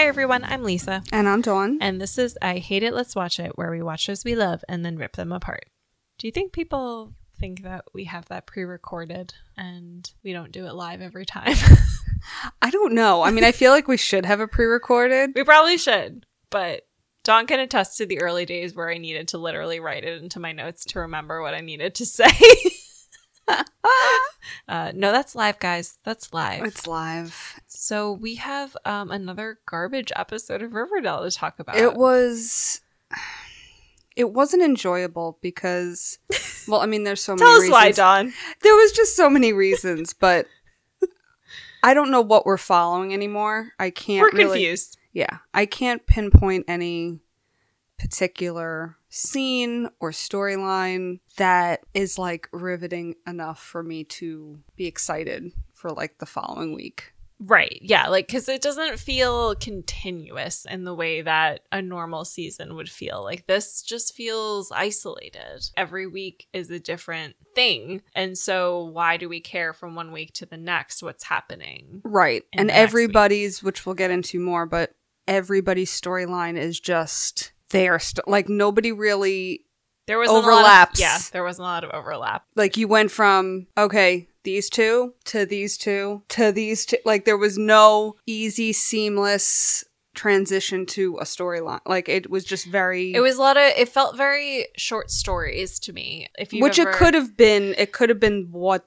Hi, 0.00 0.06
everyone. 0.06 0.44
I'm 0.44 0.62
Lisa. 0.62 1.02
And 1.12 1.28
I'm 1.28 1.42
Dawn. 1.42 1.76
And 1.82 2.00
this 2.00 2.16
is 2.16 2.38
I 2.40 2.56
Hate 2.56 2.82
It, 2.82 2.94
Let's 2.94 3.14
Watch 3.14 3.38
It, 3.38 3.58
where 3.58 3.70
we 3.70 3.82
watch 3.82 4.00
shows 4.00 4.24
we 4.24 4.34
love 4.34 4.64
and 4.66 4.82
then 4.82 4.96
rip 4.96 5.14
them 5.14 5.30
apart. 5.30 5.66
Do 6.16 6.26
you 6.26 6.30
think 6.30 6.54
people 6.54 7.12
think 7.38 7.64
that 7.64 7.84
we 7.92 8.04
have 8.04 8.24
that 8.28 8.46
pre 8.46 8.62
recorded 8.62 9.34
and 9.58 10.10
we 10.24 10.32
don't 10.32 10.52
do 10.52 10.64
it 10.64 10.74
live 10.74 11.02
every 11.02 11.26
time? 11.26 11.54
I 12.62 12.70
don't 12.70 12.94
know. 12.94 13.20
I 13.20 13.30
mean, 13.30 13.44
I 13.44 13.52
feel 13.52 13.72
like 13.72 13.88
we 13.88 13.98
should 13.98 14.24
have 14.24 14.40
a 14.40 14.48
pre 14.48 14.64
recorded. 14.64 15.32
we 15.34 15.44
probably 15.44 15.76
should, 15.76 16.24
but 16.48 16.86
Dawn 17.22 17.46
can 17.46 17.60
attest 17.60 17.98
to 17.98 18.06
the 18.06 18.22
early 18.22 18.46
days 18.46 18.74
where 18.74 18.88
I 18.88 18.96
needed 18.96 19.28
to 19.28 19.38
literally 19.38 19.80
write 19.80 20.04
it 20.04 20.22
into 20.22 20.40
my 20.40 20.52
notes 20.52 20.82
to 20.86 21.00
remember 21.00 21.42
what 21.42 21.52
I 21.52 21.60
needed 21.60 21.94
to 21.96 22.06
say. 22.06 22.30
uh, 24.68 24.92
no, 24.94 25.12
that's 25.12 25.34
live, 25.34 25.58
guys. 25.58 25.98
That's 26.04 26.32
live. 26.32 26.64
It's 26.64 26.86
live. 26.86 27.60
So 27.66 28.12
we 28.12 28.36
have 28.36 28.76
um, 28.84 29.10
another 29.10 29.58
garbage 29.66 30.12
episode 30.16 30.62
of 30.62 30.74
Riverdale 30.74 31.22
to 31.22 31.30
talk 31.30 31.58
about. 31.58 31.76
It 31.76 31.94
was. 31.94 32.80
It 34.16 34.32
wasn't 34.32 34.62
enjoyable 34.62 35.38
because, 35.40 36.18
well, 36.68 36.80
I 36.80 36.86
mean, 36.86 37.04
there's 37.04 37.22
so 37.22 37.36
Tell 37.36 37.46
many 37.46 37.56
us 37.56 37.60
reasons. 37.62 37.72
why, 37.72 37.92
Dawn. 37.92 38.32
There 38.62 38.74
was 38.74 38.92
just 38.92 39.16
so 39.16 39.30
many 39.30 39.52
reasons, 39.52 40.12
but 40.12 40.46
I 41.82 41.94
don't 41.94 42.10
know 42.10 42.20
what 42.20 42.44
we're 42.44 42.58
following 42.58 43.14
anymore. 43.14 43.72
I 43.78 43.90
can't. 43.90 44.20
We're 44.22 44.36
really- 44.36 44.60
confused. 44.60 44.98
Yeah, 45.12 45.38
I 45.52 45.66
can't 45.66 46.06
pinpoint 46.06 46.66
any 46.68 47.18
particular 47.98 48.96
scene 49.10 49.88
or 49.98 50.12
storyline 50.12 51.20
that 51.36 51.80
is 51.92 52.18
like 52.18 52.48
riveting 52.52 53.16
enough 53.26 53.60
for 53.60 53.82
me 53.82 54.04
to 54.04 54.58
be 54.76 54.86
excited 54.86 55.52
for 55.74 55.90
like 55.90 56.18
the 56.18 56.26
following 56.26 56.74
week. 56.74 57.12
Right. 57.42 57.78
Yeah. 57.80 58.08
Like, 58.08 58.26
because 58.26 58.48
it 58.50 58.60
doesn't 58.60 58.98
feel 58.98 59.54
continuous 59.54 60.66
in 60.68 60.84
the 60.84 60.94
way 60.94 61.22
that 61.22 61.60
a 61.72 61.80
normal 61.80 62.26
season 62.26 62.76
would 62.76 62.90
feel. 62.90 63.24
Like, 63.24 63.46
this 63.46 63.80
just 63.80 64.14
feels 64.14 64.70
isolated. 64.70 65.70
Every 65.74 66.06
week 66.06 66.48
is 66.52 66.70
a 66.70 66.78
different 66.78 67.36
thing. 67.54 68.02
And 68.14 68.36
so, 68.36 68.84
why 68.84 69.16
do 69.16 69.26
we 69.26 69.40
care 69.40 69.72
from 69.72 69.94
one 69.94 70.12
week 70.12 70.34
to 70.34 70.46
the 70.46 70.58
next 70.58 71.02
what's 71.02 71.24
happening? 71.24 72.02
Right. 72.04 72.44
and 72.52 72.66
next 72.66 72.76
week. 72.76 72.82
everybody's, 72.82 73.62
which 73.62 73.86
we'll 73.86 73.94
get 73.94 74.10
into 74.10 74.38
more, 74.38 74.66
but 74.66 74.92
everybody's 75.26 75.98
storyline 75.98 76.58
is 76.58 76.78
just 76.78 77.52
there. 77.70 77.98
St- 77.98 78.26
like 78.28 78.48
nobody 78.48 78.92
really, 78.92 79.64
There 80.06 80.18
was 80.18 80.28
Overlaps. 80.30 80.98
Of, 80.98 81.00
yeah. 81.00 81.18
There 81.32 81.44
wasn't 81.44 81.64
a 81.64 81.68
lot 81.68 81.84
of 81.84 81.90
overlap. 81.90 82.44
like 82.56 82.76
you 82.76 82.86
went 82.88 83.10
from, 83.10 83.66
okay, 83.76 84.28
these 84.42 84.70
two 84.70 85.14
to 85.26 85.44
these 85.46 85.76
two 85.76 86.22
to 86.30 86.52
these 86.52 86.86
two. 86.86 86.98
Like 87.04 87.24
there 87.24 87.36
was 87.36 87.58
no 87.58 88.16
easy, 88.26 88.72
seamless 88.72 89.84
transition 90.14 90.86
to 90.86 91.16
a 91.18 91.24
storyline. 91.24 91.80
Like 91.86 92.08
it 92.08 92.30
was 92.30 92.44
just 92.44 92.66
very. 92.66 93.12
It 93.14 93.20
was 93.20 93.36
a 93.36 93.40
lot 93.40 93.56
of, 93.56 93.62
it 93.76 93.88
felt 93.88 94.16
very 94.16 94.66
short 94.76 95.10
stories 95.10 95.78
to 95.80 95.92
me. 95.92 96.28
If 96.38 96.52
you 96.52 96.62
which 96.62 96.78
it 96.78 96.90
could 96.92 97.14
have 97.14 97.36
been. 97.36 97.74
It 97.76 97.92
could 97.92 98.08
have 98.08 98.20
been 98.20 98.48
what. 98.50 98.86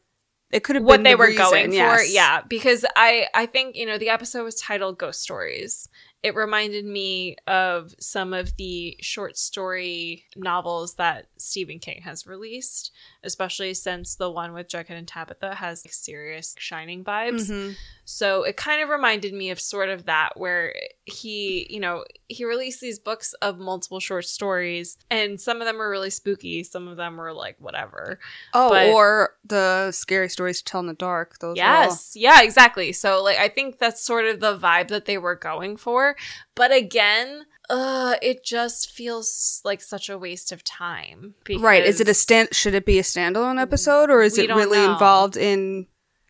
It 0.52 0.64
could 0.64 0.76
have 0.76 0.86
what 0.86 0.98
been 0.98 1.04
they 1.04 1.11
the 1.14 1.17
were 1.17 1.26
reason, 1.28 1.45
going 1.45 1.72
for 1.72 2.04
yeah 2.04 2.42
because 2.48 2.86
i 2.95 3.26
i 3.34 3.48
think 3.48 3.76
you 3.76 3.88
know 3.88 3.98
the 3.98 4.09
episode 4.09 4.44
was 4.44 4.54
titled 4.54 5.00
ghost 5.00 5.20
stories 5.20 5.89
it 6.24 6.36
reminded 6.36 6.86
me 6.86 7.36
of 7.48 7.94
some 8.00 8.34
of 8.34 8.56
the 8.56 8.98
short 9.02 9.38
story 9.38 10.24
novels 10.36 10.96
that 10.96 11.28
stephen 11.38 11.80
king 11.80 12.02
has 12.02 12.26
released 12.26 12.92
especially 13.24 13.74
since 13.74 14.16
the 14.16 14.30
one 14.30 14.54
with 14.54 14.68
jughead 14.68 14.92
and 14.98 15.08
tabitha 15.08 15.56
has 15.56 15.86
like, 15.86 15.94
serious 15.94 16.56
shining 16.58 17.04
vibes 17.04 17.50
Mhm. 17.50 17.76
so 18.06 18.44
it 18.44 18.58
kind 18.58 18.82
of 18.82 18.89
reminded 18.89 19.34
me 19.34 19.50
of 19.50 19.60
sort 19.60 19.89
of 19.89 20.06
that 20.06 20.32
where 20.36 20.73
he 21.06 21.67
you 21.70 21.80
know 21.80 22.04
he 22.28 22.45
released 22.45 22.82
these 22.82 23.00
books 23.00 23.33
of 23.42 23.60
multiple 23.60 24.00
short 24.00 24.26
stories 24.26 24.98
and 25.10 25.39
some 25.39 25.62
of 25.62 25.66
them 25.67 25.78
were 25.78 25.89
really 25.89 26.10
spooky 26.10 26.64
some 26.64 26.88
of 26.88 26.98
them 26.98 27.17
were 27.17 27.33
like 27.33 27.56
whatever 27.60 28.20
Oh, 28.54 28.70
But- 28.70 28.88
or 28.89 29.36
the 29.45 29.92
scary 29.92 30.30
stories 30.30 30.60
to 30.60 30.64
tell 30.66 30.80
in 30.82 30.88
the 30.88 30.94
dark. 30.94 31.39
Those. 31.39 31.58
are 31.60 31.64
all- 31.66 31.83
Yes. 31.83 32.14
Yeah, 32.16 32.42
exactly. 32.42 32.94
So 32.94 33.22
like 33.22 33.38
I 33.38 33.50
think 33.50 33.78
that's 33.80 34.02
sort 34.04 34.26
of 34.26 34.39
the 34.39 34.58
vibe 34.58 34.88
that 34.89 35.06
they 35.06 35.17
were 35.17 35.36
going 35.36 35.76
for. 35.78 36.16
But 36.56 36.72
again, 36.72 37.45
uh 37.70 38.16
it 38.22 38.44
just 38.44 38.92
feels 38.92 39.62
like 39.64 39.82
such 39.82 40.10
a 40.10 40.18
waste 40.18 40.52
of 40.52 40.64
time. 40.64 41.36
Right. 41.60 41.84
Is 41.84 42.02
it 42.02 42.08
a 42.08 42.14
stand? 42.14 42.54
Should 42.54 42.74
it 42.74 42.86
be 42.86 43.00
a 43.00 43.04
standalone 43.04 43.62
episode, 43.62 44.10
or 44.10 44.22
is 44.22 44.38
it 44.38 44.50
really 44.50 44.80
know. 44.80 44.94
involved 44.94 45.38
in 45.38 45.88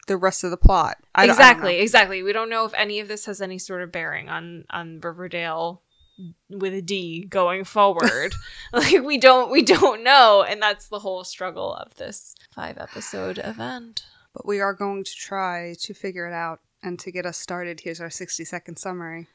the 0.07 0.17
rest 0.17 0.43
of 0.43 0.51
the 0.51 0.57
plot? 0.57 0.97
I 1.15 1.25
exactly, 1.25 1.79
exactly. 1.79 2.23
We 2.23 2.33
don't 2.33 2.49
know 2.49 2.65
if 2.65 2.73
any 2.75 2.99
of 2.99 3.07
this 3.07 3.25
has 3.25 3.41
any 3.41 3.59
sort 3.59 3.81
of 3.81 3.91
bearing 3.91 4.29
on 4.29 4.65
on 4.69 4.99
Riverdale 4.99 5.81
with 6.49 6.73
a 6.73 6.81
D 6.81 7.25
going 7.25 7.63
forward. 7.63 8.33
like 8.73 9.03
we 9.03 9.17
don't 9.17 9.51
we 9.51 9.61
don't 9.61 10.03
know 10.03 10.45
and 10.47 10.61
that's 10.61 10.87
the 10.87 10.99
whole 10.99 11.23
struggle 11.23 11.73
of 11.73 11.95
this 11.95 12.35
five 12.53 12.77
episode 12.77 13.39
event. 13.43 14.05
But 14.33 14.47
we 14.47 14.59
are 14.61 14.73
going 14.73 15.03
to 15.03 15.15
try 15.15 15.75
to 15.81 15.93
figure 15.93 16.27
it 16.27 16.33
out. 16.33 16.59
And 16.81 16.99
to 16.99 17.11
get 17.11 17.25
us 17.25 17.37
started, 17.37 17.79
here's 17.79 18.01
our 18.01 18.09
60 18.09 18.43
second 18.43 18.77
summary. 18.77 19.27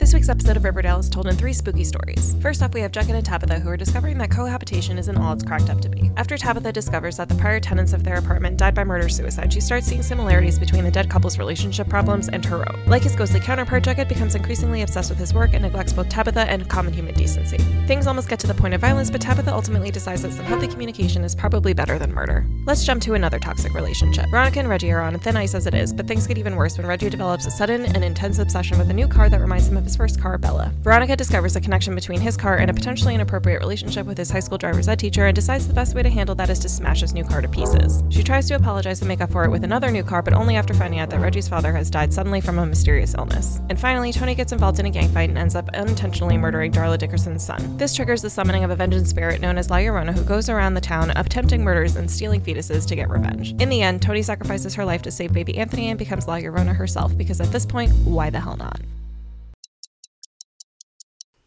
This 0.00 0.14
week's 0.14 0.30
episode 0.30 0.56
of 0.56 0.64
Riverdale 0.64 0.98
is 0.98 1.10
told 1.10 1.26
in 1.26 1.36
three 1.36 1.52
spooky 1.52 1.84
stories. 1.84 2.34
First 2.40 2.62
off, 2.62 2.72
we 2.72 2.80
have 2.80 2.90
Jughead 2.90 3.14
and 3.14 3.24
Tabitha 3.24 3.60
who 3.60 3.68
are 3.68 3.76
discovering 3.76 4.16
that 4.16 4.30
cohabitation 4.30 4.96
isn't 4.96 5.18
all 5.18 5.34
it's 5.34 5.44
cracked 5.44 5.68
up 5.68 5.78
to 5.82 5.90
be. 5.90 6.10
After 6.16 6.38
Tabitha 6.38 6.72
discovers 6.72 7.18
that 7.18 7.28
the 7.28 7.34
prior 7.34 7.60
tenants 7.60 7.92
of 7.92 8.02
their 8.02 8.16
apartment 8.16 8.56
died 8.56 8.74
by 8.74 8.82
murder 8.82 9.10
suicide, 9.10 9.52
she 9.52 9.60
starts 9.60 9.86
seeing 9.86 10.02
similarities 10.02 10.58
between 10.58 10.84
the 10.84 10.90
dead 10.90 11.10
couple's 11.10 11.36
relationship 11.36 11.86
problems 11.86 12.30
and 12.30 12.42
her 12.46 12.66
own. 12.66 12.82
Like 12.86 13.02
his 13.02 13.14
ghostly 13.14 13.40
counterpart, 13.40 13.84
Jughead 13.84 14.08
becomes 14.08 14.34
increasingly 14.34 14.80
obsessed 14.80 15.10
with 15.10 15.18
his 15.18 15.34
work 15.34 15.50
and 15.52 15.64
neglects 15.64 15.92
both 15.92 16.08
Tabitha 16.08 16.50
and 16.50 16.66
common 16.66 16.94
human 16.94 17.14
decency. 17.14 17.58
Things 17.86 18.06
almost 18.06 18.30
get 18.30 18.40
to 18.40 18.46
the 18.46 18.54
point 18.54 18.72
of 18.72 18.80
violence, 18.80 19.10
but 19.10 19.20
Tabitha 19.20 19.52
ultimately 19.52 19.90
decides 19.90 20.22
that 20.22 20.32
some 20.32 20.46
healthy 20.46 20.66
communication 20.66 21.24
is 21.24 21.34
probably 21.34 21.74
better 21.74 21.98
than 21.98 22.14
murder. 22.14 22.46
Let's 22.64 22.86
jump 22.86 23.02
to 23.02 23.12
another 23.12 23.38
toxic 23.38 23.74
relationship. 23.74 24.30
Veronica 24.30 24.60
and 24.60 24.68
Reggie 24.70 24.92
are 24.92 25.02
on 25.02 25.18
thin 25.18 25.36
ice 25.36 25.54
as 25.54 25.66
it 25.66 25.74
is, 25.74 25.92
but 25.92 26.08
things 26.08 26.26
get 26.26 26.38
even 26.38 26.56
worse 26.56 26.78
when 26.78 26.86
Reggie 26.86 27.10
develops 27.10 27.44
a 27.44 27.50
sudden 27.50 27.84
and 27.84 28.02
intense 28.02 28.38
obsession 28.38 28.78
with 28.78 28.88
a 28.88 28.94
new 28.94 29.06
car 29.06 29.28
that 29.28 29.42
reminds 29.42 29.68
him 29.68 29.76
of 29.76 29.89
first 29.96 30.20
car, 30.20 30.38
Bella. 30.38 30.72
Veronica 30.82 31.16
discovers 31.16 31.56
a 31.56 31.60
connection 31.60 31.94
between 31.94 32.20
his 32.20 32.36
car 32.36 32.56
and 32.56 32.70
a 32.70 32.74
potentially 32.74 33.14
inappropriate 33.14 33.60
relationship 33.60 34.06
with 34.06 34.18
his 34.18 34.30
high 34.30 34.40
school 34.40 34.58
driver's 34.58 34.88
ed 34.88 34.98
teacher 34.98 35.26
and 35.26 35.34
decides 35.34 35.66
the 35.66 35.74
best 35.74 35.94
way 35.94 36.02
to 36.02 36.10
handle 36.10 36.34
that 36.34 36.50
is 36.50 36.58
to 36.58 36.68
smash 36.68 37.00
his 37.00 37.14
new 37.14 37.24
car 37.24 37.40
to 37.40 37.48
pieces. 37.48 38.02
She 38.10 38.22
tries 38.22 38.48
to 38.48 38.54
apologize 38.54 39.00
and 39.00 39.08
make 39.08 39.20
up 39.20 39.30
for 39.30 39.44
it 39.44 39.50
with 39.50 39.64
another 39.64 39.90
new 39.90 40.02
car, 40.02 40.22
but 40.22 40.34
only 40.34 40.56
after 40.56 40.74
finding 40.74 41.00
out 41.00 41.10
that 41.10 41.20
Reggie's 41.20 41.48
father 41.48 41.72
has 41.72 41.90
died 41.90 42.12
suddenly 42.12 42.40
from 42.40 42.58
a 42.58 42.66
mysterious 42.66 43.14
illness. 43.14 43.60
And 43.68 43.78
finally, 43.78 44.12
Tony 44.12 44.34
gets 44.34 44.52
involved 44.52 44.80
in 44.80 44.86
a 44.86 44.90
gang 44.90 45.08
fight 45.08 45.28
and 45.28 45.38
ends 45.38 45.54
up 45.54 45.68
unintentionally 45.74 46.38
murdering 46.38 46.72
Darla 46.72 46.98
Dickerson's 46.98 47.44
son. 47.44 47.76
This 47.76 47.94
triggers 47.94 48.22
the 48.22 48.30
summoning 48.30 48.64
of 48.64 48.70
a 48.70 48.76
vengeance 48.76 49.10
spirit 49.10 49.40
known 49.40 49.58
as 49.58 49.70
La 49.70 49.76
Llorona, 49.76 50.12
who 50.12 50.24
goes 50.24 50.48
around 50.48 50.74
the 50.74 50.80
town 50.80 51.10
attempting 51.16 51.62
murders 51.62 51.96
and 51.96 52.10
stealing 52.10 52.40
fetuses 52.40 52.86
to 52.86 52.96
get 52.96 53.10
revenge. 53.10 53.52
In 53.60 53.68
the 53.68 53.82
end, 53.82 54.02
Tony 54.02 54.22
sacrifices 54.22 54.74
her 54.74 54.84
life 54.84 55.02
to 55.02 55.10
save 55.10 55.32
baby 55.32 55.56
Anthony 55.58 55.90
and 55.90 55.98
becomes 55.98 56.26
La 56.26 56.36
Llorona 56.36 56.74
herself, 56.74 57.16
because 57.16 57.40
at 57.40 57.52
this 57.52 57.66
point, 57.66 57.92
why 58.04 58.30
the 58.30 58.40
hell 58.40 58.56
not? 58.56 58.80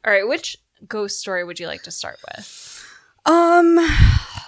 All 0.05 0.11
right, 0.13 0.27
which 0.27 0.57
ghost 0.87 1.19
story 1.19 1.43
would 1.43 1.59
you 1.59 1.67
like 1.67 1.83
to 1.83 1.91
start 1.91 2.17
with? 2.35 2.85
Um, 3.25 3.79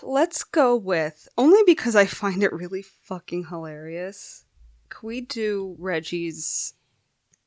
let's 0.03 0.43
go 0.43 0.75
with 0.75 1.27
only 1.37 1.61
because 1.65 1.95
I 1.95 2.05
find 2.05 2.43
it 2.43 2.51
really 2.51 2.81
fucking 2.81 3.45
hilarious. 3.45 4.43
Can 4.89 5.07
we 5.07 5.21
do 5.21 5.75
Reggie's 5.79 6.73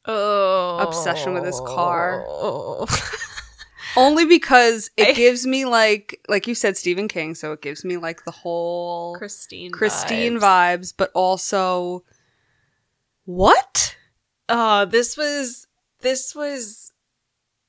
Oh, 0.07 0.79
Obsession 0.79 1.35
with 1.35 1.45
his 1.45 1.61
car. 1.61 2.25
only 3.97 4.25
because 4.25 4.91
it 4.97 5.09
I- 5.09 5.13
gives 5.13 5.47
me 5.47 5.67
like 5.67 6.25
like 6.29 6.47
you 6.47 6.55
said 6.55 6.79
Stephen 6.79 7.09
King, 7.09 7.35
so 7.35 7.53
it 7.53 7.61
gives 7.61 7.85
me 7.85 7.99
like 7.99 8.25
the 8.25 8.31
whole 8.31 9.17
Christine, 9.17 9.71
Christine 9.71 10.39
vibes. 10.39 10.79
vibes, 10.81 10.95
but 10.97 11.11
also 11.15 12.05
what? 13.27 13.97
Oh, 14.49 14.87
this 14.87 15.17
was 15.17 15.67
this 16.01 16.35
was. 16.35 16.93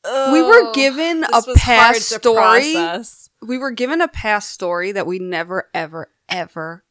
We 0.03 0.41
were 0.41 0.69
oh, 0.69 0.71
given 0.73 1.23
a 1.23 1.41
past 1.55 2.03
story. 2.03 2.73
process. 2.73 3.29
We 3.41 3.57
were 3.57 3.71
given 3.71 4.01
a 4.01 4.07
past 4.07 4.51
story 4.51 4.91
that 4.91 5.07
we 5.07 5.19
never 5.19 5.69
ever 5.73 6.11
ever 6.27 6.83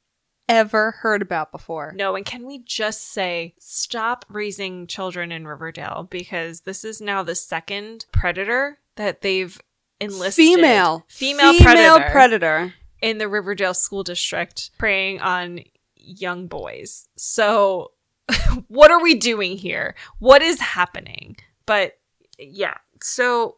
ever 0.48 0.92
heard 0.92 1.22
about 1.22 1.52
before. 1.52 1.92
No, 1.94 2.16
and 2.16 2.24
can 2.24 2.46
we 2.46 2.58
just 2.64 3.12
say 3.12 3.54
stop 3.58 4.24
raising 4.28 4.86
children 4.86 5.30
in 5.30 5.46
Riverdale 5.46 6.06
because 6.10 6.62
this 6.62 6.84
is 6.84 7.00
now 7.00 7.22
the 7.22 7.34
second 7.34 8.06
predator 8.12 8.78
that 8.96 9.20
they've 9.20 9.60
enlisted. 10.00 10.44
Female. 10.44 11.04
female, 11.08 11.52
Female 11.52 11.60
predator, 11.60 12.10
predator. 12.10 12.74
in 13.00 13.18
the 13.18 13.28
Riverdale 13.28 13.74
school 13.74 14.02
district 14.02 14.70
preying 14.78 15.20
on 15.20 15.60
young 15.96 16.46
boys. 16.46 17.08
So, 17.16 17.92
what 18.68 18.90
are 18.90 19.02
we 19.02 19.14
doing 19.14 19.56
here? 19.56 19.94
What 20.18 20.42
is 20.42 20.60
happening? 20.60 21.36
But 21.66 21.98
yeah, 22.38 22.76
so, 23.02 23.56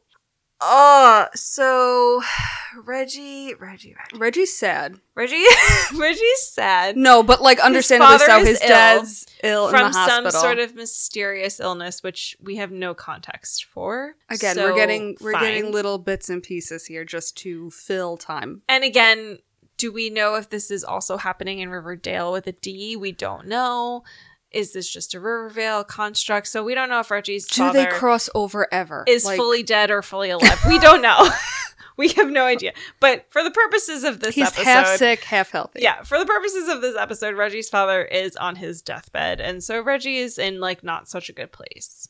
uh, 0.60 1.26
so 1.34 2.22
Reggie, 2.84 3.54
Reggie, 3.54 3.94
Reggie, 3.94 4.18
Reggie's 4.18 4.56
sad. 4.56 4.96
Reggie, 5.14 5.42
Reggie's 5.96 6.42
sad 6.52 6.96
No, 6.96 7.22
but 7.22 7.40
like 7.42 7.58
understandably 7.60 8.18
father 8.18 8.44
so. 8.44 8.44
His 8.44 8.60
dad's 8.60 9.26
ill 9.42 9.66
in 9.68 9.70
from 9.70 9.92
the 9.92 9.98
hospital. 9.98 10.30
some 10.30 10.40
sort 10.40 10.58
of 10.58 10.74
mysterious 10.74 11.60
illness, 11.60 12.02
which 12.02 12.36
we 12.42 12.56
have 12.56 12.70
no 12.70 12.94
context 12.94 13.64
for. 13.64 14.14
Again, 14.28 14.54
So, 14.54 14.70
we're 14.70 14.76
getting 14.76 15.16
we're 15.20 15.32
fine. 15.32 15.42
getting 15.42 15.72
little 15.72 15.98
bits 15.98 16.28
and 16.28 16.42
pieces 16.42 16.86
here 16.86 17.04
just 17.04 17.36
to 17.38 17.70
fill 17.70 18.16
time. 18.16 18.62
And 18.68 18.84
again, 18.84 19.38
do 19.78 19.90
we 19.90 20.10
know 20.10 20.34
if 20.34 20.50
this 20.50 20.70
is 20.70 20.84
also 20.84 21.16
happening 21.16 21.58
in 21.60 21.70
Riverdale 21.70 22.32
with 22.32 22.46
a 22.46 22.52
D? 22.52 22.96
We 22.96 23.12
don't 23.12 23.46
know. 23.46 24.04
Is 24.52 24.72
this 24.72 24.88
just 24.88 25.14
a 25.14 25.20
Riverdale 25.20 25.84
construct? 25.84 26.48
So 26.48 26.64
we 26.64 26.74
don't 26.74 26.88
know 26.88 27.00
if 27.00 27.10
Reggie's 27.10 27.46
Do 27.46 27.72
they 27.72 27.86
cross 27.86 28.28
over 28.34 28.66
ever? 28.72 29.04
is 29.06 29.24
Like, 29.24 29.36
fully 29.36 29.62
dead 29.62 29.90
or 29.90 30.02
fully 30.02 30.30
alive. 30.30 30.58
We 30.68 30.78
don't 30.78 31.02
know. 31.02 31.28
we 31.96 32.08
have 32.08 32.30
no 32.30 32.44
idea. 32.44 32.72
But 32.98 33.26
for 33.30 33.44
the 33.44 33.50
purposes 33.50 34.04
of 34.04 34.20
this 34.20 34.34
He's 34.34 34.48
episode, 34.48 34.64
half 34.64 34.96
sick, 34.96 35.22
half 35.24 35.50
healthy. 35.50 35.80
yeah, 35.82 36.02
for 36.02 36.18
the 36.18 36.26
purposes 36.26 36.68
of 36.68 36.80
this 36.80 36.96
episode, 36.96 37.36
Reggie's 37.36 37.68
father 37.68 38.02
is 38.04 38.34
on 38.36 38.56
his 38.56 38.82
deathbed, 38.82 39.40
and 39.40 39.62
so 39.62 39.80
Reggie 39.80 40.18
is 40.18 40.38
in 40.38 40.58
like 40.60 40.82
not 40.82 41.08
such 41.08 41.28
a 41.28 41.32
good 41.32 41.52
place. 41.52 42.08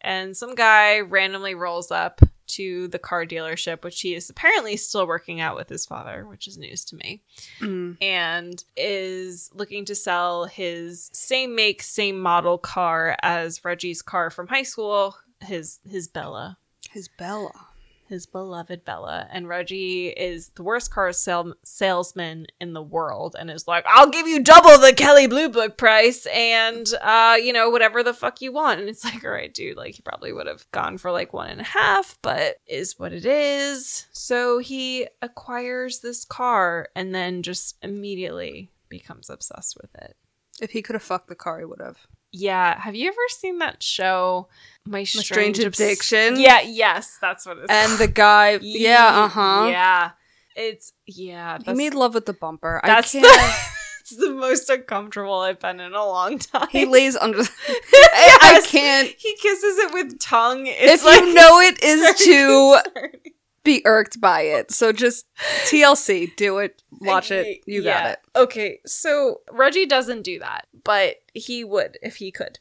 And 0.00 0.36
some 0.36 0.54
guy 0.54 1.00
randomly 1.00 1.54
rolls 1.54 1.90
up 1.90 2.20
to 2.48 2.88
the 2.88 2.98
car 2.98 3.24
dealership, 3.24 3.84
which 3.84 4.00
he 4.00 4.14
is 4.14 4.28
apparently 4.30 4.76
still 4.76 5.06
working 5.06 5.40
out 5.40 5.56
with 5.56 5.68
his 5.68 5.86
father, 5.86 6.26
which 6.26 6.46
is 6.48 6.58
news 6.58 6.84
to 6.86 6.96
me, 6.96 7.22
Mm. 7.60 7.96
and 8.02 8.64
is 8.76 9.50
looking 9.54 9.84
to 9.86 9.94
sell 9.94 10.46
his 10.46 11.10
same 11.12 11.54
make, 11.54 11.82
same 11.82 12.18
model 12.20 12.58
car 12.58 13.16
as 13.22 13.64
Reggie's 13.64 14.02
car 14.02 14.30
from 14.30 14.48
high 14.48 14.62
school, 14.64 15.16
his 15.40 15.80
his 15.88 16.08
Bella 16.08 16.58
His 16.90 17.08
Bella. 17.08 17.67
His 18.08 18.26
beloved 18.26 18.84
Bella. 18.84 19.28
And 19.30 19.48
Reggie 19.48 20.08
is 20.08 20.48
the 20.50 20.62
worst 20.62 20.90
car 20.90 21.12
sale- 21.12 21.54
salesman 21.64 22.46
in 22.60 22.72
the 22.72 22.82
world 22.82 23.36
and 23.38 23.50
is 23.50 23.68
like, 23.68 23.84
I'll 23.86 24.10
give 24.10 24.26
you 24.26 24.42
double 24.42 24.78
the 24.78 24.94
Kelley 24.96 25.26
Blue 25.26 25.48
Book 25.48 25.76
price 25.76 26.26
and, 26.26 26.86
uh, 27.02 27.36
you 27.42 27.52
know, 27.52 27.70
whatever 27.70 28.02
the 28.02 28.14
fuck 28.14 28.40
you 28.40 28.52
want. 28.52 28.80
And 28.80 28.88
it's 28.88 29.04
like, 29.04 29.24
all 29.24 29.30
right, 29.30 29.52
dude, 29.52 29.76
like 29.76 29.94
he 29.94 30.02
probably 30.02 30.32
would 30.32 30.46
have 30.46 30.70
gone 30.72 30.98
for 30.98 31.12
like 31.12 31.32
one 31.32 31.50
and 31.50 31.60
a 31.60 31.64
half, 31.64 32.18
but 32.22 32.56
is 32.66 32.98
what 32.98 33.12
it 33.12 33.26
is. 33.26 34.06
So 34.12 34.58
he 34.58 35.06
acquires 35.22 36.00
this 36.00 36.24
car 36.24 36.88
and 36.96 37.14
then 37.14 37.42
just 37.42 37.76
immediately 37.82 38.72
becomes 38.88 39.30
obsessed 39.30 39.76
with 39.80 39.94
it. 39.96 40.16
If 40.60 40.70
he 40.70 40.82
could 40.82 40.94
have 40.94 41.02
fucked 41.02 41.28
the 41.28 41.34
car, 41.34 41.58
he 41.58 41.64
would 41.64 41.80
have. 41.80 42.06
Yeah. 42.32 42.78
Have 42.80 42.94
you 42.94 43.08
ever 43.08 43.16
seen 43.30 43.58
that 43.58 43.82
show, 43.82 44.48
My 44.84 45.04
Strange, 45.04 45.26
Strange 45.26 45.64
Obs- 45.64 45.80
Addiction? 45.80 46.38
Yeah. 46.40 46.60
Yes, 46.62 47.18
that's 47.20 47.46
what 47.46 47.58
it's 47.58 47.70
And 47.70 47.98
the 47.98 48.08
guy, 48.08 48.58
yeah, 48.62 49.06
uh 49.24 49.28
huh. 49.28 49.68
Yeah. 49.70 50.10
It's 50.56 50.92
yeah. 51.06 51.58
He 51.64 51.72
made 51.72 51.94
love 51.94 52.14
with 52.14 52.26
the 52.26 52.32
bumper. 52.32 52.80
that's 52.84 53.14
I 53.14 53.20
the, 53.20 53.26
can't. 53.28 53.54
it's 54.00 54.16
the 54.16 54.30
most 54.30 54.68
uncomfortable 54.68 55.38
I've 55.40 55.60
been 55.60 55.78
in 55.78 55.92
a 55.94 56.04
long 56.04 56.38
time. 56.38 56.66
he 56.72 56.84
lays 56.84 57.14
under. 57.16 57.38
The, 57.38 57.50
I, 57.92 58.38
I 58.42 58.66
can't. 58.66 59.08
He 59.16 59.36
kisses 59.36 59.78
it 59.78 59.92
with 59.92 60.18
tongue. 60.18 60.66
It's 60.66 61.02
if 61.02 61.04
like 61.04 61.20
you 61.20 61.32
know 61.34 61.60
it 61.60 61.80
is 61.82 62.18
to 62.24 62.80
concerning. 62.82 63.20
be 63.62 63.82
irked 63.84 64.20
by 64.20 64.40
it, 64.40 64.72
so 64.72 64.90
just 64.92 65.26
TLC, 65.66 66.34
do 66.34 66.58
it, 66.58 66.82
watch 67.00 67.30
it, 67.30 67.60
you 67.66 67.84
got 67.84 68.06
it. 68.12 68.18
Okay, 68.34 68.80
so 68.84 69.42
Reggie 69.52 69.86
doesn't 69.86 70.22
do 70.22 70.40
that, 70.40 70.66
but 70.84 71.16
he 71.38 71.64
would 71.64 71.98
if 72.02 72.16
he 72.16 72.30
could. 72.30 72.58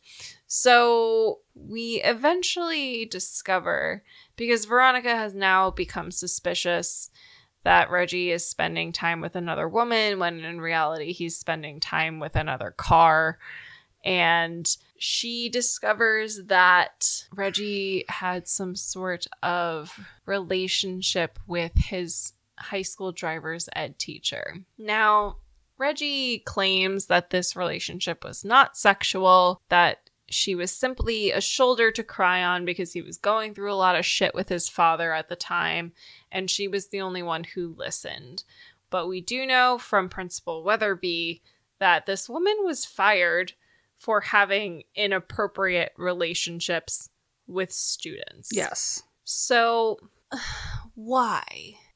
So 0.47 1.39
we 1.53 2.01
eventually 2.03 3.05
discover 3.05 4.03
because 4.35 4.65
Veronica 4.65 5.15
has 5.15 5.33
now 5.33 5.71
become 5.71 6.11
suspicious 6.11 7.09
that 7.63 7.91
Reggie 7.91 8.31
is 8.31 8.47
spending 8.47 8.93
time 8.93 9.19
with 9.19 9.35
another 9.35 9.67
woman 9.67 10.19
when 10.19 10.39
in 10.39 10.61
reality 10.61 11.11
he's 11.11 11.37
spending 11.37 11.79
time 11.79 12.19
with 12.19 12.35
another 12.35 12.71
car. 12.71 13.39
And 14.05 14.65
she 14.97 15.49
discovers 15.49 16.45
that 16.45 17.25
Reggie 17.35 18.05
had 18.07 18.47
some 18.47 18.75
sort 18.75 19.27
of 19.43 19.99
relationship 20.25 21.39
with 21.45 21.73
his 21.75 22.33
high 22.57 22.83
school 22.83 23.11
driver's 23.11 23.67
ed 23.75 23.99
teacher. 23.99 24.59
Now, 24.77 25.37
Reggie 25.77 26.39
claims 26.39 27.05
that 27.07 27.29
this 27.29 27.55
relationship 27.55 28.23
was 28.23 28.43
not 28.43 28.77
sexual, 28.77 29.61
that 29.69 30.09
she 30.29 30.55
was 30.55 30.71
simply 30.71 31.31
a 31.31 31.39
shoulder 31.39 31.91
to 31.91 32.03
cry 32.03 32.43
on 32.43 32.65
because 32.65 32.93
he 32.93 33.01
was 33.01 33.17
going 33.17 33.53
through 33.53 33.71
a 33.71 33.75
lot 33.75 33.95
of 33.95 34.05
shit 34.05 34.35
with 34.35 34.49
his 34.49 34.67
father 34.67 35.13
at 35.13 35.29
the 35.29 35.35
time, 35.35 35.93
and 36.31 36.49
she 36.49 36.67
was 36.67 36.87
the 36.87 37.01
only 37.01 37.23
one 37.23 37.43
who 37.43 37.75
listened. 37.77 38.43
But 38.89 39.07
we 39.07 39.21
do 39.21 39.45
know 39.45 39.77
from 39.77 40.09
Principal 40.09 40.63
Weatherbee 40.63 41.41
that 41.79 42.05
this 42.05 42.27
woman 42.27 42.57
was 42.61 42.85
fired 42.85 43.53
for 43.95 44.21
having 44.21 44.83
inappropriate 44.95 45.93
relationships 45.97 47.09
with 47.47 47.71
students. 47.71 48.49
Yes. 48.51 49.03
So, 49.23 49.97
why? 50.95 51.43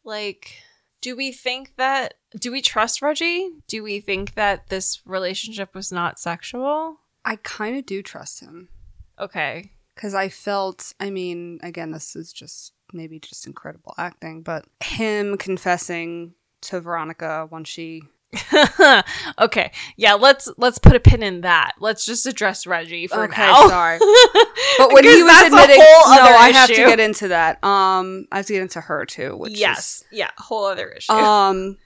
Like, 0.04 0.56
do 1.02 1.16
we 1.16 1.32
think 1.32 1.74
that, 1.78 2.16
do 2.40 2.52
we 2.52 2.62
trust 2.62 3.02
Reggie? 3.02 3.50
Do 3.68 3.84
we 3.84 4.00
think 4.00 4.36
that 4.36 4.68
this 4.70 5.02
relationship 5.06 5.74
was 5.76 5.92
not 5.92 6.20
sexual? 6.20 6.98
I 7.26 7.36
kind 7.38 7.78
of 7.78 7.86
do 7.86 8.02
trust 8.02 8.40
him 8.40 8.70
Okay. 9.20 9.72
because 9.96 10.14
I 10.16 10.30
felt. 10.30 10.94
I 11.00 11.10
mean, 11.10 11.60
again, 11.62 11.92
this 11.92 12.16
is 12.16 12.34
just 12.34 12.74
maybe 12.94 13.20
just 13.20 13.46
incredible 13.48 13.94
acting, 13.98 14.42
but 14.42 14.66
him 14.84 15.38
confessing 15.38 16.34
to 16.62 16.80
Veronica 16.80 17.48
when 17.50 17.64
she 17.64 18.04
okay. 19.40 19.72
Yeah, 19.98 20.14
let's 20.14 20.50
let's 20.58 20.80
put 20.80 20.96
a 20.96 21.00
pin 21.00 21.22
in 21.22 21.42
that. 21.42 21.74
Let's 21.80 22.06
just 22.06 22.26
address 22.26 22.66
Reggie 22.66 23.08
for 23.08 23.24
okay, 23.26 23.42
now. 23.42 23.68
sorry. 23.68 24.00
But 24.78 24.94
when 24.94 25.04
he 25.04 25.22
was 25.22 25.42
admitting, 25.48 25.78
no, 25.78 25.84
I 25.86 26.52
have 26.54 26.70
to 26.70 26.76
get 26.76 27.00
into 27.00 27.28
that. 27.28 27.62
Um, 27.64 28.26
I 28.32 28.38
have 28.38 28.46
to 28.48 28.54
get 28.54 28.62
into 28.62 28.80
her 28.82 29.06
too. 29.06 29.36
Which 29.36 29.60
yes. 29.60 30.04
Yeah, 30.12 30.32
whole 30.38 30.66
other 30.66 30.88
issue. 30.90 31.12
um, 31.12 31.78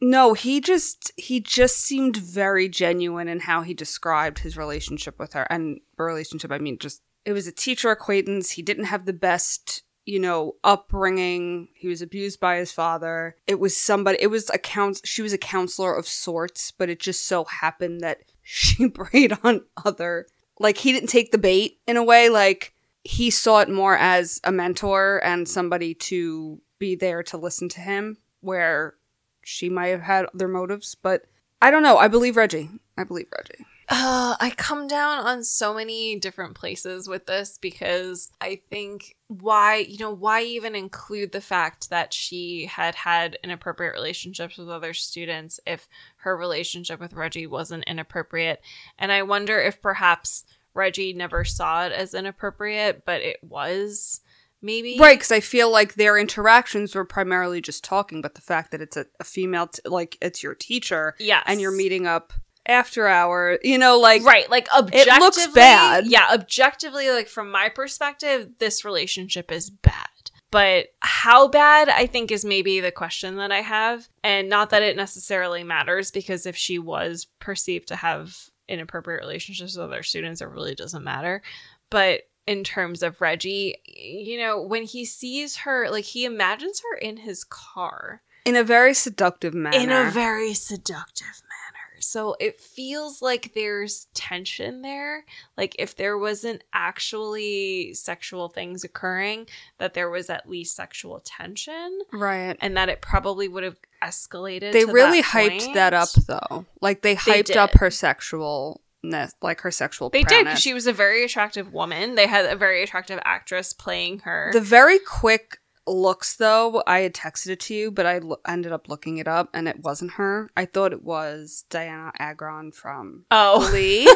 no, 0.00 0.32
he 0.32 0.60
just 0.60 1.12
he 1.16 1.40
just 1.40 1.78
seemed 1.78 2.16
very 2.16 2.68
genuine 2.68 3.28
in 3.28 3.40
how 3.40 3.62
he 3.62 3.74
described 3.74 4.38
his 4.38 4.56
relationship 4.56 5.18
with 5.18 5.34
her, 5.34 5.46
and 5.50 5.80
relationship. 5.98 6.50
I 6.50 6.58
mean, 6.58 6.78
just 6.78 7.02
it 7.24 7.32
was 7.32 7.46
a 7.46 7.52
teacher 7.52 7.90
acquaintance. 7.90 8.50
He 8.50 8.62
didn't 8.62 8.84
have 8.84 9.06
the 9.06 9.12
best. 9.12 9.82
You 10.06 10.18
know, 10.18 10.54
upbringing. 10.64 11.68
He 11.74 11.86
was 11.86 12.00
abused 12.00 12.40
by 12.40 12.56
his 12.56 12.72
father. 12.72 13.36
It 13.46 13.60
was 13.60 13.76
somebody. 13.76 14.18
It 14.20 14.28
was 14.28 14.48
a 14.50 14.58
couns. 14.58 15.02
She 15.04 15.20
was 15.20 15.34
a 15.34 15.38
counselor 15.38 15.94
of 15.94 16.08
sorts, 16.08 16.72
but 16.72 16.88
it 16.88 16.98
just 16.98 17.26
so 17.26 17.44
happened 17.44 18.00
that 18.00 18.22
she 18.42 18.88
preyed 18.88 19.36
on 19.44 19.66
other. 19.84 20.26
Like 20.58 20.78
he 20.78 20.92
didn't 20.92 21.10
take 21.10 21.30
the 21.30 21.38
bait 21.38 21.78
in 21.86 21.98
a 21.98 22.02
way. 22.02 22.30
Like 22.30 22.72
he 23.04 23.30
saw 23.30 23.60
it 23.60 23.68
more 23.68 23.96
as 23.96 24.40
a 24.42 24.50
mentor 24.50 25.20
and 25.22 25.46
somebody 25.46 25.94
to 25.94 26.60
be 26.78 26.96
there 26.96 27.22
to 27.24 27.36
listen 27.36 27.68
to 27.68 27.80
him, 27.80 28.16
where 28.40 28.94
she 29.42 29.68
might 29.68 29.88
have 29.88 30.02
had 30.02 30.26
other 30.34 30.48
motives. 30.48 30.94
But 30.94 31.26
I 31.62 31.70
don't 31.70 31.82
know. 31.82 31.98
I 31.98 32.08
believe 32.08 32.36
Reggie. 32.36 32.70
I 32.96 33.04
believe 33.04 33.28
Reggie. 33.36 33.64
Uh, 33.92 34.36
I 34.38 34.50
come 34.50 34.86
down 34.86 35.26
on 35.26 35.42
so 35.42 35.74
many 35.74 36.16
different 36.16 36.54
places 36.54 37.08
with 37.08 37.26
this 37.26 37.58
because 37.58 38.30
I 38.40 38.60
think 38.70 39.16
why, 39.26 39.78
you 39.78 39.98
know, 39.98 40.12
why 40.12 40.42
even 40.42 40.76
include 40.76 41.32
the 41.32 41.40
fact 41.40 41.90
that 41.90 42.14
she 42.14 42.66
had 42.66 42.94
had 42.94 43.36
inappropriate 43.42 43.94
relationships 43.94 44.58
with 44.58 44.68
other 44.68 44.94
students 44.94 45.58
if 45.66 45.88
her 46.18 46.36
relationship 46.36 47.00
with 47.00 47.14
Reggie 47.14 47.48
wasn't 47.48 47.82
inappropriate? 47.88 48.60
And 48.96 49.10
I 49.10 49.24
wonder 49.24 49.60
if 49.60 49.82
perhaps 49.82 50.44
Reggie 50.72 51.12
never 51.12 51.44
saw 51.44 51.86
it 51.86 51.92
as 51.92 52.14
inappropriate, 52.14 53.04
but 53.04 53.22
it 53.22 53.38
was 53.42 54.20
maybe. 54.62 54.96
Right, 54.98 55.18
because 55.18 55.32
I 55.32 55.40
feel 55.40 55.70
like 55.70 55.94
their 55.94 56.18
interactions 56.18 56.94
were 56.94 57.04
primarily 57.04 57.60
just 57.60 57.84
talking, 57.84 58.20
but 58.20 58.34
the 58.34 58.40
fact 58.40 58.70
that 58.72 58.80
it's 58.80 58.96
a, 58.96 59.06
a 59.18 59.24
female, 59.24 59.68
t- 59.68 59.82
like 59.84 60.16
it's 60.20 60.42
your 60.42 60.54
teacher, 60.54 61.14
yeah 61.18 61.42
and 61.46 61.60
you're 61.60 61.76
meeting 61.76 62.06
up 62.06 62.32
after 62.66 63.06
hour, 63.06 63.58
you 63.62 63.78
know, 63.78 63.98
like 63.98 64.22
right 64.22 64.48
like 64.50 64.68
objectively 64.76 65.18
looks 65.18 65.46
bad. 65.48 66.06
yeah 66.06 66.28
objectively 66.32 67.10
like 67.10 67.28
from 67.28 67.50
my 67.50 67.68
perspective 67.68 68.48
this 68.58 68.84
relationship 68.84 69.50
is 69.50 69.70
bad 69.70 70.06
but 70.50 70.88
how 71.00 71.48
bad 71.48 71.88
i 71.88 72.06
think 72.06 72.30
is 72.30 72.44
maybe 72.44 72.80
the 72.80 72.92
question 72.92 73.36
that 73.36 73.52
i 73.52 73.60
have 73.60 74.08
and 74.22 74.48
not 74.48 74.70
that 74.70 74.82
it 74.82 74.96
necessarily 74.96 75.62
matters 75.64 76.10
because 76.10 76.46
if 76.46 76.56
she 76.56 76.78
was 76.78 77.26
perceived 77.38 77.88
to 77.88 77.96
have 77.96 78.36
inappropriate 78.68 79.20
relationships 79.20 79.76
with 79.76 79.84
other 79.84 80.02
students 80.02 80.40
it 80.40 80.48
really 80.48 80.74
doesn't 80.74 81.04
matter 81.04 81.42
but 81.88 82.22
in 82.50 82.64
terms 82.64 83.02
of 83.02 83.20
reggie 83.20 83.76
you 83.86 84.36
know 84.38 84.60
when 84.60 84.82
he 84.82 85.04
sees 85.04 85.56
her 85.58 85.88
like 85.90 86.04
he 86.04 86.24
imagines 86.24 86.80
her 86.80 86.96
in 86.98 87.16
his 87.18 87.44
car 87.44 88.22
in 88.44 88.56
a 88.56 88.64
very 88.64 88.94
seductive 88.94 89.54
manner. 89.54 89.76
in 89.76 89.90
a 89.90 90.10
very 90.10 90.54
seductive 90.54 91.26
manner. 91.26 92.00
So 92.02 92.34
it 92.40 92.58
feels 92.58 93.20
like 93.20 93.52
there's 93.54 94.06
tension 94.14 94.80
there. 94.80 95.26
Like 95.58 95.76
if 95.78 95.94
there 95.96 96.16
wasn't 96.16 96.64
actually 96.72 97.92
sexual 97.92 98.48
things 98.48 98.82
occurring, 98.84 99.46
that 99.78 99.92
there 99.92 100.08
was 100.08 100.30
at 100.30 100.48
least 100.48 100.74
sexual 100.74 101.20
tension 101.22 102.00
Right. 102.12 102.56
and 102.62 102.76
that 102.78 102.88
it 102.88 103.02
probably 103.02 103.46
would 103.48 103.64
have 103.64 103.76
escalated. 104.02 104.72
They 104.72 104.86
really 104.86 105.20
that 105.20 105.30
hyped 105.30 105.60
point. 105.60 105.74
that 105.74 105.92
up 105.92 106.08
though. 106.26 106.64
Like 106.80 107.02
they 107.02 107.14
They 107.14 107.42
hyped 107.42 107.56
up 107.56 107.72
her 107.74 107.88
sexualness, 107.90 108.78
like 109.02 109.60
her 109.60 109.70
sexual 109.70 110.10
They 110.10 110.22
did 110.22 110.44
because 110.44 110.60
she 110.60 110.74
was 110.74 110.86
a 110.86 110.92
very 110.92 111.24
attractive 111.24 111.72
woman. 111.72 112.14
They 112.14 112.26
had 112.26 112.46
a 112.46 112.56
very 112.56 112.82
attractive 112.82 113.18
actress 113.24 113.72
playing 113.72 114.20
her. 114.20 114.50
The 114.52 114.60
very 114.60 114.98
quick 114.98 115.58
looks, 115.86 116.36
though, 116.36 116.82
I 116.86 117.00
had 117.00 117.14
texted 117.14 117.48
it 117.48 117.60
to 117.60 117.74
you, 117.74 117.90
but 117.90 118.06
I 118.06 118.20
ended 118.46 118.72
up 118.72 118.88
looking 118.88 119.16
it 119.18 119.26
up, 119.26 119.48
and 119.54 119.66
it 119.66 119.80
wasn't 119.82 120.12
her. 120.12 120.48
I 120.56 120.64
thought 120.66 120.92
it 120.92 121.02
was 121.02 121.64
Dianna 121.70 122.12
Agron 122.18 122.72
from 122.72 123.24
oh, 123.30 123.68
Glee, 123.70 124.08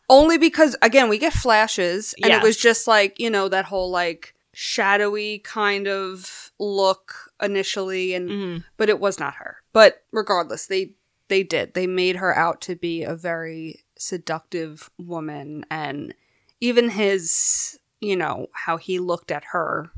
only 0.10 0.36
because 0.38 0.76
again 0.82 1.08
we 1.08 1.18
get 1.18 1.32
flashes, 1.32 2.14
and 2.22 2.32
it 2.32 2.42
was 2.42 2.56
just 2.56 2.86
like 2.86 3.18
you 3.18 3.30
know 3.30 3.48
that 3.48 3.64
whole 3.66 3.90
like 3.90 4.34
shadowy 4.52 5.38
kind 5.38 5.88
of 5.88 6.52
look 6.58 7.30
initially, 7.40 8.14
and 8.14 8.28
Mhm. 8.28 8.64
but 8.76 8.88
it 8.88 9.00
was 9.00 9.18
not 9.18 9.34
her. 9.34 9.58
But 9.72 10.02
regardless, 10.12 10.66
they 10.66 10.92
they 11.28 11.42
did. 11.42 11.74
They 11.74 11.86
made 11.86 12.16
her 12.16 12.36
out 12.36 12.60
to 12.62 12.74
be 12.76 13.02
a 13.02 13.14
very 13.14 13.83
seductive 14.04 14.90
woman 14.98 15.64
and 15.70 16.14
even 16.60 16.90
his, 16.90 17.78
you 18.00 18.16
know, 18.16 18.46
how 18.52 18.76
he 18.76 18.98
looked 18.98 19.30
at 19.30 19.44
her. 19.52 19.90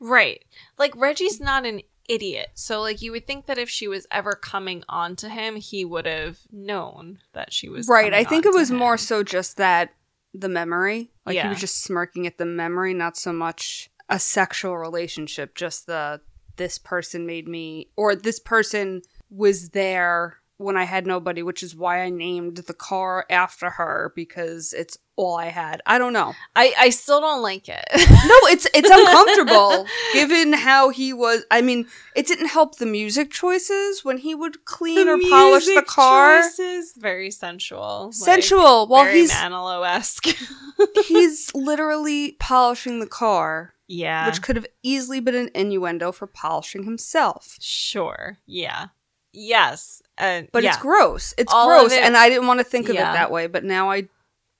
right. 0.00 0.44
Like 0.78 0.94
Reggie's 0.96 1.40
not 1.40 1.64
an 1.64 1.80
idiot, 2.08 2.48
so 2.54 2.80
like 2.82 3.00
you 3.00 3.12
would 3.12 3.26
think 3.26 3.46
that 3.46 3.58
if 3.58 3.70
she 3.70 3.88
was 3.88 4.06
ever 4.10 4.32
coming 4.32 4.84
on 4.88 5.16
to 5.16 5.28
him, 5.28 5.56
he 5.56 5.84
would 5.84 6.06
have 6.06 6.38
known 6.52 7.20
that 7.32 7.52
she 7.52 7.68
was 7.68 7.88
Right. 7.88 8.12
I 8.12 8.24
think 8.24 8.44
it 8.44 8.54
was 8.54 8.70
more 8.70 8.98
so 8.98 9.22
just 9.22 9.56
that 9.56 9.90
the 10.34 10.48
memory. 10.48 11.10
Like 11.24 11.38
he 11.38 11.48
was 11.48 11.60
just 11.60 11.82
smirking 11.82 12.26
at 12.26 12.38
the 12.38 12.44
memory, 12.46 12.92
not 12.92 13.16
so 13.16 13.32
much 13.32 13.90
a 14.08 14.18
sexual 14.18 14.76
relationship, 14.76 15.54
just 15.54 15.86
the 15.86 16.20
this 16.56 16.78
person 16.78 17.26
made 17.26 17.48
me 17.48 17.88
or 17.96 18.14
this 18.14 18.38
person 18.38 19.02
was 19.30 19.70
there 19.70 20.38
when 20.56 20.76
I 20.76 20.84
had 20.84 21.06
nobody, 21.06 21.42
which 21.42 21.62
is 21.62 21.74
why 21.74 22.02
I 22.02 22.10
named 22.10 22.56
the 22.56 22.74
car 22.74 23.26
after 23.28 23.70
her 23.70 24.12
because 24.14 24.72
it's 24.72 24.96
all 25.16 25.36
I 25.36 25.46
had. 25.46 25.80
I 25.86 25.98
don't 25.98 26.12
know. 26.12 26.34
I 26.56 26.72
I 26.78 26.90
still 26.90 27.20
don't 27.20 27.42
like 27.42 27.68
it. 27.68 27.84
No, 28.24 28.34
it's 28.48 28.66
it's 28.72 28.88
uncomfortable 28.90 29.86
given 30.14 30.54
how 30.54 30.88
he 30.88 31.12
was. 31.12 31.44
I 31.50 31.60
mean, 31.60 31.86
it 32.16 32.26
didn't 32.26 32.46
help 32.46 32.76
the 32.76 32.86
music 32.86 33.30
choices 33.30 34.02
when 34.02 34.16
he 34.18 34.34
would 34.34 34.64
clean 34.64 35.08
or 35.08 35.18
polish 35.28 35.66
the 35.66 35.84
car. 35.86 36.40
choices, 36.42 36.94
very 36.96 37.30
sensual, 37.30 38.06
like, 38.06 38.14
Sensual. 38.14 38.86
Well, 38.88 39.04
very 39.04 39.20
he's 39.20 39.32
Manilow 39.32 39.86
esque. 39.86 40.28
he's 41.06 41.54
literally 41.54 42.32
polishing 42.40 43.00
the 43.00 43.06
car, 43.06 43.74
yeah, 43.88 44.26
which 44.26 44.40
could 44.40 44.56
have 44.56 44.66
easily 44.82 45.20
been 45.20 45.34
an 45.34 45.50
innuendo 45.54 46.10
for 46.10 46.26
polishing 46.26 46.84
himself. 46.84 47.58
sure, 47.60 48.38
yeah, 48.46 48.86
yes, 49.34 50.00
uh, 50.18 50.42
But 50.52 50.62
yeah. 50.62 50.70
it's 50.70 50.78
gross. 50.78 51.34
It's 51.36 51.52
All 51.52 51.66
gross, 51.68 51.92
it- 51.92 52.00
and 52.02 52.16
I 52.16 52.28
didn't 52.28 52.46
want 52.46 52.60
to 52.60 52.64
think 52.64 52.88
of 52.88 52.94
Yeah. 52.94 53.10
it 53.10 53.14
that 53.14 53.30
way, 53.30 53.46
but 53.46 53.64
now 53.64 53.90
I 53.90 54.08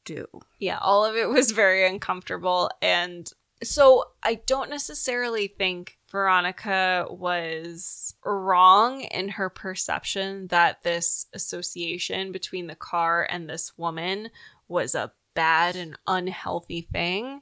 do. 0.04 0.26
yeah, 0.58 0.78
all 0.82 1.04
of 1.06 1.16
it 1.16 1.28
was 1.30 1.50
very 1.52 1.86
uncomfortable. 1.86 2.70
And 2.82 3.30
so 3.62 4.04
I 4.22 4.34
don't 4.46 4.68
necessarily 4.68 5.46
think 5.48 5.96
Veronica 6.10 7.06
was 7.08 8.14
wrong 8.24 9.00
in 9.00 9.30
her 9.30 9.48
perception 9.48 10.48
that 10.48 10.82
this 10.82 11.26
association 11.32 12.32
between 12.32 12.66
the 12.66 12.74
car 12.74 13.26
and 13.30 13.48
this 13.48 13.78
woman 13.78 14.28
was 14.68 14.94
a 14.94 15.12
bad 15.34 15.74
and 15.76 15.98
unhealthy 16.06 16.82
thing. 16.92 17.40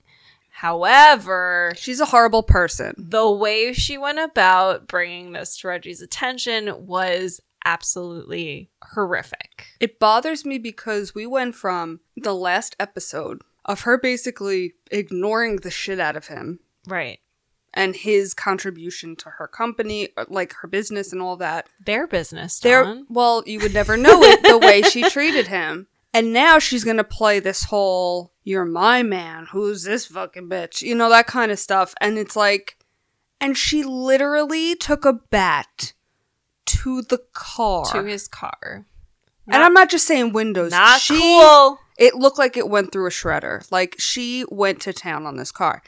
However, 0.63 1.73
She's 1.77 2.01
a 2.01 2.05
horrible 2.07 2.43
person. 2.45 2.95
the 2.97 3.29
way 3.31 3.73
she 3.73 3.99
went 3.99 4.19
about 4.21 4.87
bringing 4.87 5.33
this 5.33 5.57
to 5.59 5.69
Reggie's 5.69 6.01
attention 6.01 6.87
was 6.87 7.41
absolutely 7.65 8.71
horrific. 8.83 9.67
It 9.81 9.99
bothers 9.99 10.45
me 10.45 10.59
because 10.59 11.15
we 11.15 11.27
went 11.27 11.55
from 11.55 12.01
the 12.17 12.35
last 12.35 12.77
episode 12.79 13.43
of 13.65 13.83
her 13.83 13.99
basically 13.99 14.75
ignoring 14.91 15.57
the 15.57 15.71
shit 15.71 15.99
out 16.01 16.17
of 16.17 16.27
him 16.29 16.61
Right. 16.87 17.19
and 17.75 17.95
his 17.97 18.35
contribution 18.35 19.15
to 19.17 19.31
her 19.31 19.47
company, 19.49 20.09
like 20.29 20.53
her 20.55 20.69
business 20.69 21.13
and 21.13 21.21
all 21.23 21.37
that. 21.37 21.69
Their 21.85 22.07
business, 22.07 22.59
Dawn. 22.61 23.07
well, 23.09 23.43
you 23.47 23.61
would 23.61 23.75
never 23.75 23.97
know 23.97 24.23
it 24.23 24.43
the 24.43 24.59
way 24.59 24.83
she 24.83 25.03
treated 25.11 25.47
him. 25.49 25.87
And 26.15 26.33
now 26.33 26.59
she's 26.59 26.85
gonna 26.85 27.05
play 27.05 27.41
this 27.41 27.65
whole 27.65 28.32
"You're 28.45 28.65
my 28.65 29.03
man, 29.03 29.47
who's 29.51 29.85
this 29.85 30.07
fucking 30.07 30.49
bitch?" 30.49 30.83
You 30.83 30.95
know 30.95 31.09
that 31.11 31.27
kind 31.27 31.53
of 31.53 31.59
stuff. 31.59 31.95
And 32.01 32.19
it's 32.19 32.37
like, 32.37 32.77
and 33.41 33.57
she 33.57 33.83
literally 33.83 34.75
took 34.75 35.05
a 35.05 35.13
bat 35.13 35.93
to 36.67 37.03
the 37.03 37.23
car. 37.33 37.85
to 37.87 38.05
his 38.05 38.29
car. 38.29 38.87
and 39.49 39.63
I'm 39.63 39.75
not 39.75 39.91
just 39.91 40.07
saying 40.07 40.33
windows. 40.33 40.71
Not 40.71 41.01
she, 41.01 41.19
cool. 41.19 41.79
It 41.99 42.15
looked 42.15 42.39
like 42.39 42.57
it 42.57 42.69
went 42.69 42.93
through 42.93 43.07
a 43.07 43.11
shredder. 43.11 43.71
Like 43.71 43.97
she 43.99 44.45
went 44.51 44.81
to 44.83 44.93
town 44.93 45.27
on 45.27 45.37
this 45.37 45.53
car. 45.53 45.83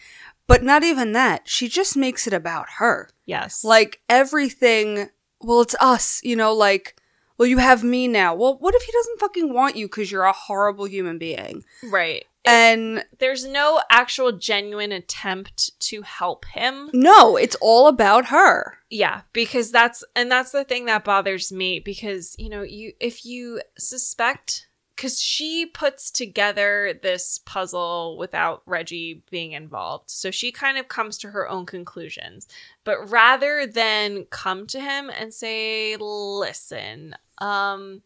But 0.46 0.62
not 0.62 0.84
even 0.84 1.12
that. 1.12 1.48
She 1.48 1.68
just 1.68 1.96
makes 1.96 2.26
it 2.26 2.32
about 2.34 2.66
her. 2.78 3.08
Yes. 3.24 3.64
Like 3.64 4.02
everything, 4.08 5.08
well, 5.40 5.62
it's 5.62 5.74
us, 5.80 6.20
you 6.22 6.36
know, 6.36 6.52
like, 6.52 7.00
well, 7.38 7.48
you 7.48 7.58
have 7.58 7.82
me 7.82 8.06
now. 8.08 8.34
Well, 8.34 8.58
what 8.58 8.74
if 8.74 8.82
he 8.82 8.92
doesn't 8.92 9.20
fucking 9.20 9.52
want 9.54 9.76
you 9.76 9.86
because 9.86 10.12
you're 10.12 10.24
a 10.24 10.32
horrible 10.32 10.86
human 10.86 11.18
being? 11.18 11.64
right. 11.90 12.26
And 12.44 13.04
There's 13.18 13.44
no 13.46 13.80
actual 13.90 14.32
genuine 14.32 14.92
attempt 14.92 15.78
to 15.80 16.02
help 16.02 16.44
him. 16.46 16.90
no, 16.92 17.36
it's 17.36 17.56
all 17.60 17.88
about 17.88 18.26
her. 18.26 18.78
Yeah, 18.90 19.22
because 19.32 19.70
that's 19.70 20.04
and 20.14 20.30
that's 20.30 20.52
the 20.52 20.64
thing 20.64 20.84
that 20.86 21.04
bothers 21.04 21.50
me 21.50 21.80
because, 21.80 22.36
you 22.38 22.48
know, 22.48 22.62
you 22.62 22.92
if 23.00 23.24
you 23.24 23.60
suspect 23.78 24.68
cuz 24.96 25.20
she 25.20 25.66
puts 25.66 26.10
together 26.10 26.98
this 27.02 27.40
puzzle 27.44 28.16
without 28.16 28.62
Reggie 28.66 29.24
being 29.30 29.52
involved. 29.52 30.08
So 30.10 30.30
she 30.30 30.52
kind 30.52 30.78
of 30.78 30.86
comes 30.86 31.18
to 31.18 31.30
her 31.30 31.48
own 31.48 31.66
conclusions. 31.66 32.46
But 32.84 33.10
rather 33.10 33.66
than 33.66 34.26
come 34.26 34.66
to 34.68 34.80
him 34.80 35.10
and 35.10 35.34
say, 35.34 35.96
"Listen, 35.96 37.16
um 37.38 38.02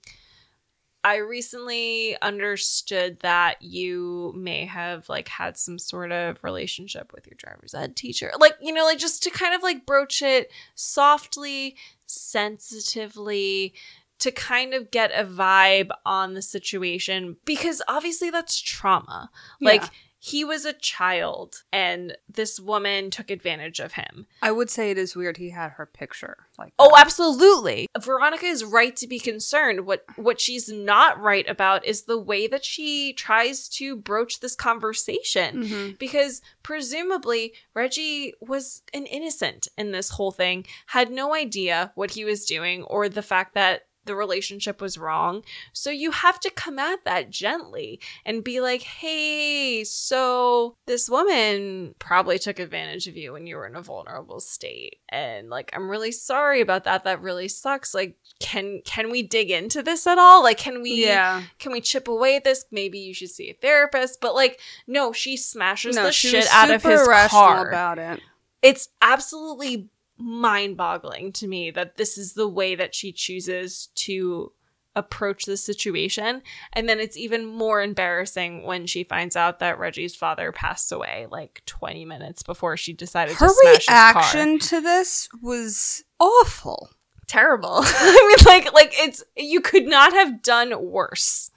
I 1.04 1.16
recently 1.16 2.16
understood 2.20 3.20
that 3.20 3.62
you 3.62 4.32
may 4.36 4.66
have 4.66 5.08
like 5.08 5.28
had 5.28 5.56
some 5.56 5.78
sort 5.78 6.12
of 6.12 6.42
relationship 6.42 7.12
with 7.14 7.26
your 7.26 7.36
driver's 7.36 7.74
ed 7.74 7.96
teacher. 7.96 8.32
Like, 8.38 8.56
you 8.60 8.72
know, 8.72 8.84
like 8.84 8.98
just 8.98 9.22
to 9.22 9.30
kind 9.30 9.54
of 9.54 9.62
like 9.62 9.86
broach 9.86 10.22
it 10.22 10.50
softly, 10.74 11.76
sensitively 12.06 13.74
to 14.18 14.32
kind 14.32 14.74
of 14.74 14.90
get 14.90 15.12
a 15.12 15.24
vibe 15.24 15.90
on 16.04 16.34
the 16.34 16.42
situation 16.42 17.36
because 17.44 17.80
obviously 17.86 18.30
that's 18.30 18.60
trauma. 18.60 19.30
Like 19.60 19.82
Yeah. 19.82 19.88
He 20.20 20.44
was 20.44 20.64
a 20.64 20.72
child 20.72 21.62
and 21.72 22.16
this 22.28 22.58
woman 22.58 23.10
took 23.10 23.30
advantage 23.30 23.78
of 23.78 23.92
him. 23.92 24.26
I 24.42 24.50
would 24.50 24.68
say 24.70 24.90
it 24.90 24.98
is 24.98 25.14
weird 25.14 25.36
he 25.36 25.50
had 25.50 25.72
her 25.72 25.86
picture. 25.86 26.36
Like, 26.58 26.72
Oh, 26.78 26.94
absolutely. 26.98 27.86
Veronica 28.00 28.46
is 28.46 28.64
right 28.64 28.96
to 28.96 29.06
be 29.06 29.18
concerned. 29.20 29.86
What 29.86 30.04
what 30.16 30.40
she's 30.40 30.68
not 30.68 31.20
right 31.20 31.48
about 31.48 31.84
is 31.84 32.02
the 32.02 32.18
way 32.18 32.46
that 32.48 32.64
she 32.64 33.12
tries 33.12 33.68
to 33.70 33.96
broach 33.96 34.40
this 34.40 34.56
conversation. 34.56 35.64
Mhm. 35.64 35.98
Because 35.98 36.42
presumably 36.62 37.52
Reggie 37.74 38.34
was 38.40 38.82
an 38.94 39.06
innocent 39.06 39.68
in 39.76 39.92
this 39.92 40.10
whole 40.10 40.30
thing, 40.32 40.66
had 40.86 41.10
no 41.10 41.34
idea 41.34 41.92
what 41.94 42.12
he 42.12 42.24
was 42.24 42.44
doing 42.44 42.82
or 42.84 43.08
the 43.08 43.22
fact 43.22 43.54
that 43.54 43.86
the 44.08 44.16
relationship 44.16 44.80
was 44.80 44.98
wrong. 44.98 45.44
So 45.72 45.90
you 45.90 46.10
have 46.10 46.40
to 46.40 46.50
come 46.50 46.80
at 46.80 47.04
that 47.04 47.30
gently 47.30 48.00
and 48.24 48.42
be 48.42 48.60
like, 48.60 48.82
hey, 48.82 49.84
so 49.84 50.76
this 50.86 51.08
woman 51.08 51.94
probably 52.00 52.40
took 52.40 52.58
advantage 52.58 53.06
of 53.06 53.16
you 53.16 53.32
when 53.34 53.46
you 53.46 53.54
were 53.54 53.66
in 53.68 53.76
a 53.76 53.82
vulnerable 53.82 54.40
state. 54.40 54.98
And 55.08 55.48
like, 55.50 55.70
I'm 55.74 55.88
really 55.88 56.10
sorry 56.10 56.60
about 56.60 56.82
that. 56.84 57.04
That 57.04 57.22
really 57.22 57.46
sucks. 57.48 57.94
Like, 57.94 58.16
can 58.40 58.82
can 58.84 59.10
we 59.10 59.22
dig 59.22 59.50
into 59.52 59.82
this 59.82 60.06
at 60.06 60.18
all? 60.18 60.42
Like, 60.42 60.58
can 60.58 60.82
we 60.82 61.04
yeah. 61.04 61.44
can 61.60 61.70
we 61.70 61.80
chip 61.80 62.08
away 62.08 62.34
at 62.36 62.42
this? 62.44 62.64
Maybe 62.72 62.98
you 62.98 63.14
should 63.14 63.30
see 63.30 63.50
a 63.50 63.54
therapist. 63.54 64.20
But 64.20 64.34
like, 64.34 64.58
no, 64.88 65.12
she 65.12 65.36
smashes 65.36 65.94
No, 65.94 66.04
the 66.04 66.12
shit 66.12 66.46
out 66.50 66.70
of 66.70 66.82
his 66.82 67.06
car. 67.28 67.68
about 67.68 67.98
it. 67.98 68.20
it's 68.62 68.88
absolutely 69.02 69.90
mind-boggling 70.18 71.32
to 71.32 71.46
me 71.46 71.70
that 71.70 71.96
this 71.96 72.18
is 72.18 72.34
the 72.34 72.48
way 72.48 72.74
that 72.74 72.94
she 72.94 73.12
chooses 73.12 73.88
to 73.94 74.52
approach 74.96 75.44
the 75.44 75.56
situation. 75.56 76.42
And 76.72 76.88
then 76.88 76.98
it's 76.98 77.16
even 77.16 77.46
more 77.46 77.80
embarrassing 77.80 78.64
when 78.64 78.86
she 78.86 79.04
finds 79.04 79.36
out 79.36 79.60
that 79.60 79.78
Reggie's 79.78 80.16
father 80.16 80.50
passed 80.50 80.90
away 80.90 81.26
like 81.30 81.62
20 81.66 82.04
minutes 82.04 82.42
before 82.42 82.76
she 82.76 82.92
decided 82.92 83.36
Her 83.36 83.46
to 83.48 83.54
smash 83.54 83.76
his 83.76 83.86
car. 83.86 84.14
reaction 84.14 84.58
to 84.58 84.80
this 84.80 85.28
was 85.40 86.02
awful. 86.18 86.90
terrible. 87.28 87.78
I 87.82 88.34
mean, 88.36 88.44
like, 88.46 88.72
like 88.72 88.92
it's 88.98 89.22
you 89.36 89.60
could 89.60 89.86
not 89.86 90.12
have 90.12 90.42
done 90.42 90.72
worse. 90.82 91.50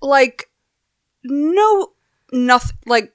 Like, 0.00 0.48
no, 1.24 1.88
nothing. 2.32 2.78
Like, 2.86 3.12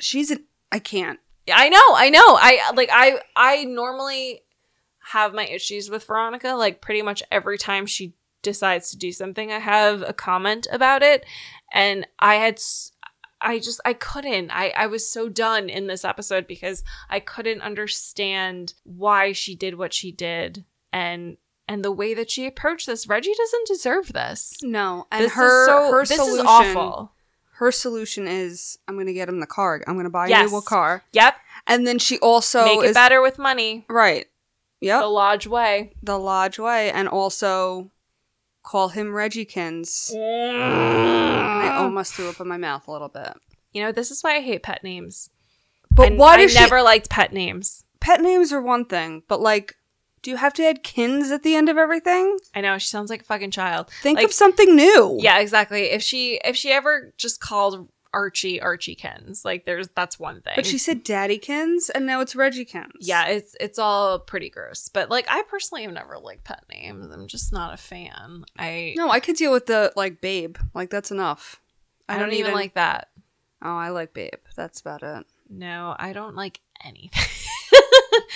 she's 0.00 0.30
an. 0.32 0.44
I 0.72 0.78
can't. 0.80 1.20
I 1.54 1.68
know, 1.68 1.94
I 1.94 2.10
know. 2.10 2.20
I 2.26 2.72
like 2.74 2.90
I 2.92 3.20
I 3.36 3.64
normally 3.64 4.42
have 5.12 5.34
my 5.34 5.46
issues 5.46 5.90
with 5.90 6.04
Veronica. 6.04 6.52
Like 6.52 6.80
pretty 6.80 7.02
much 7.02 7.22
every 7.30 7.58
time 7.58 7.86
she 7.86 8.14
decides 8.42 8.90
to 8.90 8.98
do 8.98 9.12
something, 9.12 9.52
I 9.52 9.58
have 9.58 10.02
a 10.02 10.12
comment 10.12 10.66
about 10.70 11.02
it, 11.02 11.24
and 11.72 12.06
I 12.18 12.36
had. 12.36 12.60
I 13.42 13.58
just 13.58 13.80
I 13.86 13.94
couldn't. 13.94 14.50
I 14.50 14.68
I 14.76 14.86
was 14.86 15.10
so 15.10 15.30
done 15.30 15.70
in 15.70 15.86
this 15.86 16.04
episode 16.04 16.46
because 16.46 16.84
I 17.08 17.20
couldn't 17.20 17.62
understand 17.62 18.74
why 18.84 19.32
she 19.32 19.54
did 19.54 19.78
what 19.78 19.94
she 19.94 20.12
did 20.12 20.66
and 20.92 21.38
and 21.66 21.84
the 21.84 21.92
way 21.92 22.14
that 22.14 22.30
she 22.30 22.46
approached 22.46 22.86
this. 22.86 23.08
Reggie 23.08 23.32
doesn't 23.34 23.66
deserve 23.66 24.12
this. 24.12 24.58
No, 24.62 25.06
and 25.10 25.24
this 25.24 25.32
her 25.32 25.62
is 25.62 25.66
so, 25.66 25.92
her 25.92 26.04
this 26.04 26.16
solution. 26.16 26.40
is 26.40 26.44
awful. 26.44 27.12
Her 27.60 27.70
solution 27.70 28.26
is, 28.26 28.78
I'm 28.88 28.96
gonna 28.96 29.12
get 29.12 29.28
him 29.28 29.38
the 29.38 29.46
car. 29.46 29.82
I'm 29.86 29.94
gonna 29.96 30.08
buy 30.08 30.28
Yes. 30.28 30.50
you 30.50 30.56
a 30.56 30.62
car. 30.62 31.04
Yep. 31.12 31.36
And 31.66 31.86
then 31.86 31.98
she 31.98 32.18
also 32.20 32.64
Make 32.64 32.78
it 32.84 32.86
is 32.86 32.94
better 32.94 33.20
with 33.20 33.38
money. 33.38 33.84
right. 33.88 34.26
Yep, 34.80 35.02
The 35.02 35.06
Lodge 35.08 35.46
way. 35.46 35.92
the 36.02 36.18
Lodge 36.18 36.58
Way, 36.58 36.90
and 36.90 37.06
also 37.06 37.90
call 38.62 38.88
him 38.88 39.08
Reggykins. 39.12 40.10
And 40.14 40.62
I 40.62 41.68
Mm. 41.76 41.80
almost 41.82 42.14
threw 42.14 42.30
up 42.30 42.40
in 42.40 42.48
my 42.48 42.56
mouth 42.56 42.88
a 42.88 42.90
little 42.92 43.08
bit. 43.08 43.34
You 43.72 43.82
know, 43.82 43.92
this 43.92 44.10
is 44.10 44.22
why 44.22 44.36
I 44.36 44.40
hate 44.40 44.62
pet 44.62 44.82
names. 44.82 45.28
But 45.90 46.12
I, 46.12 46.14
why 46.16 46.36
I 46.36 46.46
she? 46.46 46.54
never 46.58 46.80
liked 46.80 47.10
pet 47.10 47.34
names. 47.34 47.84
Pet 48.00 48.22
names 48.22 48.54
are 48.54 48.62
one 48.62 48.86
thing, 48.86 49.22
but 49.28 49.42
like, 49.42 49.76
do 50.22 50.30
you 50.30 50.36
have 50.36 50.52
to 50.54 50.64
add 50.64 50.82
kins 50.82 51.30
at 51.30 51.42
the 51.42 51.54
end 51.54 51.68
of 51.68 51.76
everything? 51.78 52.38
I 52.54 52.60
know 52.60 52.76
she 52.78 52.88
sounds 52.88 53.10
like 53.10 53.22
a 53.22 53.24
fucking 53.24 53.50
child. 53.52 53.90
Think 54.02 54.18
Like- 54.18 54.26
of 54.26 54.32
something 54.32 54.74
new. 54.76 55.18
Yeah, 55.20 55.38
exactly. 55.38 55.84
If 55.90 56.02
she 56.02 56.40
if 56.44 56.56
she 56.56 56.70
ever 56.72 57.12
just 57.16 57.40
called 57.40 57.88
Archie 58.12 58.60
Archie 58.60 58.96
Kins, 58.96 59.44
like 59.44 59.66
there's 59.66 59.88
that's 59.94 60.18
one 60.18 60.40
thing. 60.42 60.54
But 60.56 60.66
she 60.66 60.78
said 60.78 61.04
Daddy 61.04 61.38
Kins, 61.38 61.90
and 61.90 62.06
now 62.06 62.20
it's 62.20 62.34
Reggie 62.34 62.64
Kins. 62.64 62.90
yeah, 63.00 63.28
it's 63.28 63.54
it's 63.60 63.78
all 63.78 64.18
pretty 64.18 64.50
gross. 64.50 64.88
But 64.88 65.10
like 65.10 65.26
I 65.30 65.42
personally 65.48 65.84
have 65.84 65.92
never 65.92 66.18
liked 66.18 66.42
pet 66.44 66.64
names. 66.68 67.08
I'm 67.12 67.28
just 67.28 67.52
not 67.52 67.72
a 67.72 67.76
fan. 67.76 68.44
I 68.58 68.94
No, 68.96 69.10
I 69.10 69.20
could 69.20 69.36
deal 69.36 69.52
with 69.52 69.66
the 69.66 69.92
like 69.96 70.20
Babe. 70.20 70.56
Like 70.74 70.90
that's 70.90 71.10
enough. 71.12 71.60
I 72.08 72.18
don't 72.18 72.32
even 72.32 72.52
like 72.52 72.74
that. 72.74 73.08
Oh, 73.62 73.76
I 73.76 73.90
like 73.90 74.12
Babe. 74.12 74.32
That's 74.56 74.80
about 74.80 75.02
it. 75.04 75.24
No, 75.48 75.94
I 75.98 76.12
don't 76.12 76.34
like 76.34 76.58
anything. 76.84 77.10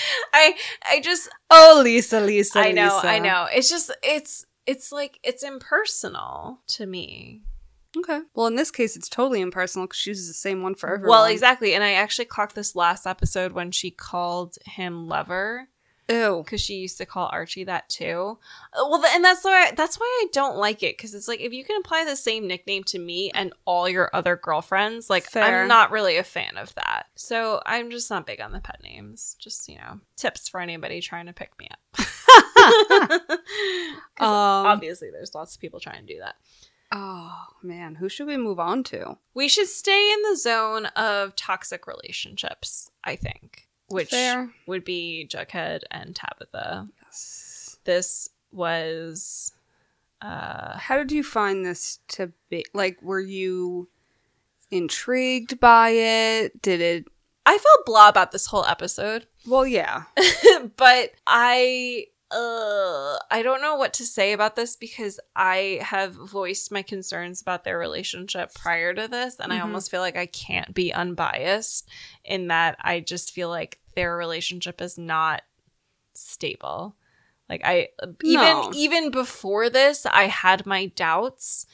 I 0.35 0.55
I 0.85 1.01
just 1.01 1.29
Oh, 1.51 1.81
Lisa, 1.85 2.21
Lisa, 2.21 2.59
I 2.59 2.73
know, 2.73 2.97
Lisa. 2.97 3.09
I 3.09 3.19
know. 3.19 3.47
It's 3.53 3.69
just 3.69 3.91
it's 4.03 4.45
it's 4.67 4.93
like 4.93 5.19
it's 5.23 5.43
impersonal 5.43 6.61
to 6.69 6.87
me. 6.87 7.43
Okay. 7.97 8.21
Well, 8.35 8.49
in 8.49 8.57
this 8.57 8.73
case, 8.73 8.97
it's 8.97 9.09
totally 9.09 9.41
impersonal 9.41 9.87
because 9.87 9.99
she 9.99 10.11
uses 10.11 10.27
the 10.27 10.35
same 10.35 10.63
one 10.63 10.75
for 10.75 10.93
everyone. 10.93 11.11
Well, 11.11 11.25
exactly. 11.27 11.75
And 11.75 11.85
I 11.85 11.93
actually 11.93 12.25
clocked 12.25 12.57
this 12.57 12.75
last 12.75 13.07
episode 13.07 13.53
when 13.53 13.71
she 13.71 13.91
called 13.93 14.57
him 14.65 15.07
lover 15.07 15.69
Ew. 16.09 16.43
because 16.45 16.61
she 16.61 16.75
used 16.75 16.99
to 16.99 17.07
call 17.07 17.29
Archie 17.33 17.65
that 17.65 17.89
too. 17.89 18.39
Uh, 18.73 18.85
Well, 18.89 19.05
and 19.07 19.25
that's 19.25 19.43
why 19.45 19.73
that's 19.77 19.97
why 19.99 20.07
I 20.23 20.27
don't 20.33 20.57
like 20.57 20.83
it 20.83 20.97
because 20.97 21.15
it's 21.15 21.29
like 21.29 21.41
if 21.41 21.53
you 21.53 21.65
can 21.65 21.79
apply 21.81 22.05
the 22.05 22.17
same 22.17 22.47
nickname 22.47 22.85
to 22.85 22.99
me 22.99 23.31
and 23.35 23.53
all 23.65 23.89
your 23.89 24.11
other 24.13 24.37
girlfriends, 24.37 25.09
like 25.09 25.25
Fair. 25.25 25.63
I'm 25.63 25.69
not 25.69 25.91
really 25.91 26.17
a 26.17 26.25
fan 26.25 26.57
of 26.57 26.75
that. 26.75 27.07
So 27.15 27.63
I'm 27.65 27.91
just 27.91 28.11
not 28.11 28.27
big 28.27 28.41
on 28.41 28.53
the 28.53 28.61
pet 28.61 28.81
names. 28.83 29.37
Just 29.39 29.69
you 29.69 29.77
know, 29.77 30.01
tips 30.17 30.49
for 30.49 30.61
anybody 30.61 31.01
trying 31.01 31.27
to 31.27 31.33
pick 31.33 31.53
me 31.59 31.69
up. 31.71 32.07
Um, 34.21 34.29
obviously, 34.29 35.11
there's 35.11 35.35
lots 35.35 35.55
of 35.55 35.61
people 35.61 35.81
trying 35.81 36.07
to 36.07 36.13
do 36.15 36.21
that. 36.21 36.37
oh 36.93 37.35
man, 37.63 37.97
who 37.97 38.09
should 38.09 38.27
we 38.29 38.37
move 38.37 38.61
on 38.61 38.83
to? 38.85 39.17
We 39.35 39.49
should 39.49 39.67
stay 39.67 40.13
in 40.13 40.23
the 40.23 40.37
zone 40.37 40.87
of 40.87 41.35
toxic 41.35 41.87
relationships, 41.87 42.91
I 43.03 43.17
think, 43.17 43.67
which 43.95 44.11
Fair. 44.11 44.51
would 44.67 44.85
be 44.85 45.27
Jughead 45.31 45.81
and 45.91 46.15
Tabitha. 46.15 46.89
Yes. 47.03 47.79
This 47.85 48.29
was 48.53 49.53
uh 50.23 50.77
How 50.79 50.97
did 50.97 51.13
you 51.13 51.23
find 51.25 51.65
this 51.65 51.99
to 52.09 52.33
be? 52.51 52.65
Like, 52.75 53.01
were 53.03 53.21
you 53.21 53.89
intrigued 54.71 55.61
by 55.61 55.91
it? 55.91 56.61
Did 56.63 56.81
it? 56.81 57.05
I 57.47 57.59
felt 57.59 57.87
blah 57.87 58.09
about 58.09 58.33
this 58.33 58.47
whole 58.47 58.65
episode, 58.65 59.27
Well, 59.47 59.67
yeah. 59.67 60.05
but 60.77 61.11
I 61.27 62.07
uh 62.31 63.19
I 63.31 63.43
don't 63.43 63.61
know 63.61 63.77
what 63.77 63.93
to 63.95 64.05
say 64.07 64.33
about 64.33 64.57
this 64.57 64.77
because 64.77 65.21
I 65.37 65.79
have 65.83 66.15
voiced 66.15 66.73
my 66.73 66.81
concerns 66.83 67.43
about 67.43 67.65
their 67.65 67.79
relationship 67.79 68.55
prior 68.55 68.95
to 68.95 69.07
this 69.09 69.39
and 69.39 69.53
I 69.53 69.59
Mhm. 69.59 69.63
almost 69.65 69.91
feel 69.91 70.01
like 70.01 70.17
I 70.17 70.27
can't 70.27 70.73
be 70.75 70.93
unbiased 70.93 71.87
in 72.25 72.49
that 72.49 72.77
I 72.81 73.01
just 73.01 73.31
feel 73.33 73.51
like 73.51 73.79
their 73.95 74.17
relationship 74.17 74.81
is 74.81 74.99
not 74.99 75.43
stable. 76.15 76.97
Like 77.49 77.61
I 77.65 77.89
even 78.23 78.41
No. 78.45 78.71
even 78.75 79.11
before 79.11 79.69
this 79.71 80.07
I 80.07 80.25
had 80.25 80.67
my 80.67 80.87
doubts, 80.87 81.67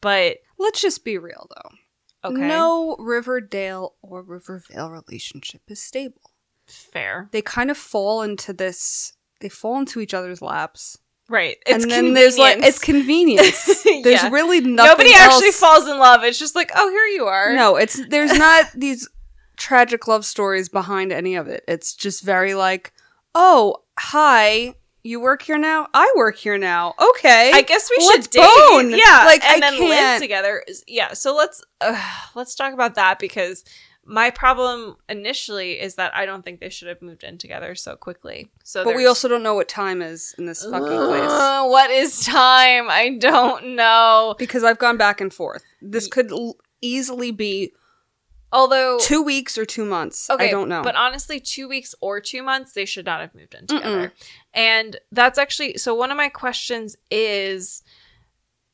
but 0.00 0.38
Let's 0.58 0.80
just 0.80 1.04
be 1.04 1.18
real, 1.18 1.48
though. 1.50 2.28
okay. 2.30 2.46
No 2.48 2.96
Riverdale 2.98 3.94
or 4.02 4.22
Rivervale 4.22 4.88
relationship 4.90 5.62
is 5.68 5.80
stable. 5.82 6.30
fair. 6.66 7.28
They 7.32 7.42
kind 7.42 7.70
of 7.70 7.76
fall 7.76 8.22
into 8.22 8.52
this. 8.52 9.14
They 9.40 9.48
fall 9.48 9.78
into 9.78 10.00
each 10.00 10.14
other's 10.14 10.40
laps, 10.40 10.96
Right. 11.28 11.56
It's 11.66 11.84
and 11.84 11.90
then 11.92 12.12
there's 12.14 12.36
like 12.38 12.58
it's 12.58 12.78
convenience. 12.78 13.64
There's 13.84 14.22
Yeah. 14.22 14.28
really 14.30 14.60
nothing. 14.60 14.90
Nobody 14.90 15.12
actually 15.14 15.52
falls 15.52 15.88
in 15.88 15.98
love. 15.98 16.22
It's 16.22 16.38
just 16.38 16.54
like, 16.54 16.70
oh, 16.76 16.88
here 16.90 17.06
you 17.06 17.24
are. 17.26 17.54
No, 17.54 17.76
it's 17.76 17.98
there's 18.08 18.32
not 18.32 18.66
these 18.74 19.08
tragic 19.64 20.06
love 20.06 20.24
stories 20.24 20.68
behind 20.68 21.10
any 21.12 21.34
of 21.36 21.48
it. 21.48 21.64
It's 21.66 21.94
just 21.94 22.22
very 22.22 22.54
like, 22.54 22.92
oh, 23.34 23.78
hi, 23.98 24.74
you 25.02 25.20
work 25.20 25.42
here 25.42 25.58
now. 25.58 25.88
I 25.94 26.12
work 26.16 26.36
here 26.36 26.58
now. 26.58 26.94
Okay, 27.10 27.50
I 27.54 27.62
guess 27.62 27.88
we 27.96 28.04
should 28.04 28.30
date. 28.30 28.40
bone. 28.70 28.90
Yeah, 29.04 29.24
Like, 29.24 29.44
and 29.44 29.64
I 29.64 29.70
then 29.70 29.80
live 29.80 29.88
can't- 29.98 30.22
together. 30.22 30.64
Yeah, 30.86 31.12
so 31.14 31.34
let's 31.34 31.62
uh, 31.80 31.98
let's 32.34 32.54
talk 32.54 32.72
about 32.74 32.94
that 32.96 33.18
because 33.18 33.64
my 34.06 34.28
problem 34.30 34.96
initially 35.08 35.80
is 35.80 35.94
that 35.94 36.14
I 36.14 36.26
don't 36.26 36.44
think 36.44 36.60
they 36.60 36.68
should 36.68 36.88
have 36.88 37.00
moved 37.00 37.24
in 37.24 37.38
together 37.38 37.74
so 37.74 37.96
quickly. 37.96 38.50
So, 38.62 38.84
but 38.84 38.96
we 38.96 39.06
also 39.06 39.28
don't 39.28 39.42
know 39.42 39.54
what 39.54 39.66
time 39.68 40.02
is 40.02 40.34
in 40.36 40.44
this 40.44 40.62
fucking 40.62 40.86
place 41.08 41.30
Uh, 41.30 41.64
what 41.68 41.90
is 41.90 42.22
time? 42.24 42.90
I 42.90 43.16
don't 43.18 43.74
know. 43.76 44.34
because 44.38 44.62
I've 44.62 44.78
gone 44.78 44.98
back 44.98 45.22
and 45.22 45.32
forth. 45.32 45.64
This 45.80 46.06
could 46.06 46.30
l- 46.30 46.56
easily 46.82 47.30
be 47.30 47.72
Although 48.54 48.98
two 49.00 49.20
weeks 49.20 49.58
or 49.58 49.64
two 49.64 49.84
months. 49.84 50.30
Okay, 50.30 50.48
I 50.48 50.50
don't 50.52 50.68
know. 50.68 50.82
But 50.82 50.94
honestly, 50.94 51.40
two 51.40 51.68
weeks 51.68 51.92
or 52.00 52.20
two 52.20 52.40
months, 52.40 52.72
they 52.72 52.84
should 52.84 53.04
not 53.04 53.20
have 53.20 53.34
moved 53.34 53.54
in 53.54 53.66
together. 53.66 54.12
And 54.54 54.96
that's 55.10 55.38
actually 55.38 55.76
so. 55.76 55.92
One 55.92 56.12
of 56.12 56.16
my 56.16 56.28
questions 56.28 56.96
is, 57.10 57.82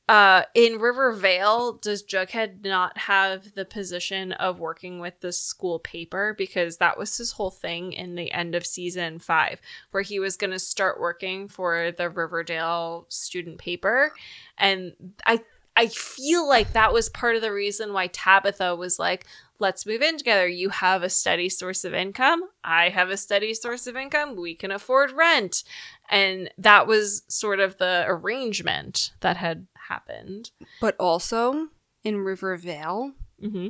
uh, 0.07 0.43
in 0.55 0.79
Rivervale, 0.81 1.73
does 1.73 2.03
Jughead 2.03 2.62
not 2.62 2.99
have 2.99 3.55
the 3.55 3.64
position 3.64 4.33
of 4.33 4.61
working 4.61 4.99
with 4.99 5.19
the 5.21 5.33
school 5.33 5.79
paper 5.79 6.35
because 6.37 6.77
that 6.77 6.99
was 6.99 7.16
his 7.16 7.33
whole 7.33 7.51
thing 7.51 7.95
in 7.95 8.16
the 8.16 8.31
end 8.33 8.55
of 8.55 8.66
season 8.66 9.19
five, 9.19 9.62
where 9.93 10.03
he 10.03 10.21
was 10.21 10.37
going 10.37 10.51
to 10.51 10.59
start 10.59 11.01
working 11.01 11.49
for 11.49 11.90
the 11.90 12.11
Riverdale 12.11 13.07
student 13.09 13.57
paper, 13.57 14.12
and 14.59 14.93
I. 15.25 15.40
I 15.81 15.87
feel 15.88 16.47
like 16.49 16.73
that 16.75 16.93
was 16.93 17.09
part 17.09 17.37
of 17.37 17.43
the 17.43 17.53
reason 17.53 17.93
why 17.93 18.09
Tabitha 18.09 18.77
was 18.77 18.99
like, 18.99 19.25
let's 19.59 19.87
move 19.87 20.03
in 20.03 20.19
together. 20.19 20.47
You 20.47 20.69
have 20.71 21.03
a 21.03 21.09
steady 21.11 21.49
source 21.49 21.85
of 21.85 21.95
income. 21.95 22.43
I 22.64 22.90
have 22.90 23.09
a 23.11 23.16
steady 23.16 23.55
source 23.55 23.87
of 23.87 23.97
income. 23.97 24.37
We 24.37 24.55
can 24.55 24.71
afford 24.71 25.12
rent. 25.12 25.64
And 26.11 26.51
that 26.59 26.87
was 26.87 27.23
sort 27.29 27.61
of 27.61 27.79
the 27.79 28.05
arrangement 28.07 29.12
that 29.21 29.37
had 29.38 29.66
happened. 29.88 30.51
but 30.81 30.97
also 30.99 31.69
in 32.05 32.19
Rivervale, 32.19 33.12
Mm-hmm. 33.43 33.69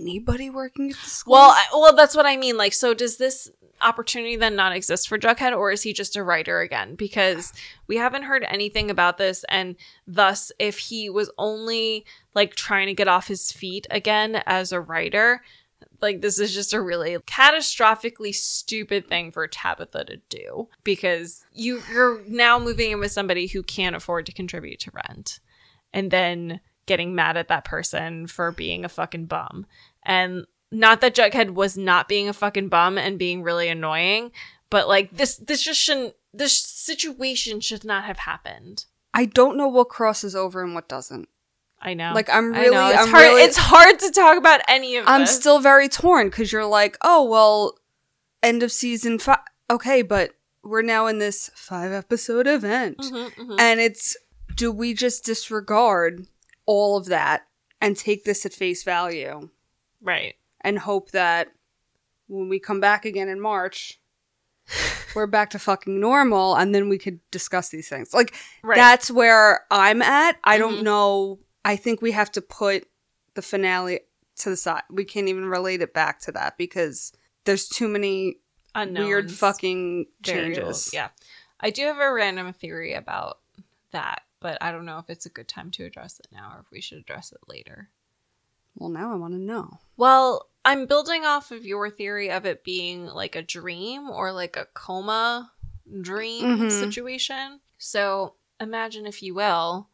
anybody 0.00 0.50
working 0.50 0.90
at 0.90 0.96
the 0.96 1.10
school? 1.10 1.32
Well, 1.32 1.50
I, 1.50 1.64
well, 1.72 1.96
that's 1.96 2.14
what 2.16 2.26
I 2.26 2.36
mean. 2.36 2.56
Like, 2.56 2.72
so 2.72 2.94
does 2.94 3.16
this 3.16 3.50
opportunity 3.84 4.36
then 4.36 4.56
not 4.56 4.74
exist 4.74 5.08
for 5.08 5.18
Jughead, 5.18 5.56
or 5.56 5.70
is 5.70 5.82
he 5.82 5.92
just 5.92 6.16
a 6.16 6.22
writer 6.22 6.60
again? 6.60 6.94
Because 6.94 7.52
we 7.86 7.96
haven't 7.96 8.24
heard 8.24 8.44
anything 8.48 8.90
about 8.90 9.18
this, 9.18 9.44
and 9.48 9.76
thus, 10.06 10.50
if 10.58 10.78
he 10.78 11.10
was 11.10 11.30
only 11.38 12.04
like 12.34 12.54
trying 12.54 12.86
to 12.86 12.94
get 12.94 13.08
off 13.08 13.28
his 13.28 13.52
feet 13.52 13.86
again 13.90 14.42
as 14.46 14.72
a 14.72 14.80
writer, 14.80 15.42
like 16.00 16.20
this 16.20 16.38
is 16.38 16.54
just 16.54 16.72
a 16.72 16.80
really 16.80 17.16
catastrophically 17.18 18.34
stupid 18.34 19.08
thing 19.08 19.30
for 19.30 19.46
Tabitha 19.46 20.04
to 20.04 20.16
do 20.28 20.68
because 20.82 21.44
you 21.52 21.82
you're 21.92 22.22
now 22.26 22.58
moving 22.58 22.92
in 22.92 23.00
with 23.00 23.12
somebody 23.12 23.46
who 23.46 23.62
can't 23.62 23.96
afford 23.96 24.26
to 24.26 24.32
contribute 24.32 24.80
to 24.80 24.90
rent, 24.92 25.40
and 25.92 26.10
then 26.10 26.60
getting 26.86 27.14
mad 27.14 27.36
at 27.36 27.48
that 27.48 27.64
person 27.64 28.26
for 28.26 28.52
being 28.52 28.84
a 28.84 28.88
fucking 28.88 29.26
bum. 29.26 29.66
And 30.04 30.46
not 30.74 31.00
that 31.00 31.14
Jughead 31.14 31.50
was 31.54 31.76
not 31.78 32.08
being 32.08 32.28
a 32.28 32.32
fucking 32.32 32.68
bum 32.68 32.98
and 32.98 33.18
being 33.18 33.42
really 33.42 33.68
annoying, 33.68 34.32
but 34.70 34.88
like 34.88 35.16
this 35.16 35.36
this 35.36 35.62
just 35.62 35.80
shouldn't 35.80 36.14
this 36.32 36.56
situation 36.58 37.60
should 37.60 37.84
not 37.84 38.04
have 38.04 38.18
happened. 38.18 38.84
I 39.14 39.26
don't 39.26 39.56
know 39.56 39.68
what 39.68 39.88
crosses 39.88 40.34
over 40.34 40.62
and 40.62 40.74
what 40.74 40.88
doesn't. 40.88 41.28
I 41.80 41.94
know. 41.94 42.12
Like 42.14 42.28
I'm 42.28 42.54
I 42.54 42.60
really. 42.62 42.90
It's 42.92 42.98
I'm 43.02 43.08
hard. 43.08 43.22
really, 43.22 43.42
It's 43.42 43.56
hard 43.56 43.98
to 44.00 44.10
talk 44.10 44.36
about 44.38 44.60
any 44.68 44.96
of 44.96 45.04
I'm 45.06 45.22
this. 45.22 45.36
still 45.36 45.60
very 45.60 45.88
torn 45.88 46.28
because 46.28 46.50
you're 46.50 46.64
like, 46.66 46.96
oh 47.02 47.24
well, 47.24 47.78
end 48.42 48.62
of 48.62 48.72
season 48.72 49.18
five. 49.18 49.38
Okay, 49.70 50.02
but 50.02 50.30
we're 50.62 50.82
now 50.82 51.06
in 51.06 51.18
this 51.18 51.50
five 51.54 51.92
episode 51.92 52.46
event, 52.46 52.98
Mhm, 52.98 53.34
mhm. 53.34 53.60
and 53.60 53.80
it's 53.80 54.16
do 54.56 54.72
we 54.72 54.94
just 54.94 55.24
disregard 55.24 56.26
all 56.66 56.96
of 56.96 57.06
that 57.06 57.46
and 57.80 57.96
take 57.96 58.24
this 58.24 58.46
at 58.46 58.52
face 58.54 58.82
value 58.82 59.50
right. 60.00 60.34
And 60.64 60.78
hope 60.78 61.10
that 61.12 61.52
when 62.26 62.48
we 62.48 62.58
come 62.58 62.80
back 62.80 63.04
again 63.04 63.28
in 63.28 63.40
March, 63.40 64.00
we're 65.14 65.26
back 65.26 65.50
to 65.50 65.58
fucking 65.58 66.00
normal, 66.00 66.56
and 66.56 66.74
then 66.74 66.88
we 66.88 66.98
could 66.98 67.20
discuss 67.30 67.68
these 67.68 67.88
things. 67.88 68.12
Like 68.14 68.34
Right. 68.62 68.76
that's 68.76 69.10
where 69.10 69.66
I'm 69.70 70.02
at. 70.02 70.38
I 70.42 70.58
don't 70.58 70.78
Mhm. 70.78 70.82
know. 70.84 71.38
I 71.64 71.76
think 71.76 72.00
we 72.02 72.12
have 72.12 72.32
to 72.32 72.40
put 72.42 72.88
the 73.34 73.42
finale 73.42 74.00
to 74.36 74.50
the 74.50 74.56
side. 74.56 74.82
We 74.90 75.04
can't 75.04 75.28
even 75.28 75.46
relate 75.46 75.82
it 75.82 75.92
back 75.94 76.18
to 76.22 76.32
that 76.32 76.56
because 76.58 77.12
there's 77.44 77.68
too 77.68 77.88
many 77.88 78.38
weird 78.74 78.88
Unknowns. 78.88 79.38
fucking 79.38 80.06
variables. 80.22 80.84
changes. 80.90 80.94
Yeah. 80.94 81.10
I 81.60 81.70
do 81.70 81.82
have 81.84 81.98
a 82.00 82.12
random 82.12 82.52
theory 82.52 82.94
about 82.94 83.40
that, 83.92 84.22
but 84.40 84.58
I 84.60 84.72
don't 84.72 84.84
know 84.84 84.98
if 84.98 85.08
it's 85.08 85.26
a 85.26 85.30
good 85.30 85.46
time 85.46 85.70
to 85.72 85.84
address 85.84 86.18
it 86.18 86.26
now 86.32 86.52
or 86.56 86.60
if 86.60 86.70
we 86.70 86.80
should 86.80 86.98
address 86.98 87.32
it 87.32 87.38
later. 87.46 87.90
Well, 88.74 88.90
now 88.90 89.12
I 89.12 89.14
want 89.14 89.34
to 89.34 89.38
know. 89.40 89.78
Well, 89.96 90.48
I'm 90.64 90.86
building 90.86 91.24
off 91.24 91.50
of 91.50 91.66
your 91.66 91.90
theory 91.90 92.30
of 92.30 92.46
it 92.46 92.64
being 92.64 93.06
like 93.06 93.36
a 93.36 93.42
dream 93.42 94.08
or 94.10 94.32
like 94.32 94.56
a 94.56 94.66
coma 94.74 95.52
dream 96.00 96.48
Mhm. 96.48 96.70
situation. 96.70 97.60
So 97.78 98.34
imagine, 98.60 99.06
if 99.06 99.22
you 99.22 99.34
will, 99.34 99.88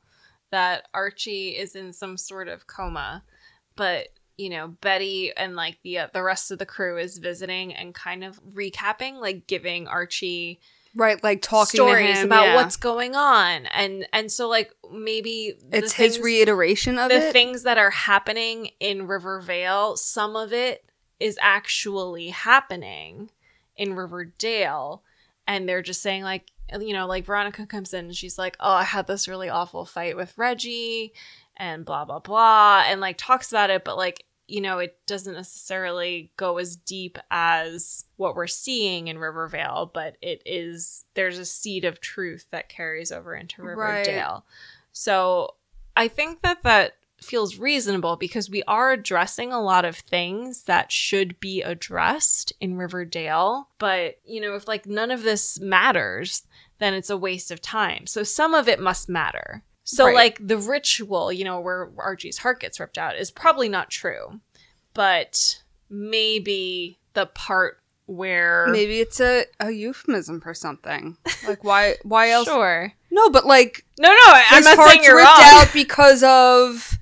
that 0.50 0.86
Archie 0.94 1.56
is 1.56 1.74
in 1.74 1.92
some 1.92 2.16
sort 2.16 2.48
of 2.48 2.66
coma, 2.66 3.24
but 3.76 4.08
you 4.36 4.48
know 4.48 4.68
Betty 4.68 5.32
and 5.36 5.54
like 5.54 5.78
the 5.82 5.98
uh, 5.98 6.08
the 6.12 6.22
rest 6.22 6.50
of 6.50 6.58
the 6.58 6.66
crew 6.66 6.98
is 6.98 7.18
visiting 7.18 7.74
and 7.74 7.94
kind 7.94 8.24
of 8.24 8.42
recapping, 8.44 9.20
like 9.20 9.46
giving 9.46 9.86
Archie 9.88 10.60
Right, 10.94 11.22
like 11.22 11.40
talking 11.40 11.66
stories 11.66 12.16
to 12.16 12.20
him, 12.22 12.26
about 12.26 12.46
yeah. 12.46 12.54
what's 12.56 12.76
going 12.76 13.14
on, 13.14 13.66
and 13.66 14.08
and 14.12 14.30
so 14.32 14.48
like 14.48 14.72
maybe 14.92 15.54
it's 15.72 15.92
his 15.92 16.18
reiteration 16.18 16.98
of 16.98 17.08
the 17.08 17.28
it. 17.28 17.32
things 17.32 17.62
that 17.62 17.78
are 17.78 17.90
happening 17.90 18.70
in 18.80 19.06
Rivervale, 19.06 19.96
some 19.96 20.36
of 20.36 20.52
it 20.52 20.84
is 21.18 21.38
actually 21.40 22.28
happening 22.28 23.30
in 23.76 23.94
Riverdale. 23.94 25.02
And 25.46 25.68
they're 25.68 25.82
just 25.82 26.02
saying, 26.02 26.22
like, 26.22 26.50
you 26.78 26.92
know, 26.92 27.06
like 27.06 27.24
Veronica 27.24 27.66
comes 27.66 27.92
in 27.92 28.06
and 28.06 28.16
she's 28.16 28.38
like, 28.38 28.56
oh, 28.60 28.72
I 28.72 28.84
had 28.84 29.06
this 29.06 29.28
really 29.28 29.48
awful 29.48 29.84
fight 29.84 30.16
with 30.16 30.36
Reggie 30.38 31.12
and 31.56 31.84
blah, 31.84 32.04
blah, 32.04 32.20
blah. 32.20 32.84
And 32.86 33.00
like 33.00 33.18
talks 33.18 33.50
about 33.50 33.70
it, 33.70 33.84
but 33.84 33.96
like, 33.96 34.24
you 34.46 34.60
know, 34.60 34.78
it 34.78 34.98
doesn't 35.06 35.34
necessarily 35.34 36.32
go 36.36 36.58
as 36.58 36.74
deep 36.74 37.18
as 37.30 38.04
what 38.16 38.34
we're 38.34 38.46
seeing 38.48 39.08
in 39.08 39.18
Rivervale, 39.18 39.90
but 39.92 40.16
it 40.20 40.42
is, 40.44 41.04
there's 41.14 41.38
a 41.38 41.44
seed 41.44 41.84
of 41.84 42.00
truth 42.00 42.46
that 42.50 42.68
carries 42.68 43.12
over 43.12 43.34
into 43.34 43.62
Right. 44.42 44.54
So 44.92 45.54
I 45.96 46.08
think 46.08 46.42
that 46.42 46.62
that 46.62 46.92
feels 47.20 47.58
reasonable 47.58 48.16
because 48.16 48.48
we 48.48 48.62
are 48.62 48.92
addressing 48.92 49.52
a 49.52 49.60
lot 49.60 49.84
of 49.84 49.96
things 49.96 50.64
that 50.64 50.90
should 50.90 51.38
be 51.38 51.60
addressed 51.62 52.52
in 52.60 52.76
Riverdale. 52.76 53.68
But, 53.78 54.16
you 54.24 54.40
know, 54.40 54.54
if 54.54 54.66
like 54.66 54.86
none 54.86 55.10
of 55.10 55.22
this 55.22 55.60
matters, 55.60 56.44
then 56.78 56.94
it's 56.94 57.10
a 57.10 57.16
waste 57.16 57.50
of 57.50 57.60
time. 57.60 58.06
So 58.06 58.22
some 58.22 58.54
of 58.54 58.68
it 58.68 58.80
must 58.80 59.08
matter. 59.08 59.62
So, 59.84 60.06
Right. 60.06 60.14
like 60.14 60.46
the 60.46 60.56
ritual, 60.56 61.32
you 61.32 61.44
know, 61.44 61.60
where 61.60 61.90
Archie's 61.98 62.38
heart 62.38 62.60
gets 62.60 62.80
ripped 62.80 62.96
out 62.96 63.16
is 63.16 63.30
probably 63.30 63.68
not 63.68 63.90
true. 63.90 64.40
But 64.94 65.62
maybe 65.90 66.98
the 67.12 67.26
part 67.26 67.79
where. 68.10 68.66
Maybe 68.68 69.00
it's 69.00 69.20
a, 69.20 69.44
a 69.60 69.70
euphemism 69.70 70.40
for 70.40 70.52
something. 70.52 71.16
Like 71.46 71.62
why 71.64 71.94
why 72.02 72.30
else? 72.32 72.48
Sure. 72.48 72.92
No, 73.10 73.30
but 73.30 73.46
like 73.46 73.84
No, 73.98 74.08
no, 74.08 74.18
I'm 74.26 74.56
his 74.56 74.66
not 74.66 74.88
saying 74.88 75.04
you're 75.04 75.16
ripped 75.16 75.28
wrong. 75.28 75.38
out 75.40 75.70
because 75.72 76.22
of 76.22 76.98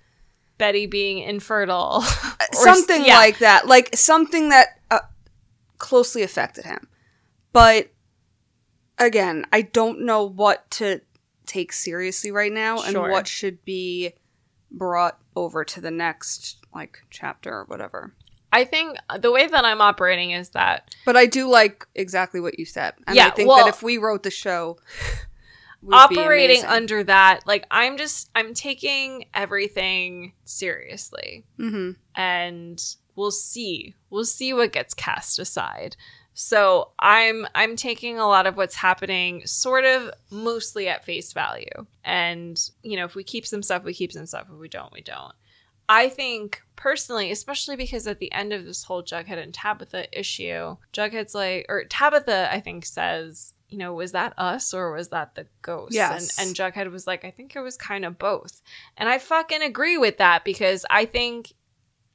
Betty 0.59 0.87
being 0.87 1.19
infertile. 1.19 2.03
Something 2.53 3.05
yeah. 3.05 3.17
like 3.17 3.39
that. 3.39 3.67
Like 3.67 3.97
something 3.97 4.51
that 4.51 4.81
uh, 4.91 5.01
closely 5.79 6.23
affected 6.23 6.65
him. 6.65 6.89
But 7.53 7.91
again, 8.99 9.47
I 9.53 9.63
don't 9.63 10.03
know 10.03 10.25
what 10.25 10.71
to 10.73 11.01
take 11.47 11.73
seriously 11.73 12.31
right 12.31 12.53
now 12.53 12.83
and 12.83 12.99
what 12.99 13.27
should 13.27 13.65
be 13.65 14.13
brought 14.71 15.19
over 15.35 15.65
to 15.65 15.81
the 15.81 15.91
next 15.91 16.59
like 16.75 16.99
chapter 17.11 17.51
or 17.53 17.65
whatever. 17.65 18.13
I 18.53 18.65
think 18.65 18.97
the 19.21 19.31
way 19.31 19.47
that 19.47 19.65
I'm 19.65 19.81
operating 19.81 20.31
is 20.31 20.51
that 20.51 20.95
But 21.05 21.17
I 21.17 21.27
do 21.27 21.49
like 21.51 21.87
exactly 21.95 22.41
what 22.41 22.59
you 22.59 22.65
said. 22.65 22.95
And 23.07 23.15
Yeah, 23.17 23.27
I 23.27 23.31
think 23.31 23.49
well- 23.49 23.59
that 23.65 23.69
if 23.69 23.83
we 23.83 23.99
wrote 23.99 24.23
the 24.23 24.31
show 24.31 24.79
operating 25.93 26.65
under 26.65 27.05
that, 27.05 27.41
like 27.47 27.67
I'm 27.71 27.97
just 27.97 28.31
I'm 28.35 28.55
taking 28.55 29.27
everything 29.35 30.33
seriously, 30.45 31.45
Mhm. 31.59 31.97
and 32.15 32.83
we'll 33.17 33.31
see 33.31 33.95
we'll 34.11 34.25
see 34.25 34.53
what 34.53 34.73
gets 34.73 34.95
cast 34.95 35.39
aside. 35.39 35.97
So 36.35 36.93
I'm 36.99 37.47
I'm 37.55 37.77
taking 37.77 38.19
a 38.19 38.27
lot 38.29 38.47
of 38.47 38.57
what's 38.57 38.77
happening 38.77 39.45
sort 39.47 39.85
of 39.85 40.11
mostly 40.31 40.89
at 40.89 41.05
face 41.05 41.33
value, 41.33 41.87
and 42.05 42.59
you 42.83 42.97
know 42.97 43.05
if 43.05 43.15
we 43.15 43.25
keep 43.25 43.47
some 43.47 43.63
stuff, 43.63 43.85
we 43.85 43.95
keep 43.95 44.13
some 44.13 44.27
stuff. 44.27 44.47
If 44.53 44.59
we 44.59 44.69
don't, 44.69 44.93
we 44.93 45.01
don't. 45.01 45.35
I 45.89 46.09
think 46.09 46.63
personally, 46.77 47.31
especially 47.31 47.77
because 47.77 48.07
at 48.07 48.19
the 48.19 48.31
end 48.33 48.53
of 48.53 48.65
this 48.65 48.85
whole 48.85 49.03
Jughead 49.03 49.43
and 49.43 49.55
Tabitha 49.55 50.07
issue, 50.19 50.77
Jughead's 50.93 51.35
like, 51.35 51.67
or 51.69 51.85
Tabitha, 51.85 52.53
I 52.53 52.61
think, 52.61 52.85
says, 52.85 53.55
you 53.69 53.79
know, 53.79 53.95
was 53.95 54.13
that 54.13 54.35
us 54.39 54.73
or 54.73 54.93
was 54.93 55.09
that 55.09 55.35
the 55.35 55.47
ghost? 55.63 55.95
Yes. 55.95 56.39
And, 56.39 56.49
and 56.49 56.57
Jughead 56.57 56.91
was 56.91 57.07
like, 57.07 57.25
I 57.25 57.31
think 57.31 57.57
it 57.57 57.61
was 57.61 57.77
kind 57.77 58.05
of 58.05 58.19
both. 58.19 58.63
And 58.97 59.09
I 59.09 59.19
fucking 59.19 59.63
agree 59.63 59.99
with 59.99 60.19
that 60.19 60.45
because 60.45 60.85
I 60.91 61.05
think, 61.05 61.53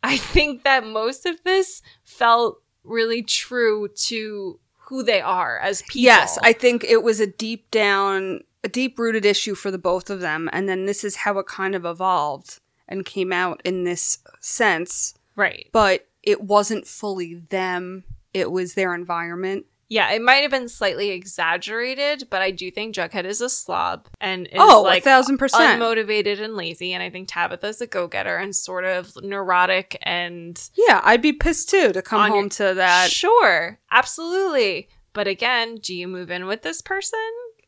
I 0.01 0.17
think 0.17 0.63
that 0.63 0.85
most 0.85 1.25
of 1.25 1.41
this 1.43 1.81
felt 2.03 2.61
really 2.83 3.23
true 3.23 3.87
to 3.87 4.59
who 4.77 5.03
they 5.03 5.21
are 5.21 5.57
as 5.59 5.81
people. 5.83 6.01
Yes, 6.01 6.37
I 6.43 6.53
think 6.53 6.83
it 6.83 7.03
was 7.03 7.19
a 7.19 7.27
deep 7.27 7.71
down, 7.71 8.41
a 8.63 8.69
deep 8.69 8.99
rooted 8.99 9.25
issue 9.25 9.55
for 9.55 9.71
the 9.71 9.77
both 9.77 10.09
of 10.09 10.19
them. 10.19 10.49
And 10.53 10.67
then 10.67 10.85
this 10.85 11.03
is 11.03 11.17
how 11.17 11.37
it 11.39 11.47
kind 11.47 11.75
of 11.75 11.85
evolved 11.85 12.59
and 12.87 13.05
came 13.05 13.31
out 13.33 13.61
in 13.63 13.83
this 13.83 14.17
sense. 14.39 15.13
right. 15.35 15.69
But 15.71 16.07
it 16.21 16.41
wasn't 16.41 16.87
fully 16.87 17.35
them, 17.49 18.03
it 18.33 18.51
was 18.51 18.73
their 18.75 18.93
environment. 18.95 19.65
Yeah, 19.89 20.09
it 20.11 20.21
might 20.23 20.37
have 20.37 20.49
been 20.49 20.69
slightly 20.69 21.11
exaggerated, 21.11 22.27
but 22.31 22.41
I 22.41 22.49
do 22.49 22.71
think 22.71 22.95
Jughead 22.95 23.25
is 23.25 23.41
a 23.41 23.49
slob 23.49 24.07
and 24.19 24.47
is 24.47 24.53
oh, 24.55 24.81
like 24.81 25.01
a 25.01 25.05
thousand 25.05 25.37
percent. 25.37 25.79
unmotivated 25.79 26.41
and 26.41 26.55
lazy. 26.55 26.93
And 26.93 27.03
I 27.03 27.09
think 27.11 27.27
Tabitha's 27.27 27.79
a 27.79 27.85
go 27.85 28.07
getter 28.07 28.37
and 28.37 28.55
sort 28.55 28.85
of 28.85 29.11
neurotic 29.21 29.97
and 30.01 30.59
yeah, 30.75 30.99
I'd 31.03 31.21
be 31.21 31.33
pissed 31.33 31.69
too 31.69 31.91
to 31.93 32.01
come 32.01 32.21
On 32.21 32.29
your- 32.29 32.35
home 32.41 32.49
to 32.49 32.73
that. 32.75 33.11
Sure, 33.11 33.79
absolutely. 33.91 34.89
But 35.11 35.27
again, 35.27 35.75
do 35.75 35.93
you 35.93 36.07
move 36.07 36.31
in 36.31 36.47
with 36.47 36.63
this 36.63 36.81
person 36.81 37.19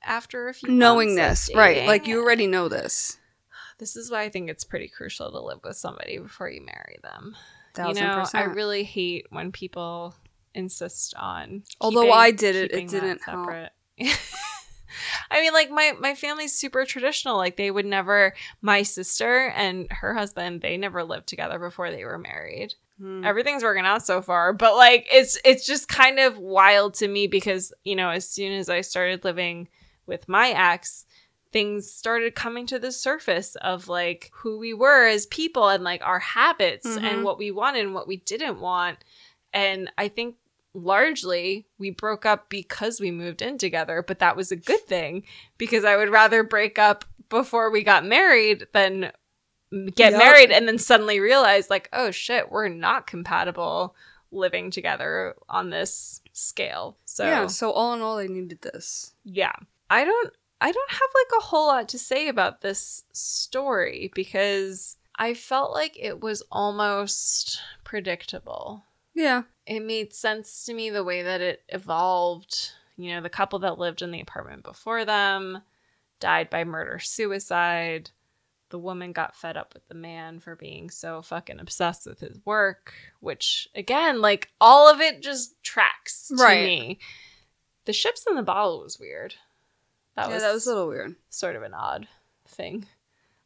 after 0.03 0.47
a 0.47 0.53
few 0.53 0.71
knowing 0.71 1.15
this, 1.15 1.51
right? 1.53 1.85
Like 1.85 2.07
you 2.07 2.21
already 2.23 2.47
know 2.47 2.69
this. 2.69 3.17
This 3.77 3.95
is 3.95 4.09
why 4.09 4.21
I 4.21 4.29
think 4.29 4.49
it's 4.49 4.63
pretty 4.63 4.87
crucial 4.87 5.31
to 5.31 5.39
live 5.39 5.59
with 5.63 5.75
somebody 5.75 6.17
before 6.17 6.49
you 6.49 6.61
marry 6.61 6.97
them. 7.03 7.35
Thousand 7.73 8.03
you 8.03 8.09
know, 8.09 8.19
percent. 8.19 8.47
I 8.47 8.51
really 8.53 8.83
hate 8.83 9.27
when 9.31 9.51
people 9.51 10.15
insist 10.53 11.13
on. 11.17 11.63
Although 11.81 12.03
keeping- 12.03 12.15
I 12.15 12.31
did 12.31 12.55
it, 12.55 12.71
it 12.71 12.87
didn't 12.87 13.21
help. 13.23 13.49
I 15.29 15.41
mean, 15.41 15.53
like 15.53 15.69
my 15.69 15.93
my 15.99 16.15
family's 16.15 16.53
super 16.53 16.85
traditional. 16.85 17.37
Like 17.37 17.57
they 17.57 17.71
would 17.71 17.85
never. 17.85 18.33
My 18.61 18.83
sister 18.83 19.49
and 19.49 19.87
her 19.91 20.13
husband, 20.13 20.61
they 20.61 20.77
never 20.77 21.03
lived 21.03 21.27
together 21.27 21.59
before 21.59 21.91
they 21.91 22.05
were 22.05 22.17
married. 22.17 22.75
Hmm. 22.99 23.25
Everything's 23.25 23.63
working 23.63 23.85
out 23.85 24.05
so 24.05 24.21
far, 24.21 24.53
but 24.53 24.75
like 24.75 25.07
it's 25.11 25.37
it's 25.43 25.65
just 25.65 25.87
kind 25.87 26.19
of 26.19 26.37
wild 26.37 26.93
to 26.95 27.07
me 27.07 27.27
because 27.27 27.73
you 27.83 27.95
know 27.95 28.09
as 28.09 28.27
soon 28.27 28.53
as 28.53 28.69
I 28.69 28.81
started 28.81 29.25
living 29.25 29.67
with 30.05 30.29
my 30.29 30.49
ex, 30.49 31.04
things 31.55 31.89
started 31.89 32.35
coming 32.35 32.65
to 32.67 32.77
the 32.77 32.91
surface 32.91 33.55
of 33.61 33.87
like 33.87 34.29
who 34.33 34.59
we 34.59 34.73
were 34.73 35.05
as 35.07 35.25
people 35.27 35.69
and 35.69 35.85
like 35.85 36.01
our 36.03 36.19
habits 36.19 36.85
Mhm. 36.85 37.03
and 37.03 37.23
what 37.23 37.37
we 37.37 37.49
wanted 37.49 37.85
and 37.85 37.93
what 37.93 38.09
we 38.09 38.17
didn't 38.17 38.59
want. 38.59 38.97
And 39.53 39.89
I 39.97 40.09
think 40.09 40.35
largely 40.73 41.65
we 41.77 41.91
broke 41.91 42.25
up 42.25 42.49
because 42.49 42.99
we 42.99 43.09
moved 43.09 43.41
in 43.41 43.57
together, 43.57 44.03
but 44.05 44.19
that 44.19 44.35
was 44.35 44.51
a 44.51 44.57
good 44.57 44.81
thing 44.85 45.23
because 45.57 45.85
I 45.85 45.95
would 45.95 46.09
rather 46.09 46.43
break 46.43 46.77
up 46.77 47.05
before 47.29 47.71
we 47.71 47.83
got 47.83 48.05
married 48.05 48.67
than 48.73 49.13
get 49.95 50.11
Yup. 50.11 50.19
married 50.19 50.51
and 50.51 50.67
then 50.67 50.77
suddenly 50.77 51.21
realize 51.21 51.69
like, 51.69 51.87
oh 51.93 52.11
shit, 52.11 52.51
we're 52.51 52.67
not 52.67 53.07
compatible 53.07 53.95
living 54.31 54.71
together 54.71 55.35
on 55.47 55.69
this 55.69 56.21
scale. 56.33 56.97
So 57.05 57.23
yeah, 57.25 57.47
so 57.47 57.71
all 57.71 57.93
in 57.93 58.01
all, 58.01 58.17
I 58.17 58.27
needed 58.27 58.61
this. 58.61 59.13
yeah 59.23 59.53
i 59.89 60.03
don't 60.03 60.33
i 60.61 60.71
don't 60.71 60.91
have 60.91 60.99
like 61.13 61.39
a 61.39 61.43
whole 61.45 61.67
lot 61.67 61.89
to 61.89 61.97
say 61.99 62.27
about 62.27 62.61
this 62.61 63.03
story 63.13 64.11
because 64.15 64.97
i 65.17 65.33
felt 65.33 65.71
like 65.71 65.95
it 65.99 66.21
was 66.21 66.43
almost 66.51 67.59
predictable. 67.83 68.83
Yeah. 69.13 69.43
it 69.65 69.79
made 69.81 70.13
sense 70.13 70.65
to 70.65 70.73
me 70.73 70.89
the 70.89 71.03
way 71.03 71.21
that 71.23 71.39
it 71.39 71.61
evolved. 71.69 72.71
You 72.97 73.11
know 73.15 73.21
the 73.21 73.29
couple 73.29 73.59
that 73.59 73.77
lived 73.79 74.01
in 74.01 74.11
the 74.11 74.19
apartment 74.21 74.63
before 74.63 75.05
them 75.05 75.61
died 76.19 76.49
by 76.49 76.63
murder 76.65 76.99
suicide. 76.99 78.09
The 78.69 78.79
woman 78.79 79.13
got 79.13 79.35
fed 79.35 79.55
up 79.55 79.73
with 79.73 79.87
the 79.87 79.95
man 79.95 80.39
for 80.39 80.55
being 80.57 80.89
so 80.89 81.21
fucking 81.21 81.59
obsessed 81.61 82.05
with 82.07 82.19
his 82.19 82.39
work 82.45 82.93
which 83.21 83.69
again 83.75 84.19
like 84.21 84.49
all 84.59 84.91
of 84.91 84.99
it 84.99 85.21
just 85.21 85.61
tracks 85.63 86.27
to 86.29 86.35
Right. 86.43 86.65
me. 86.65 86.99
The 87.85 87.93
ships 87.93 88.25
in 88.29 88.35
the 88.35 88.43
bottle 88.43 88.81
was 88.81 88.99
weird 88.99 89.35
that 90.15 90.27
yeah, 90.27 90.33
was 90.33 90.43
that 90.43 90.53
was 90.53 90.65
a 90.67 90.69
little 90.69 90.87
weird. 90.87 91.15
sort 91.29 91.55
of 91.55 91.63
an 91.63 91.73
odd 91.73 92.07
thing, 92.47 92.85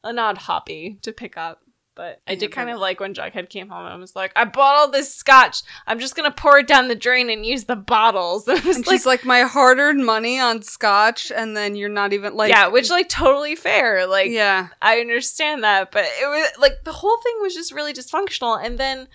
an 0.04 0.20
odd 0.20 0.38
hobby 0.38 1.00
to 1.04 1.12
pick 1.12 1.38
up. 1.38 1.62
But 1.96 2.22
I 2.26 2.32
Yeah, 2.32 2.40
did 2.40 2.52
kind 2.54 2.70
of 2.70 2.80
like 2.80 3.02
when 3.02 3.14
Jughead 3.14 3.50
came 3.50 3.68
home 3.68 3.86
and 3.86 4.00
was 4.00 4.16
like, 4.16 4.32
"I 4.34 4.46
bought 4.46 4.76
all 4.76 4.90
this 4.90 5.14
scotch. 5.14 5.64
I'm 5.86 6.00
just 6.00 6.16
gonna 6.16 6.32
pour 6.32 6.60
it 6.60 6.68
down 6.68 6.88
the 6.88 6.96
drain 6.96 7.30
and 7.30 7.46
use 7.46 7.66
the 7.66 7.76
bottles." 7.76 8.48
It 8.48 8.64
And 8.66 8.88
like, 8.88 8.96
she's 8.96 9.06
like, 9.06 9.26
my 9.26 9.42
hard 9.42 9.80
earned 9.80 10.06
money 10.06 10.40
on 10.40 10.62
scotch, 10.62 11.30
and 11.30 11.58
then 11.58 11.76
you're 11.76 11.90
not 11.90 12.14
even 12.14 12.36
like. 12.36 12.52
yeah, 12.52 12.68
which 12.68 12.90
like 12.90 13.10
totally 13.10 13.56
fair. 13.56 14.08
Like, 14.08 14.32
yeah. 14.32 14.70
I 14.82 15.00
understand 15.02 15.66
that, 15.66 15.92
but 15.92 16.06
it 16.06 16.28
was 16.28 16.48
like 16.58 16.86
the 16.86 16.94
whole 16.94 17.18
thing 17.22 17.36
was 17.42 17.54
just 17.54 17.74
really 17.74 17.92
dysfunctional. 17.92 18.64
And 18.64 18.78
then 18.78 19.10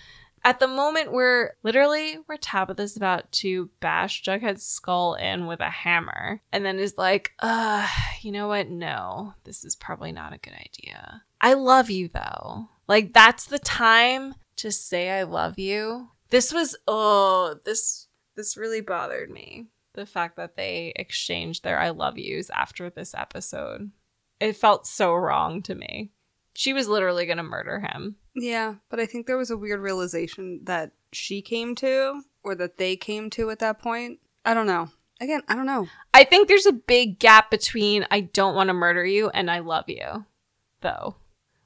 at 0.44 0.60
the 0.60 0.68
moment 0.68 1.10
where 1.10 1.56
literally 1.62 2.18
where 2.26 2.38
Tabitha's 2.38 2.96
about 2.96 3.32
to 3.32 3.70
bash 3.80 4.22
Jughead's 4.22 4.64
skull 4.64 5.14
in 5.14 5.46
with 5.46 5.60
a 5.60 5.70
hammer, 5.70 6.42
and 6.52 6.64
then 6.64 6.78
is 6.78 6.94
like, 6.98 7.32
uh, 7.40 7.88
you 8.20 8.30
know 8.30 8.48
what? 8.48 8.68
No, 8.68 9.34
this 9.44 9.64
is 9.64 9.74
probably 9.74 10.12
not 10.12 10.34
a 10.34 10.38
good 10.38 10.54
idea. 10.54 11.22
I 11.40 11.54
love 11.54 11.90
you 11.90 12.08
though. 12.08 12.68
Like 12.86 13.12
that's 13.12 13.46
the 13.46 13.58
time 13.58 14.34
to 14.56 14.70
say 14.70 15.10
I 15.10 15.22
love 15.22 15.58
you. 15.58 16.10
This 16.30 16.52
was 16.52 16.76
oh, 16.86 17.56
this 17.64 18.08
this 18.36 18.56
really 18.56 18.82
bothered 18.82 19.30
me. 19.30 19.68
The 19.94 20.06
fact 20.06 20.36
that 20.36 20.56
they 20.56 20.92
exchanged 20.96 21.64
their 21.64 21.78
I 21.78 21.90
love 21.90 22.18
yous 22.18 22.50
after 22.50 22.90
this 22.90 23.14
episode. 23.14 23.90
It 24.40 24.56
felt 24.56 24.86
so 24.86 25.14
wrong 25.14 25.62
to 25.62 25.74
me. 25.74 26.10
She 26.54 26.72
was 26.72 26.88
literally 26.88 27.26
going 27.26 27.38
to 27.38 27.42
murder 27.42 27.80
him. 27.80 28.16
Yeah, 28.34 28.74
but 28.90 29.00
I 29.00 29.06
think 29.06 29.26
there 29.26 29.36
was 29.36 29.50
a 29.50 29.56
weird 29.56 29.80
realization 29.80 30.60
that 30.64 30.92
she 31.12 31.42
came 31.42 31.74
to, 31.76 32.22
or 32.42 32.54
that 32.54 32.76
they 32.76 32.96
came 32.96 33.30
to 33.30 33.50
at 33.50 33.58
that 33.60 33.80
point. 33.80 34.20
I 34.44 34.54
don't 34.54 34.66
know. 34.66 34.88
Again, 35.20 35.42
I 35.48 35.54
don't 35.54 35.66
know. 35.66 35.88
I 36.12 36.24
think 36.24 36.48
there's 36.48 36.66
a 36.66 36.72
big 36.72 37.18
gap 37.18 37.50
between 37.50 38.06
I 38.10 38.20
don't 38.20 38.54
want 38.54 38.68
to 38.68 38.74
murder 38.74 39.04
you 39.04 39.30
and 39.30 39.50
I 39.50 39.60
love 39.60 39.84
you, 39.88 40.24
though. 40.80 41.16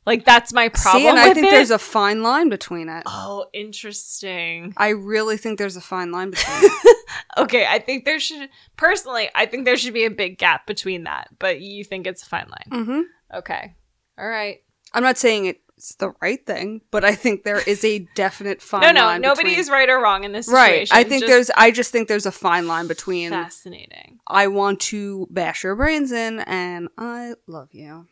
Like 0.07 0.25
that's 0.25 0.53
my 0.55 0.69
problem. 0.71 1.03
See, 1.03 1.09
and 1.09 1.19
I 1.19 1.35
think 1.35 1.49
it. 1.49 1.51
there's 1.51 1.71
a 1.71 1.79
fine 1.79 2.23
line 2.23 2.49
between 2.49 2.89
it. 2.89 3.03
oh, 3.07 3.47
interesting. 3.53 4.73
I 4.77 4.91
really 4.91 5.37
think 5.37 5.59
there's 5.59 5.77
a 5.77 5.83
fine 5.83 6.13
line 6.13 6.31
between 6.31 6.57
it. 6.63 6.97
Okay, 7.37 7.67
I 7.67 7.79
think 7.79 8.05
there 8.05 8.19
should 8.19 8.49
personally. 8.77 9.31
I 9.35 9.47
think 9.47 9.65
there 9.65 9.77
should 9.77 9.95
be 9.95 10.05
a 10.05 10.11
big 10.11 10.39
gap 10.39 10.67
between 10.67 11.05
that, 11.05 11.29
but 11.39 11.61
you 11.61 11.85
think 11.85 12.07
it's 12.07 12.23
a 12.23 12.27
fine 12.27 12.49
line. 12.51 12.85
hmm 12.85 13.01
Okay, 13.37 13.75
all 14.19 14.29
right. 14.29 14.59
I'm 14.95 15.03
not 15.03 15.19
saying 15.19 15.47
it's 15.77 15.95
the 15.97 16.13
right 16.21 16.45
thing, 16.45 16.81
but 16.91 17.05
I 17.05 17.15
think 17.15 17.45
there 17.45 17.61
is 17.61 17.85
a 17.85 18.01
definite 18.15 18.61
fine 18.71 18.81
No, 18.83 18.91
no, 18.93 19.01
line. 19.05 19.21
nobody 19.21 19.51
between- 19.51 19.61
is 19.61 19.71
right 19.71 19.89
or 19.89 20.01
wrong 20.03 20.25
in 20.25 20.33
this 20.33 20.47
situation. 20.47 20.65
right. 20.67 20.89
I 20.93 21.05
think 21.05 21.23
Just 21.23 21.31
there's. 21.31 21.51
I 21.57 21.71
just 21.71 21.93
think 21.93 22.09
there's 22.09 22.27
a 22.27 22.33
fine 22.33 22.67
line 22.67 22.87
between. 22.89 23.31
fascinating. 23.31 24.19
I 24.27 24.47
want 24.49 24.81
to 24.81 25.27
bash 25.31 25.63
your 25.65 25.77
brains 25.77 26.11
in, 26.13 26.41
and 26.41 26.89
I 26.99 27.35
love 27.47 27.69
you. 27.73 28.07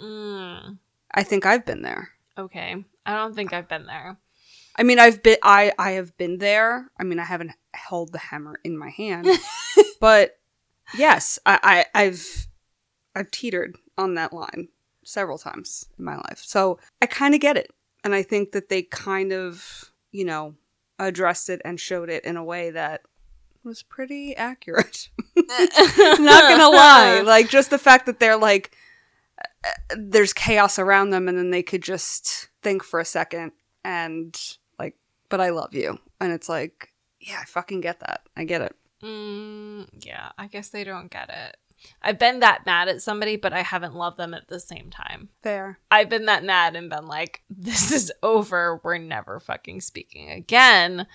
Mm, 0.00 0.78
I 1.12 1.22
think 1.22 1.46
I've 1.46 1.66
been 1.66 1.82
there. 1.82 2.10
okay, 2.38 2.76
I 3.04 3.14
don't 3.14 3.34
think 3.34 3.52
I've 3.52 3.68
been 3.68 3.86
there. 3.86 4.16
I 4.76 4.82
mean, 4.82 4.98
I've 4.98 5.22
been. 5.22 5.36
I 5.42 5.72
I 5.78 5.92
have 5.92 6.16
been 6.16 6.38
there. 6.38 6.90
I 6.98 7.02
mean, 7.04 7.18
I 7.18 7.24
haven't 7.24 7.52
held 7.74 8.12
the 8.12 8.18
hammer 8.18 8.60
in 8.64 8.78
my 8.78 8.88
hand, 8.90 9.26
but 10.00 10.38
yes, 10.96 11.38
I, 11.44 11.84
I 11.94 12.02
I've 12.04 12.46
I've 13.16 13.30
teetered 13.30 13.76
on 13.98 14.14
that 14.14 14.32
line 14.32 14.68
several 15.10 15.38
times 15.38 15.86
in 15.98 16.04
my 16.04 16.16
life. 16.16 16.42
So 16.44 16.78
I 17.02 17.06
kind 17.06 17.34
of 17.34 17.40
get 17.40 17.56
it, 17.56 17.70
and 18.04 18.14
I 18.14 18.22
think 18.22 18.52
that 18.52 18.68
they 18.68 18.82
kind 18.82 19.32
of 19.32 19.92
you 20.12 20.24
know 20.24 20.54
addressed 20.98 21.48
it 21.48 21.60
and 21.64 21.80
showed 21.80 22.10
it 22.10 22.24
in 22.24 22.36
a 22.36 22.44
way 22.44 22.70
that 22.70 23.02
was 23.64 23.82
pretty 23.82 24.36
accurate. 24.36 25.08
not 25.36 26.18
gonna 26.18 26.68
lie 26.76 27.22
like 27.24 27.48
just 27.48 27.70
the 27.70 27.78
fact 27.78 28.06
that 28.06 28.20
they're 28.20 28.36
like 28.36 28.76
uh, 29.64 29.96
there's 29.96 30.32
chaos 30.32 30.78
around 30.78 31.10
them 31.10 31.28
and 31.28 31.36
then 31.38 31.50
they 31.50 31.62
could 31.62 31.82
just 31.82 32.48
think 32.62 32.82
for 32.82 33.00
a 33.00 33.04
second 33.04 33.52
and 33.84 34.56
like 34.78 34.96
but 35.28 35.40
i 35.40 35.48
love 35.48 35.74
you 35.74 35.98
and 36.20 36.32
it's 36.32 36.48
like 36.48 36.92
yeah 37.20 37.38
i 37.40 37.44
fucking 37.44 37.80
get 37.80 38.00
that 38.00 38.22
i 38.36 38.44
get 38.44 38.60
it 38.60 38.76
Mm, 39.02 39.88
yeah, 40.04 40.30
I 40.36 40.46
guess 40.46 40.68
they 40.68 40.84
don't 40.84 41.10
get 41.10 41.30
it. 41.30 41.56
I've 42.02 42.18
been 42.18 42.40
that 42.40 42.64
mad 42.66 42.88
at 42.88 43.02
somebody, 43.02 43.36
but 43.36 43.52
I 43.52 43.62
haven't 43.62 43.94
loved 43.94 44.16
them 44.16 44.34
at 44.34 44.48
the 44.48 44.60
same 44.60 44.90
time. 44.90 45.28
fair 45.42 45.78
I've 45.90 46.08
been 46.08 46.26
that 46.26 46.44
mad 46.44 46.76
and 46.76 46.88
been 46.90 47.06
like, 47.06 47.42
this 47.50 47.90
is 47.92 48.12
over. 48.22 48.80
We're 48.82 48.98
never 48.98 49.40
fucking 49.40 49.80
speaking 49.80 50.30
again. 50.30 51.06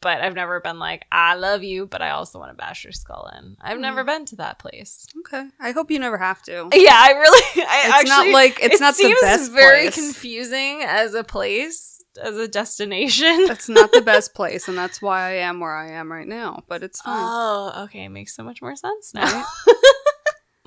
But 0.00 0.20
I've 0.20 0.34
never 0.34 0.58
been 0.58 0.80
like, 0.80 1.04
I 1.12 1.36
love 1.36 1.62
you, 1.62 1.86
but 1.86 2.02
I 2.02 2.10
also 2.10 2.40
want 2.40 2.50
to 2.50 2.56
bash 2.56 2.82
your 2.82 2.92
skull 2.92 3.30
in. 3.38 3.56
I've 3.60 3.78
Mm. 3.78 3.82
never 3.82 4.02
been 4.02 4.24
to 4.26 4.36
that 4.36 4.58
place. 4.58 5.06
okay 5.20 5.48
i 5.60 5.70
hope 5.70 5.92
you 5.92 6.00
never 6.00 6.18
have 6.18 6.42
to 6.42 6.68
Yeah, 6.74 6.96
I 6.98 7.12
really, 7.12 7.42
I 7.68 8.00
it's 8.00 8.08
not 8.10 8.26
like 8.28 8.58
it's 8.60 8.74
it 8.76 8.80
not 8.80 8.96
the 8.96 9.14
best. 9.20 9.44
seems 9.44 9.48
very 9.50 9.82
place. 9.90 9.94
confusing 9.94 10.82
as 10.82 11.14
a 11.14 11.22
place, 11.22 12.02
as 12.20 12.36
a 12.36 12.48
destination. 12.48 13.28
it's 13.48 13.68
not 13.68 13.92
the 13.92 14.02
best 14.12 14.34
place 14.34 14.66
and 14.66 14.76
that's 14.76 15.00
why 15.00 15.22
i 15.28 15.32
am 15.34 15.60
where 15.60 15.74
i 15.76 15.92
am 15.92 16.10
right 16.10 16.26
now 16.26 16.64
but 16.66 16.82
it's 16.82 17.00
fine 17.00 17.22
Oh, 17.24 17.84
okay. 17.84 18.04
It 18.06 18.08
makes 18.08 18.34
so 18.34 18.42
much 18.42 18.60
more 18.60 18.74
sense 18.74 19.14
now. 19.14 19.44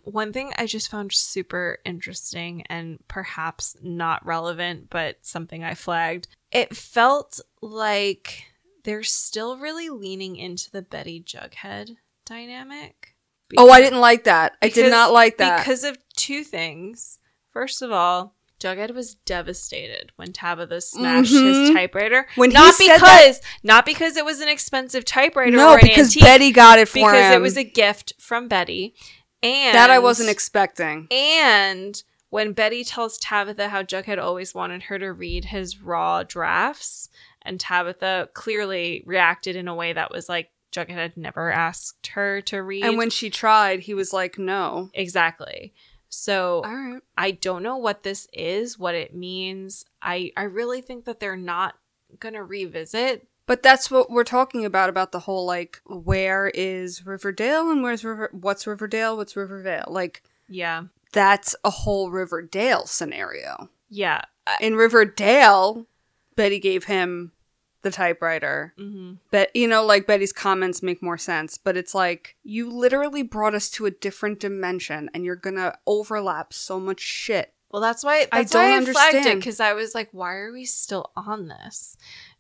One 0.06 0.32
thing 0.32 0.54
I 0.58 0.66
just 0.68 0.90
found 0.90 1.12
super 1.12 1.80
interesting 1.86 2.64
and 2.70 3.00
perhaps 3.08 3.76
not 3.82 4.26
relevant, 4.26 4.90
but 4.90 5.18
something 5.22 5.64
I 5.64 5.74
flagged, 5.74 6.28
it 6.52 6.76
felt 6.76 7.40
like 7.62 8.44
they're 8.84 9.04
still 9.04 9.58
really 9.58 9.90
leaning 9.90 10.36
into 10.36 10.70
the 10.72 10.82
Betty 10.84 11.22
Jughead 11.22 11.96
dynamic. 12.26 13.16
oh 13.58 13.70
i 13.70 13.80
didn't 13.80 14.00
like 14.02 14.24
that 14.24 14.58
i 14.64 14.68
did 14.70 14.90
not 14.90 15.14
like 15.14 15.38
that 15.38 15.60
Because 15.60 15.84
of 15.84 15.98
two 16.16 16.44
things. 16.44 17.20
First 17.52 17.82
of 17.84 17.92
all, 17.92 18.36
Jughead 18.60 18.94
was 18.96 19.14
devastated 19.16 20.12
when 20.16 20.34
Tabitha 20.34 20.82
smashed 20.82 21.32
his 21.32 21.70
Mhm. 21.70 21.74
typewriter. 21.74 22.28
when 22.36 22.50
he 22.52 22.56
not 22.56 22.74
said 22.74 22.88
that- 23.00 23.22
because 23.24 23.42
not 23.64 23.86
because 23.86 24.18
it 24.18 24.26
was 24.26 24.40
an 24.40 24.48
expensive 24.50 25.06
typewriter 25.06 25.56
no 25.56 25.78
because 25.82 26.08
antique, 26.08 26.24
betty 26.24 26.52
got 26.52 26.80
it 26.80 26.88
for 26.88 26.96
because 27.12 27.26
him 27.28 27.34
it 27.34 27.42
was 27.42 27.58
a 27.58 27.64
gift 27.64 28.14
from 28.20 28.48
Betty. 28.48 28.96
And 29.44 29.76
that 29.76 29.90
i 29.90 30.00
wasn't 30.00 30.30
expecting 30.30 31.08
and 31.12 32.02
when 32.30 32.52
Betty 32.52 32.84
tells 32.84 33.18
Tabitha 33.18 33.70
how 33.70 33.82
Jughead 33.84 34.22
always 34.22 34.54
wanted 34.54 34.84
her 34.84 35.00
to 35.00 35.14
read 35.14 35.46
his 35.46 35.80
raw 35.80 36.24
drafts, 36.24 37.08
and 37.44 37.58
Tabitha 37.58 38.28
clearly 38.34 39.04
reacted 39.06 39.56
in 39.56 39.70
a 39.70 39.76
way 39.76 39.94
that 39.94 40.12
was 40.12 40.28
like 40.28 40.50
Jughead 40.74 40.90
had 40.90 41.16
never 41.16 41.50
asked 41.50 42.08
her 42.08 42.42
to 42.42 42.62
read. 42.62 42.84
and 42.84 42.98
when 42.98 43.10
she 43.10 43.30
tried 43.30 43.80
he 43.80 43.94
was 43.94 44.12
like 44.12 44.38
no 44.38 44.90
exactly. 44.94 45.74
So 46.10 46.62
all 46.66 46.76
right 46.76 47.02
I 47.18 47.32
don't 47.32 47.64
know 47.64 47.78
what 47.78 48.04
this 48.04 48.28
is, 48.34 48.78
what 48.78 48.96
it 48.96 49.16
means. 49.16 49.86
I 50.02 50.32
I 50.36 50.44
really 50.44 50.82
think 50.82 51.06
that 51.06 51.22
they're 51.22 51.38
not 51.38 51.76
gonna 52.20 52.44
revisit. 52.44 53.28
But 53.48 53.62
that's 53.62 53.92
what 53.92 54.10
we're 54.10 54.24
talking 54.24 54.66
about 54.66 54.90
about 54.90 55.12
the 55.12 55.20
whole 55.20 55.46
like 55.46 55.80
where 55.86 56.48
is 56.54 57.06
Riverdale 57.06 57.70
and 57.70 57.84
where's 57.84 58.04
River 58.04 58.30
what's 58.34 58.66
Riverdale, 58.66 59.18
what's 59.18 59.36
Rivervale? 59.36 59.86
Like 59.88 60.24
Yeah, 60.50 60.86
that's 61.12 61.56
a 61.64 61.70
whole 61.70 62.10
Riverdale 62.12 62.86
scenario. 62.88 63.70
yeah. 63.90 64.22
In 64.62 64.76
Riverdale, 64.76 65.88
Betty 66.36 66.60
gave 66.60 66.84
him 66.86 67.32
the 67.82 67.92
typewriter. 67.92 68.74
mhm. 68.80 69.18
But 69.32 69.56
you 69.56 69.68
know, 69.68 69.86
like 69.86 70.08
Betty's 70.08 70.34
comments 70.34 70.82
make 70.82 71.04
more 71.04 71.18
sense, 71.20 71.58
but 71.58 71.78
it's 71.78 71.94
like 71.94 72.36
you 72.44 72.70
literally 72.72 73.22
brought 73.24 73.54
us 73.56 73.70
to 73.72 73.86
a 73.86 73.92
different 73.92 74.40
dimension 74.40 75.10
and 75.14 75.24
you're 75.24 75.36
gonna 75.36 75.78
overlap 75.86 76.52
so 76.52 76.80
much 76.80 77.00
shit. 77.00 77.54
Well, 77.72 77.82
that's 77.82 78.04
why 78.04 78.28
I 78.32 78.40
that's 78.42 78.54
why 78.56 78.66
I 78.68 78.70
don't 78.80 78.86
flagged 78.92 79.14
it 79.14 79.18
understand. 79.20 79.40
because 79.40 79.60
I 79.60 79.74
was 79.74 79.94
like, 79.94 80.10
why 80.14 80.34
are 80.36 80.52
we 80.52 80.66
still 80.66 81.12
on 81.16 81.48
this? 81.48 81.96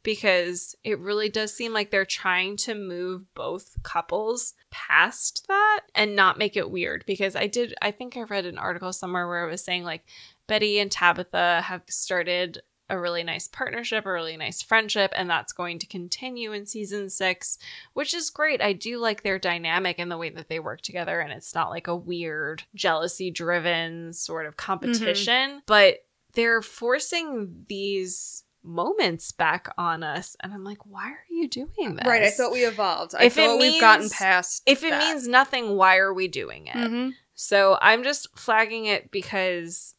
Because 0.05 0.75
it 0.85 0.99
really 0.99 1.27
does 1.27 1.53
seem 1.53 1.73
like 1.73 1.91
they're 1.91 2.05
trying 2.05 2.55
to 2.57 2.75
move 2.75 3.25
both 3.33 3.75
couples 3.83 4.53
past 4.71 5.45
that 5.49 5.81
and 5.93 6.15
not 6.15 6.37
make 6.37 6.55
it 6.55 6.71
weird. 6.71 7.03
Because 7.05 7.35
I 7.35 7.47
did, 7.47 7.73
I 7.81 7.91
think 7.91 8.15
I 8.15 8.21
read 8.21 8.45
an 8.45 8.57
article 8.57 8.93
somewhere 8.93 9.27
where 9.27 9.45
it 9.45 9.51
was 9.51 9.65
saying 9.65 9.83
like 9.83 10.05
Betty 10.47 10.79
and 10.79 10.89
Tabitha 10.89 11.61
have 11.63 11.81
started 11.89 12.61
a 12.89 12.99
really 12.99 13.23
nice 13.23 13.47
partnership, 13.47 14.05
a 14.05 14.11
really 14.11 14.37
nice 14.37 14.61
friendship, 14.61 15.11
and 15.15 15.29
that's 15.29 15.53
going 15.53 15.79
to 15.79 15.87
continue 15.87 16.53
in 16.53 16.67
season 16.67 17.09
six, 17.09 17.57
which 17.93 18.13
is 18.13 18.29
great. 18.29 18.61
I 18.61 18.73
do 18.73 18.99
like 18.99 19.23
their 19.23 19.39
dynamic 19.39 19.97
and 19.97 20.11
the 20.11 20.17
way 20.17 20.29
that 20.29 20.49
they 20.49 20.59
work 20.59 20.81
together, 20.81 21.19
and 21.19 21.33
it's 21.33 21.55
not 21.55 21.71
like 21.71 21.87
a 21.87 21.95
weird, 21.95 22.63
jealousy 22.75 23.31
driven 23.31 24.13
sort 24.13 24.45
of 24.45 24.55
mm-hmm. 24.55 24.65
competition, 24.65 25.63
but 25.65 26.05
they're 26.33 26.61
forcing 26.61 27.65
these 27.67 28.43
moments 28.65 29.31
back 29.31 29.67
on 29.77 30.03
us 30.03 30.35
and 30.41 30.53
i'm 30.53 30.63
like 30.63 30.85
why 30.85 31.07
are 31.09 31.25
you 31.29 31.47
doing 31.47 31.95
this 31.95 32.05
Right. 32.05 32.23
I 32.23 32.31
thought 32.31 32.51
we 32.51 32.65
evolved. 32.65 33.13
I 33.17 33.25
If 33.25 33.37
it 33.37 33.45
thought 33.45 33.59
we've 33.59 33.79
gotten 33.79 34.09
past. 34.09 34.63
if 34.65 34.83
it 34.83 34.89
that. 34.89 34.99
means 34.99 35.27
nothing 35.27 35.75
why 35.77 35.97
are 35.97 36.13
we 36.13 36.27
doing 36.27 36.67
it 36.67 36.75
Mhm. 36.75 37.11
so 37.35 37.77
i'm 37.81 38.03
just 38.03 38.27
flagging 38.37 38.85
it 38.85 39.11
because 39.11 39.93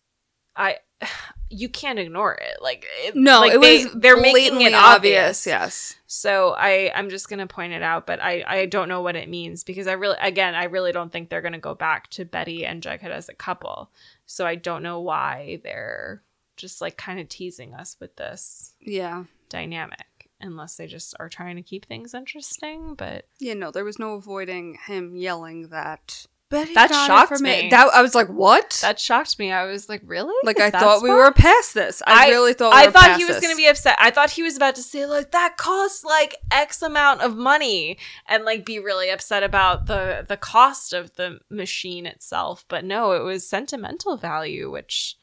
i 0.57 0.77
you 1.49 1.69
can't 1.69 2.01
ignore 2.01 2.35
it 2.35 2.61
like 2.61 2.85
it, 3.05 3.15
no, 3.15 3.39
like 3.41 3.53
it 3.55 3.61
they, 3.61 3.85
was 3.85 3.93
they're 3.95 4.17
making 4.17 4.33
blatantly 4.33 4.65
it 4.65 4.75
obvious, 4.75 5.47
Yes. 5.47 5.95
so 6.07 6.55
i 6.59 6.91
i'm 6.95 7.09
just 7.09 7.29
gonna 7.29 7.47
point 7.47 7.73
it 7.73 7.83
out 7.83 8.05
but 8.07 8.21
i 8.21 8.43
i 8.49 8.67
don't 8.67 8.89
know 8.89 9.01
what 9.03 9.15
it 9.15 9.29
means 9.29 9.63
because 9.63 9.87
i 9.87 9.93
really 9.93 10.17
again 10.21 10.57
i 10.57 10.65
really 10.65 10.91
don't 10.91 11.13
think 11.13 11.29
they're 11.29 11.43
gonna 11.43 11.59
go 11.61 11.75
back 11.75 12.09
to 12.11 12.25
betty 12.25 12.67
and 12.67 12.83
jughead 12.83 13.11
as 13.11 13.29
a 13.29 13.35
couple 13.35 13.91
so 14.25 14.45
i 14.45 14.57
don't 14.57 14.83
know 14.83 15.01
why 15.01 15.61
they're 15.63 16.23
just 16.57 16.81
like 16.81 16.97
kind 16.97 17.21
of 17.21 17.29
teasing 17.29 17.75
us 17.75 17.97
with 18.01 18.17
this 18.17 18.75
Yeah. 18.81 19.25
dynamic 19.49 20.31
unless 20.41 20.77
they 20.77 20.87
just 20.87 21.15
are 21.19 21.29
trying 21.31 21.57
to 21.57 21.63
keep 21.63 21.87
things 21.87 22.13
interesting 22.15 22.95
but 22.95 23.27
Yeah. 23.39 23.55
No, 23.55 23.71
there 23.71 23.85
was 23.85 23.99
no 23.99 24.15
avoiding 24.15 24.77
him 24.87 25.17
yelling 25.17 25.69
that. 25.69 26.27
Betty 26.49 26.75
That 26.75 26.91
shocked 26.93 27.29
from 27.31 27.43
me. 27.43 27.71
That 27.71 27.89
I 27.93 28.03
was 28.03 28.15
like, 28.15 28.29
what? 28.29 28.79
that 28.81 29.01
shocked 29.01 29.37
me 29.37 29.51
i 29.51 29.65
was 29.65 29.89
like 29.89 30.01
really 30.05 30.33
like 30.45 30.61
I 30.61 30.71
That's 30.71 30.81
thought 30.85 31.03
we 31.03 31.09
why? 31.09 31.17
were 31.17 31.33
past 31.33 31.75
this. 31.75 32.01
I, 32.07 32.27
I- 32.27 32.29
really 32.31 32.53
thought 32.53 32.73
we 32.73 32.79
I 32.83 32.87
were 32.87 32.93
thought 32.93 33.03
past 33.03 33.19
he 33.19 33.25
was 33.25 33.35
this. 33.37 33.43
going 33.43 33.53
to 33.53 33.57
be 33.57 33.67
upset. 33.67 33.97
I 33.99 34.13
thought 34.13 34.31
he 34.31 34.45
was 34.45 34.57
about 34.57 34.77
to 34.77 34.83
say 34.83 35.07
like 35.07 35.33
that 35.33 35.57
costs 35.57 36.05
like 36.05 36.37
X 36.53 36.83
amount 36.83 37.23
of 37.23 37.35
money 37.37 37.99
and 38.29 38.45
like 38.45 38.65
be 38.65 38.79
really 38.79 39.11
upset 39.11 39.43
about 39.43 39.87
the 39.87 40.25
the 40.29 40.37
cost 40.37 40.93
of 40.93 41.13
the 41.17 41.41
machine 41.51 42.07
itself. 42.07 42.65
But 42.69 42.85
no, 42.85 43.11
it 43.11 43.25
was 43.25 43.49
sentimental 43.49 44.17
value, 44.17 44.71
which 44.71 45.17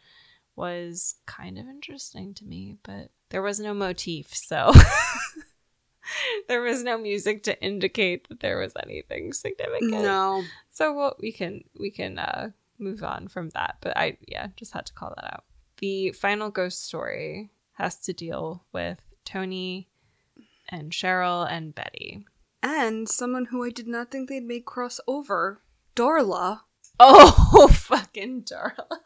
was 0.56 1.16
kind 1.26 1.58
of 1.58 1.68
interesting 1.68 2.34
to 2.36 2.46
me. 2.46 2.78
But 2.84 3.10
there 3.30 3.42
was 3.42 3.60
no 3.60 3.74
motif, 3.74 4.34
so 4.34 4.72
there 6.48 6.62
was 6.62 6.84
no 6.84 6.98
music 6.98 7.44
to 7.44 7.62
indicate 7.64 8.30
that 8.30 8.40
there 8.40 8.60
was 8.60 8.74
anything 8.84 9.34
significant. 9.34 9.92
No. 9.92 10.44
So 10.72 10.94
what 10.94 11.20
we 11.20 11.32
can 11.32 11.64
we 11.80 11.92
can 11.92 12.20
uh 12.20 12.50
move 12.80 13.04
on 13.04 13.28
from 13.28 13.50
that. 13.50 13.78
But 13.82 13.98
I 13.98 14.18
yeah, 14.28 14.48
just 14.56 14.74
had 14.74 14.86
to 14.88 14.94
call 14.94 15.14
that 15.16 15.34
out. 15.34 15.44
The 15.78 16.12
final 16.12 16.50
ghost 16.50 16.84
story 16.84 17.52
has 17.74 17.98
to 18.02 18.14
deal 18.14 18.64
with 18.72 19.04
Toni 19.26 19.90
and 20.70 20.92
Cheryl 20.92 21.50
and 21.50 21.74
Betty. 21.74 22.26
And 22.62 23.10
someone 23.10 23.46
who 23.46 23.64
I 23.64 23.70
did 23.70 23.88
not 23.88 24.10
think 24.10 24.30
they'd 24.30 24.44
make 24.44 24.66
cross 24.66 25.00
over, 25.08 25.62
Darla. 25.96 26.62
Oh 27.00 27.68
fucking 27.74 28.44
Darla. 28.44 29.00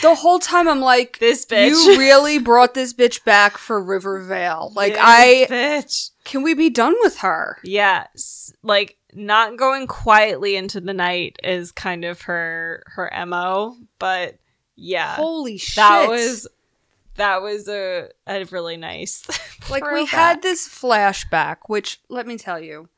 The 0.00 0.14
whole 0.14 0.38
time 0.38 0.68
I'm 0.68 0.80
like, 0.80 1.18
This 1.18 1.44
bitch. 1.46 1.68
you 1.70 1.98
really 1.98 2.38
brought 2.38 2.74
this 2.74 2.92
bitch 2.92 3.24
back 3.24 3.58
for 3.58 3.82
Rivervale. 3.82 4.72
Like 4.74 4.94
This 4.94 5.02
I 5.02 5.46
bitch. 5.50 6.10
can 6.24 6.42
we 6.42 6.54
be 6.54 6.70
done 6.70 6.94
with 7.00 7.18
her? 7.18 7.58
Yes. 7.64 8.52
Like 8.62 8.96
not 9.12 9.56
going 9.56 9.86
quietly 9.86 10.56
into 10.56 10.80
the 10.80 10.94
night 10.94 11.36
is 11.42 11.72
kind 11.72 12.04
of 12.04 12.22
her 12.22 12.82
her 12.86 13.10
MO, 13.26 13.76
but 13.98 14.38
yeah. 14.76 15.14
Holy 15.16 15.58
shit. 15.58 15.76
that 15.76 16.08
was 16.08 16.48
that 17.16 17.42
was 17.42 17.68
a, 17.68 18.08
a 18.26 18.44
really 18.44 18.76
nice 18.76 19.24
like 19.70 19.88
we 19.90 20.06
had 20.06 20.42
this 20.42 20.66
flashback, 20.68 21.58
which 21.66 22.00
let 22.08 22.26
me 22.26 22.38
tell 22.38 22.58
you, 22.58 22.88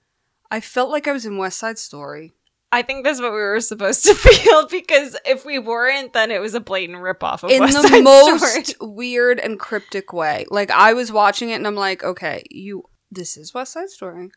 I 0.51 0.61
felt 0.61 0.91
like 0.91 1.09
I 1.09 1.13
was 1.13 1.27
in 1.27 1.37
West 1.37 1.59
Side 1.59 1.79
Story. 1.79 2.33
I 2.75 2.83
think 2.83 3.05
that's 3.05 3.21
what 3.21 3.31
we 3.31 3.39
were 3.39 3.61
supposed 3.61 4.05
to 4.05 4.15
feel 4.17 4.67
because 4.67 5.17
if 5.25 5.45
we 5.45 5.61
weren't, 5.61 6.13
then 6.13 6.33
it 6.33 6.41
was 6.41 6.55
a 6.55 6.61
blatant 6.61 6.99
ripoff 6.99 7.45
of 7.45 7.51
in 7.53 7.61
West 7.61 7.81
the 7.81 7.89
Side 7.89 8.03
most 8.03 8.67
Story. 8.67 8.93
weird 8.95 9.39
and 9.39 9.61
cryptic 9.61 10.13
way. 10.13 10.45
Like 10.51 10.73
I 10.73 10.93
was 10.93 11.13
watching 11.13 11.51
it 11.51 11.55
and 11.55 11.69
I'm 11.69 11.77
like, 11.77 12.03
okay, 12.03 12.43
you 12.51 12.83
this 13.13 13.37
is 13.37 13.55
West 13.55 13.75
Side 13.75 13.91
Story, 13.91 14.31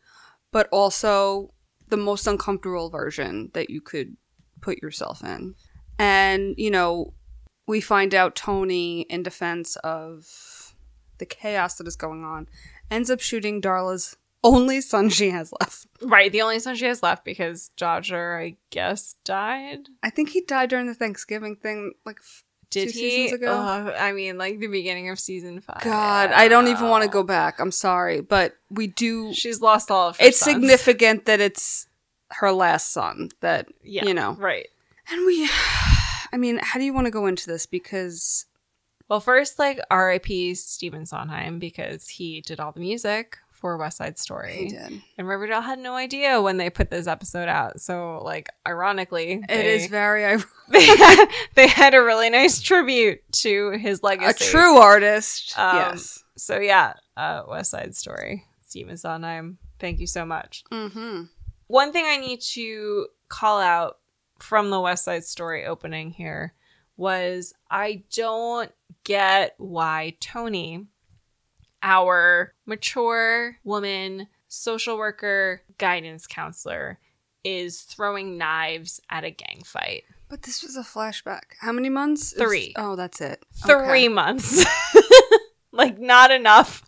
but 0.51 0.69
also 0.71 1.49
the 1.89 1.97
most 1.97 2.27
uncomfortable 2.27 2.91
version 2.91 3.49
that 3.55 3.71
you 3.71 3.81
could 3.81 4.15
put 4.61 4.83
yourself 4.83 5.23
in. 5.23 5.55
And, 5.97 6.53
you 6.59 6.69
know, 6.69 7.15
we 7.67 7.81
find 7.81 8.13
out 8.13 8.35
Toni 8.35 9.01
in 9.09 9.23
defense 9.23 9.77
of 9.77 10.75
the 11.17 11.25
chaos 11.25 11.75
that 11.77 11.87
is 11.87 11.95
going 11.95 12.23
on 12.23 12.47
ends 12.91 13.09
up 13.09 13.19
shooting 13.19 13.63
Darla's 13.63 14.15
only 14.47 14.81
son 14.81 15.09
she 15.09 15.29
has 15.29 15.53
left. 15.59 15.85
Right, 16.01 16.31
the 16.31 16.41
only 16.41 16.59
son 16.59 16.75
she 16.75 16.85
has 16.85 17.03
left 17.03 17.23
because 17.25 17.69
Dodger, 17.77 18.37
I 18.37 18.55
guess, 18.69 19.15
died. 19.25 19.89
I 20.03 20.09
think 20.09 20.29
he 20.29 20.41
died 20.41 20.69
during 20.69 20.87
the 20.87 20.93
Thanksgiving 20.93 21.55
thing 21.55 21.93
like 22.05 22.17
f- 22.19 22.43
Did 22.69 22.89
Two 22.93 22.99
he? 22.99 23.09
seasons 23.09 23.41
ago? 23.41 23.51
Ugh, 23.51 23.93
I 23.97 24.11
mean, 24.11 24.37
like 24.37 24.59
the 24.59 24.67
beginning 24.67 25.09
of 25.09 25.19
season 25.19 25.61
five. 25.61 25.81
God, 25.81 26.31
I 26.31 26.47
don't 26.47 26.67
even 26.67 26.87
want 26.89 27.03
to 27.03 27.09
go 27.09 27.23
back. 27.23 27.59
I'm 27.59 27.71
sorry, 27.71 28.21
but 28.21 28.55
we 28.69 28.87
do 28.87 29.33
She's 29.33 29.61
lost 29.61 29.89
all 29.91 30.09
of 30.09 30.17
her. 30.17 30.25
it's 30.25 30.39
sons. 30.39 30.53
significant 30.55 31.25
that 31.25 31.39
it's 31.41 31.87
her 32.31 32.51
last 32.51 32.91
son 32.91 33.29
that 33.39 33.67
Yeah, 33.83 34.03
you 34.05 34.13
know 34.13 34.33
right. 34.33 34.67
and 35.09 35.25
we 35.25 35.49
i 36.33 36.35
mean 36.37 36.59
how 36.61 36.77
do 36.77 36.83
you 36.83 36.93
want 36.93 37.05
to 37.05 37.11
go 37.11 37.25
into 37.25 37.47
this 37.47 37.65
because 37.65 38.45
Well, 39.07 39.21
first, 39.21 39.57
like 39.57 39.79
R.I.P. 39.89 40.55
Stephen 40.55 41.05
Sondheim 41.05 41.57
because 41.57 42.09
he 42.09 42.41
did 42.41 42.59
all 42.59 42.73
the 42.73 42.81
music 42.81 43.37
for 43.59 43.77
West 43.77 43.97
Side 43.97 44.17
Story, 44.17 44.67
did 44.69 45.01
and 45.17 45.27
Riverdale 45.27 45.61
had 45.61 45.79
no 45.79 45.95
idea 45.95 46.41
when 46.41 46.57
they 46.57 46.69
put 46.69 46.89
this 46.89 47.07
episode 47.07 47.47
out. 47.49 47.81
So, 47.81 48.21
like, 48.23 48.49
ironically, 48.67 49.33
it 49.33 49.47
they- 49.47 49.75
is 49.75 49.87
very 49.87 50.23
ir- 50.23 50.43
they 50.69 50.85
had, 50.85 51.25
they 51.55 51.67
had 51.67 51.93
a 51.93 52.01
really 52.01 52.29
nice 52.29 52.61
tribute 52.61 53.19
to 53.43 53.71
his 53.71 54.03
legacy. 54.03 54.45
a 54.45 54.47
true 54.51 54.77
artist 54.77 55.57
Um, 55.57 55.75
yes 55.77 56.23
So 56.37 56.59
yeah, 56.59 56.93
uh, 57.15 57.43
West 57.47 57.71
Side 57.71 57.95
Story, 57.95 58.43
Stephen 58.63 58.95
Sondheim. 58.97 59.57
Thank 59.79 59.99
you 59.99 60.07
so 60.07 60.25
much. 60.25 60.63
mm-hmm 60.71 61.23
One 61.67 61.91
thing 61.91 62.05
I 62.07 62.17
need 62.17 62.41
to 62.53 63.07
call 63.29 63.59
out 63.59 63.97
from 64.39 64.69
the 64.69 64.79
West 64.79 65.03
Side 65.05 65.23
Story 65.25 65.65
opening 65.65 66.11
here 66.11 66.53
was 66.95 67.53
I 67.69 68.03
don't 68.13 68.71
get 69.03 69.53
why 69.57 70.15
Toni, 70.19 70.85
our 71.83 72.53
mature 72.65 73.57
woman, 73.63 74.27
social 74.47 74.97
worker, 74.97 75.61
guidance 75.77 76.27
counselor, 76.27 76.99
is 77.43 77.81
throwing 77.81 78.37
knives 78.37 78.99
at 79.09 79.23
a 79.23 79.29
gang 79.31 79.61
fight. 79.63 80.03
but 80.29 80.41
this 80.43 80.61
was 80.63 80.75
a 80.75 80.81
flashback 80.81 81.43
how 81.61 81.71
many 81.71 81.87
months 81.89 82.33
Three. 82.33 82.73
oh 82.75 82.95
that's 82.97 83.21
it 83.21 83.45
three 83.65 83.75
Okay. 83.75 84.07
months. 84.09 84.65
like 85.71 85.99
not 85.99 86.31
enough, 86.31 86.83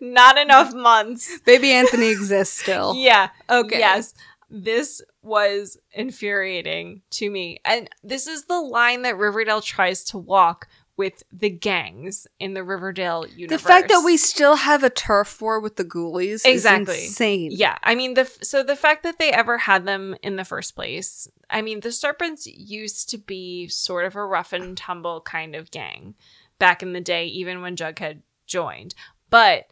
not 0.00 0.36
enough 0.36 0.74
months. 0.74 1.38
baby 1.46 1.70
anthony 1.70 2.08
exists 2.10 2.60
still 2.60 2.94
Yeah. 2.96 3.30
okay 3.48 3.78
Yes. 3.78 4.14
This 4.54 5.00
was 5.22 5.78
infuriating 5.92 7.00
to 7.12 7.30
me. 7.30 7.58
And 7.64 7.88
this 8.04 8.26
is 8.26 8.44
the 8.44 8.60
line 8.60 9.00
that 9.02 9.16
Riverdale 9.16 9.62
tries 9.62 10.04
to 10.04 10.18
walk 10.18 10.68
with 10.96 11.22
the 11.32 11.48
gangs 11.50 12.26
in 12.38 12.54
the 12.54 12.62
Riverdale 12.62 13.26
universe. 13.26 13.62
the 13.62 13.66
fact 13.68 13.88
that 13.88 14.02
we 14.04 14.16
still 14.16 14.56
have 14.56 14.84
a 14.84 14.90
turf 14.90 15.40
war 15.40 15.58
with 15.58 15.76
the 15.76 15.84
ghoulies 15.84 16.44
Exactly. 16.44 16.94
is 16.96 17.04
insane 17.08 17.50
Yeah, 17.52 17.78
I 17.82 17.94
mean 17.94 18.14
the 18.14 18.30
so 18.42 18.62
the 18.62 18.76
fact 18.76 19.02
that 19.04 19.18
they 19.18 19.32
ever 19.32 19.58
had 19.58 19.86
them 19.86 20.14
in 20.22 20.36
the 20.36 20.44
first 20.44 20.74
place. 20.74 21.28
I 21.48 21.62
mean, 21.62 21.80
the 21.80 21.92
Serpents 21.92 22.46
used 22.46 23.08
to 23.10 23.18
be 23.18 23.68
sort 23.68 24.04
of 24.06 24.16
a 24.16 24.24
rough 24.24 24.52
and 24.52 24.76
tumble 24.76 25.20
kind 25.22 25.54
of 25.54 25.70
gang 25.70 26.14
back 26.58 26.82
in 26.82 26.92
the 26.92 27.00
day 27.00 27.26
even 27.26 27.60
when 27.62 27.76
Jughead 27.76 28.20
joined. 28.46 28.94
But 29.30 29.66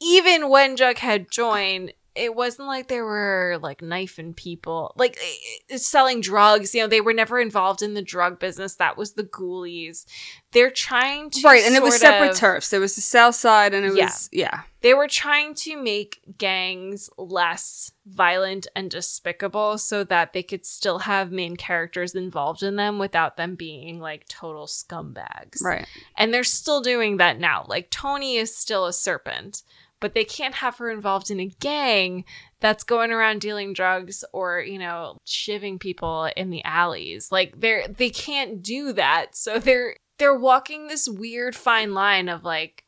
even 0.00 0.48
when 0.48 0.76
Jughead 0.76 1.30
joined, 1.30 1.92
it 2.14 2.34
wasn't 2.34 2.66
like 2.68 2.88
they 2.88 3.00
were 3.00 3.58
like 3.62 3.82
knifing 3.82 4.34
people, 4.34 4.92
like 4.96 5.16
eh, 5.22 5.74
eh, 5.74 5.76
selling 5.76 6.20
drugs. 6.20 6.74
You 6.74 6.82
know, 6.82 6.86
they 6.88 7.00
were 7.00 7.12
never 7.14 7.38
involved 7.40 7.82
in 7.82 7.94
the 7.94 8.02
drug 8.02 8.38
business. 8.40 8.74
That 8.76 8.96
was 8.96 9.12
the 9.12 9.22
Ghoulies. 9.24 10.04
They're 10.52 10.70
trying 10.72 11.30
to 11.30 11.40
right 11.44 11.62
and 11.64 11.76
it 11.76 11.82
was 11.82 12.00
separate 12.00 12.32
of- 12.32 12.36
turfs 12.36 12.70
there 12.70 12.80
was 12.80 12.96
the 12.96 13.00
south 13.00 13.36
side 13.36 13.72
and 13.72 13.86
it 13.86 13.94
Yeah. 13.94 14.06
was 14.06 14.28
yeah 14.32 14.62
they 14.80 14.94
were 14.94 15.06
trying 15.06 15.54
to 15.54 15.76
make 15.80 16.20
gangs 16.38 17.08
less 17.16 17.92
violent 18.04 18.66
and 18.74 18.90
despicable 18.90 19.78
so 19.78 20.02
that 20.02 20.32
they 20.32 20.42
could 20.42 20.66
still 20.66 20.98
have 21.00 21.30
main 21.30 21.54
characters 21.54 22.16
involved 22.16 22.64
in 22.64 22.74
them 22.74 22.98
without 22.98 23.36
them 23.36 23.54
being 23.54 24.00
like 24.00 24.26
total 24.26 24.66
scumbags. 24.66 25.62
right 25.62 25.86
And 26.16 26.34
they're 26.34 26.42
still 26.42 26.80
doing 26.80 27.18
that 27.18 27.38
now. 27.38 27.64
Like 27.68 27.88
Toni 27.90 28.34
is 28.36 28.56
still 28.56 28.86
a 28.86 28.92
serpent, 28.92 29.62
but 30.00 30.14
they 30.14 30.24
can't 30.24 30.54
have 30.56 30.78
her 30.78 30.90
involved 30.90 31.30
in 31.30 31.40
a 31.40 31.46
gang 31.60 32.24
that's 32.60 32.84
going 32.84 33.12
around 33.12 33.40
dealing 33.40 33.72
drugs 33.72 34.24
or, 34.32 34.60
you 34.60 34.78
know, 34.78 35.18
shivving 35.26 35.78
people 35.78 36.30
in 36.36 36.50
the 36.50 36.64
alleys. 36.64 37.30
Like 37.30 37.60
they're 37.60 37.86
they 37.86 38.10
can't 38.10 38.62
do 38.62 38.92
that. 38.94 39.36
So 39.36 39.58
they're 39.58 39.96
they're 40.18 40.38
walking 40.38 40.86
this 40.88 41.08
weird 41.08 41.54
fine 41.54 41.94
line 41.94 42.28
of 42.28 42.44
like, 42.44 42.84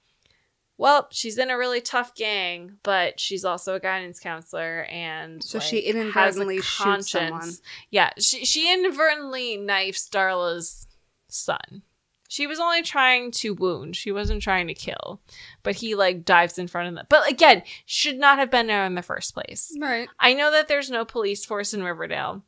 well, 0.79 1.09
she's 1.11 1.39
in 1.39 1.51
a 1.51 1.57
really 1.57 1.81
tough 1.81 2.15
gang, 2.15 2.79
but 2.83 3.21
she's 3.21 3.45
also 3.45 3.75
a 3.75 3.81
guidance 3.81 4.19
counselor, 4.19 4.85
and 4.91 5.43
So 5.43 5.59
like, 5.59 5.67
she 5.67 5.81
inadvertently 5.81 6.61
shoots 6.61 7.11
someone. 7.11 7.53
Yeah, 7.91 8.11
she 8.19 8.45
she 8.45 8.73
inadvertently 8.73 9.59
knifes 9.59 10.09
Darla's 10.09 10.87
son. 11.29 11.83
She 12.33 12.47
was 12.47 12.59
only 12.59 12.81
trying 12.81 13.31
to 13.33 13.53
wound. 13.53 13.95
She 13.95 14.11
wasn't 14.11 14.41
trying 14.41 14.67
to 14.69 14.75
kill. 14.75 15.21
But 15.63 15.75
he 15.75 15.95
like 15.95 16.25
dives 16.25 16.59
in 16.59 16.67
front 16.67 16.89
of 16.89 16.95
them. 16.95 17.05
But 17.11 17.31
again, 17.31 17.63
should 17.85 18.17
not 18.17 18.39
have 18.39 18.51
been 18.51 18.69
there 18.69 18.87
in 18.87 18.95
the 18.95 19.03
first 19.03 19.35
place. 19.35 19.71
Right. 19.79 20.09
I 20.19 20.33
know 20.33 20.51
that 20.51 20.67
there's 20.67 20.89
no 20.89 21.05
police 21.05 21.45
force 21.45 21.75
in 21.75 21.83
Riverdale, 21.83 22.43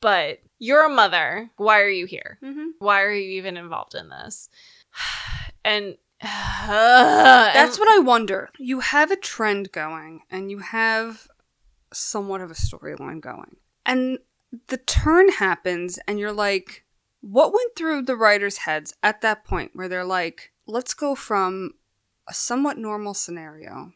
but 0.00 0.40
you're 0.58 0.84
a 0.84 0.88
mother. 0.88 1.48
Why 1.58 1.78
are 1.78 1.88
you 1.88 2.06
here? 2.06 2.38
Mm-hmm. 2.42 2.70
Why 2.80 3.02
are 3.02 3.12
you 3.12 3.38
even 3.38 3.56
involved 3.56 3.94
in 3.94 4.08
this? 4.08 4.48
And 5.62 5.98
That's 6.22 7.78
what 7.78 7.88
I 7.88 7.98
wonder. 8.00 8.48
You 8.58 8.80
have 8.80 9.10
a 9.10 9.16
trend 9.16 9.72
going, 9.72 10.22
and 10.30 10.50
you 10.50 10.58
have 10.58 11.28
somewhat 11.92 12.40
of 12.40 12.50
a 12.50 12.54
storyline 12.54 13.20
going, 13.20 13.56
and 13.84 14.18
the 14.68 14.78
turn 14.78 15.28
happens, 15.28 15.98
and 16.08 16.18
you're 16.18 16.32
like, 16.32 16.84
what 17.20 17.52
went 17.52 17.76
through 17.76 18.02
the 18.02 18.16
writers' 18.16 18.58
heads 18.58 18.94
at 19.02 19.20
that 19.20 19.44
point 19.44 19.72
where 19.74 19.88
they're 19.88 20.04
like, 20.04 20.52
let's 20.66 20.94
go 20.94 21.14
from 21.14 21.74
a 22.28 22.34
somewhat 22.34 22.78
normal 22.78 23.14
scenario, 23.14 23.92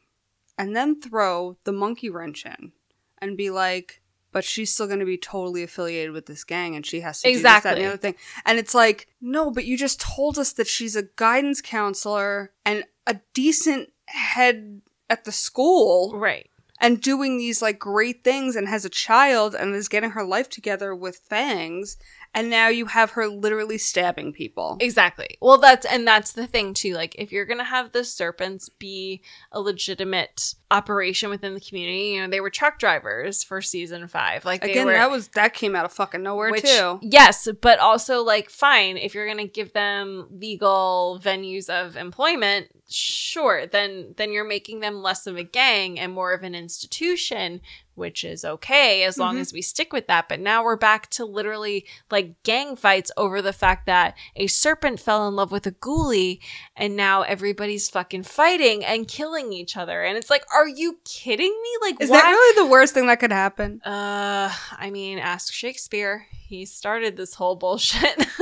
and 0.58 0.74
then 0.74 1.00
throw 1.00 1.56
the 1.64 1.72
monkey 1.72 2.10
wrench 2.10 2.44
in, 2.44 2.72
and 3.18 3.36
be 3.36 3.50
like. 3.50 4.00
But 4.32 4.42
she's 4.42 4.72
still 4.74 4.88
going 4.88 4.98
to 4.98 5.04
be 5.04 5.16
totally 5.16 5.62
affiliated 5.62 6.10
with 6.10 6.26
this 6.26 6.42
gang, 6.42 6.74
and 6.74 6.84
she 6.84 7.02
has 7.02 7.22
to 7.22 7.28
do 7.28 7.34
this, 7.34 7.42
that, 7.44 7.48
and 7.48 7.78
Exactly. 7.78 7.82
the 7.82 7.88
other 7.88 7.96
thing. 7.96 8.14
And 8.44 8.58
it's 8.58 8.74
like, 8.74 9.06
no, 9.20 9.48
but 9.52 9.64
you 9.64 9.78
just 9.78 10.00
told 10.00 10.40
us 10.40 10.52
that 10.54 10.66
she's 10.66 10.96
a 10.96 11.04
guidance 11.14 11.62
counselor 11.62 12.50
and 12.66 12.82
a 13.06 13.20
decent 13.32 13.92
head 14.06 14.80
at 15.08 15.24
the 15.24 15.30
school 15.30 16.18
right. 16.18 16.50
and 16.80 17.00
doing 17.00 17.38
these 17.38 17.62
like 17.62 17.78
great 17.78 18.24
things 18.24 18.56
and 18.56 18.66
has 18.66 18.84
a 18.84 18.88
child 18.90 19.54
and 19.54 19.72
is 19.72 19.86
getting 19.86 20.10
her 20.10 20.24
life 20.24 20.48
together 20.48 20.96
with 20.96 21.18
fangs. 21.18 21.96
And 22.36 22.50
now 22.50 22.66
you 22.66 22.86
have 22.86 23.12
her 23.12 23.28
literally 23.28 23.78
stabbing 23.78 24.32
people. 24.32 24.76
Exactly. 24.80 25.38
Well, 25.40 25.58
that's 25.58 25.86
and 25.86 26.04
that's 26.06 26.32
the 26.32 26.48
thing 26.48 26.74
too. 26.74 26.94
Like, 26.94 27.14
if 27.16 27.30
you're 27.30 27.44
gonna 27.44 27.62
have 27.62 27.92
the 27.92 28.02
serpents 28.02 28.68
be 28.68 29.22
a 29.52 29.60
legitimate 29.60 30.54
operation 30.68 31.30
within 31.30 31.54
the 31.54 31.60
community, 31.60 32.14
you 32.14 32.20
know, 32.22 32.28
they 32.28 32.40
were 32.40 32.50
truck 32.50 32.80
drivers 32.80 33.44
for 33.44 33.62
season 33.62 34.08
five. 34.08 34.44
Like, 34.44 34.62
they 34.62 34.72
Again, 34.72 34.86
were, 34.86 34.92
that 34.94 35.12
was 35.12 35.28
that 35.28 35.54
came 35.54 35.76
out 35.76 35.84
of 35.84 35.92
fucking 35.92 36.24
nowhere 36.24 36.50
which- 36.50 36.64
too. 36.64 36.98
Yes, 37.02 37.46
but 37.60 37.78
also 37.78 38.22
like, 38.24 38.50
fine 38.50 38.96
if 38.96 39.14
you're 39.14 39.28
gonna 39.28 39.46
give 39.46 39.72
them 39.72 40.26
legal 40.30 41.20
venues 41.22 41.70
of 41.70 41.96
employment. 41.96 42.66
Sure, 42.88 43.66
then 43.66 44.14
then 44.16 44.32
you're 44.32 44.44
making 44.44 44.80
them 44.80 45.02
less 45.02 45.26
of 45.28 45.36
a 45.36 45.44
gang 45.44 45.98
and 46.00 46.12
more 46.12 46.32
of 46.32 46.42
an 46.42 46.54
institution, 46.54 47.60
which 47.94 48.24
is 48.24 48.44
okay 48.44 49.02
as 49.04 49.18
long 49.18 49.36
Mhm. 49.36 49.40
as 49.40 49.52
we 49.52 49.62
stick 49.62 49.92
with 49.92 50.06
that. 50.06 50.28
But 50.28 50.40
now 50.40 50.62
we're 50.64 50.76
back 50.76 51.08
to 51.10 51.24
literally 51.24 51.86
like 52.10 52.42
gang 52.42 52.76
fights 52.76 53.10
over 53.16 53.40
the 53.42 53.52
fact 53.52 53.86
that 53.86 54.16
a 54.36 54.46
serpent 54.46 55.00
fell 55.00 55.26
in 55.28 55.36
love 55.36 55.52
with 55.52 55.66
a 55.66 55.72
ghoulie 55.72 56.40
and 56.76 56.96
now 56.96 57.22
everybody's 57.22 57.88
fucking 57.90 58.22
fighting 58.24 58.84
and 58.84 59.06
killing 59.08 59.52
each 59.52 59.76
other. 59.76 60.02
And 60.02 60.16
it's 60.16 60.30
like, 60.30 60.44
are 60.54 60.68
you 60.68 60.98
kidding 61.04 61.50
me? 61.62 61.70
Like, 61.82 62.00
Is 62.00 62.10
why? 62.10 62.18
that 62.20 62.30
really 62.30 62.64
the 62.64 62.70
worst 62.70 62.94
thing 62.94 63.06
that 63.06 63.20
could 63.20 63.32
happen? 63.32 63.80
uh, 63.84 64.52
I 64.72 64.90
mean, 64.90 65.18
ask 65.18 65.52
Shakespeare. 65.52 66.26
He 66.46 66.66
started 66.66 67.16
this 67.16 67.34
whole 67.34 67.56
bullshit. 67.56 68.26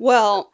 Well, 0.00 0.52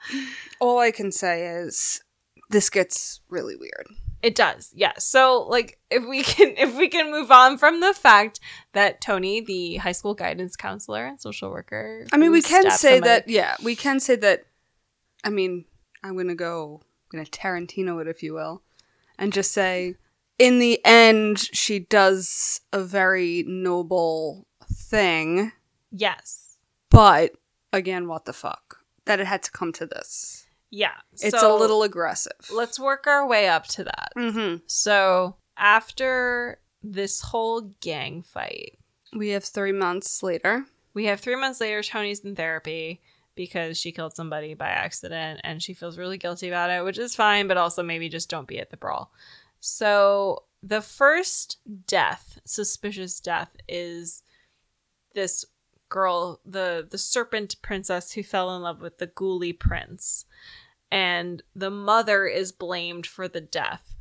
all 0.59 0.79
I 0.79 0.91
can 0.91 1.13
say 1.13 1.47
is 1.47 2.03
this 2.49 2.71
gets 2.71 3.21
really 3.29 3.57
weird. 3.57 3.87
It 4.25 4.35
does, 4.35 4.73
yeah. 4.75 4.95
So, 4.99 5.43
like, 5.51 5.79
if 5.91 6.03
we 6.09 6.23
can, 6.35 6.55
if 6.57 6.75
we 6.75 6.89
can 6.89 7.11
move 7.11 7.31
on 7.31 7.59
from 7.59 7.81
the 7.81 7.93
fact 7.93 8.41
that 8.73 9.03
Toni, 9.03 9.43
the 9.43 9.77
high 9.77 9.93
school 9.93 10.15
guidance 10.15 10.57
counselor 10.57 11.05
and 11.05 11.21
social 11.21 11.51
worker, 11.51 12.07
I 12.11 12.17
mean, 12.17 12.33
we 12.33 12.41
can 12.41 12.71
say 12.71 12.95
somebody- 12.95 13.01
that, 13.01 13.29
yeah, 13.29 13.57
we 13.63 13.77
can 13.77 14.01
say 14.01 14.17
that. 14.17 14.47
I 15.23 15.29
mean, 15.29 15.67
I'm 16.03 16.15
going 16.15 16.29
to 16.29 16.35
go, 16.35 16.81
I'm 16.83 17.19
going 17.19 17.25
to 17.27 17.31
Tarantino 17.31 18.01
it, 18.01 18.09
if 18.09 18.23
you 18.23 18.33
will, 18.33 18.63
and 19.19 19.31
just 19.31 19.53
say, 19.53 19.97
in 20.39 20.59
the 20.59 20.81
end, 20.87 21.39
she 21.39 21.81
does 21.81 22.63
a 22.73 22.83
very 22.83 23.45
noble 23.47 24.47
thing, 24.73 25.53
Yes, 25.91 26.57
but 26.89 27.33
again, 27.75 28.09
what 28.09 28.25
the 28.25 28.33
fuck? 28.33 28.79
That 29.05 29.21
it 29.21 29.27
had 29.27 29.43
to 29.43 29.51
come 29.53 29.73
to 29.75 29.87
this. 29.87 30.44
Yeah. 30.77 30.95
It's 31.13 31.39
So, 31.39 31.57
a 31.57 31.59
little 31.59 31.83
aggressive. 31.85 32.33
Let's 32.53 32.81
work 32.81 33.07
our 33.07 33.27
way 33.29 33.49
up 33.49 33.67
to 33.69 33.85
that. 33.85 34.11
hmm 34.17 34.57
So 34.67 35.37
after 35.57 36.59
this 36.83 37.21
whole 37.21 37.61
gang 37.81 38.23
fight, 38.23 38.79
We 39.13 39.29
have 39.31 39.45
three 39.45 39.73
months 39.73 40.23
later. 40.23 40.67
we 40.93 41.05
have 41.07 41.21
three 41.21 41.37
months 41.37 41.61
later. 41.61 41.81
Toni's 41.83 42.21
in 42.21 42.35
therapy 42.35 43.01
because 43.37 43.79
she 43.79 43.93
killed 43.93 44.15
somebody 44.17 44.55
by 44.55 44.69
accident 44.69 45.41
and 45.45 45.63
she 45.63 45.75
feels 45.75 45.97
really 45.99 46.19
guilty 46.19 46.49
about 46.49 46.71
it, 46.71 46.85
which 46.85 46.99
is 46.99 47.15
fine, 47.15 47.47
but 47.47 47.57
also 47.57 47.83
maybe 47.83 48.09
just 48.09 48.29
don't 48.31 48.49
be 48.49 48.59
at 48.59 48.71
the 48.71 48.77
brawl. 48.77 49.13
So 49.61 50.45
the 50.63 50.81
first 50.83 51.59
death, 51.87 52.39
suspicious 52.45 53.21
death, 53.21 53.51
is 53.69 54.23
this 55.15 55.45
girl, 55.89 56.41
the 56.45 56.87
the 56.91 56.99
serpent 56.99 57.57
princess 57.63 58.13
who 58.13 58.23
fell 58.23 58.55
in 58.57 58.63
love 58.63 58.81
with 58.83 58.99
the 58.99 59.07
ghoulie 59.07 59.59
prince. 59.59 60.25
And 60.91 61.43
the 61.55 61.71
mother 61.71 62.27
is 62.27 62.53
blamed 62.53 63.07
for 63.07 63.27
the 63.29 63.41
death. 63.41 63.97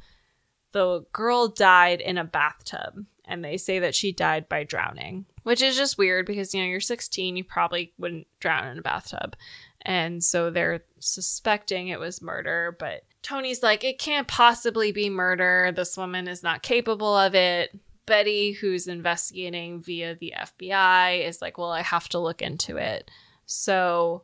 The 0.74 1.06
girl 1.12 1.48
died 1.48 2.02
in 2.02 2.18
a 2.18 2.24
bathtub, 2.24 3.06
and 3.26 3.44
they 3.44 3.58
say 3.58 3.80
that 3.80 3.96
she 3.96 4.12
died 4.12 4.50
by 4.50 4.64
drowning, 4.64 5.26
which 5.44 5.62
is 5.62 5.76
just 5.76 5.98
weird 5.98 6.26
because 6.26 6.54
you 6.54 6.62
know 6.62 6.68
you're 6.68 6.80
16, 6.80 7.36
you 7.36 7.44
probably 7.44 7.94
wouldn't 7.98 8.28
drown 8.40 8.68
in 8.68 8.80
a 8.80 8.82
bathtub. 8.82 9.36
And 9.84 10.24
so 10.24 10.50
they're 10.50 10.84
suspecting 11.00 11.90
it 11.90 12.00
was 12.00 12.22
murder, 12.22 12.76
but 12.80 13.04
Toni's 13.22 13.64
like, 13.64 13.84
it 13.84 14.00
can't 14.00 14.28
possibly 14.28 14.92
be 14.92 15.10
murder. 15.10 15.72
This 15.76 15.98
woman 15.98 16.28
is 16.28 16.44
not 16.44 16.62
capable 16.62 17.18
of 17.18 17.36
it. 17.36 17.78
Betty, 18.06 18.52
who's 18.52 18.88
investigating 18.88 19.82
via 19.82 20.16
the 20.16 20.34
FBI, 20.38 21.26
is 21.26 21.42
like, 21.42 21.58
well, 21.58 21.72
I 21.72 21.82
have 21.82 22.10
to 22.10 22.20
look 22.20 22.42
into 22.42 22.78
it. 22.78 23.10
So 23.46 24.24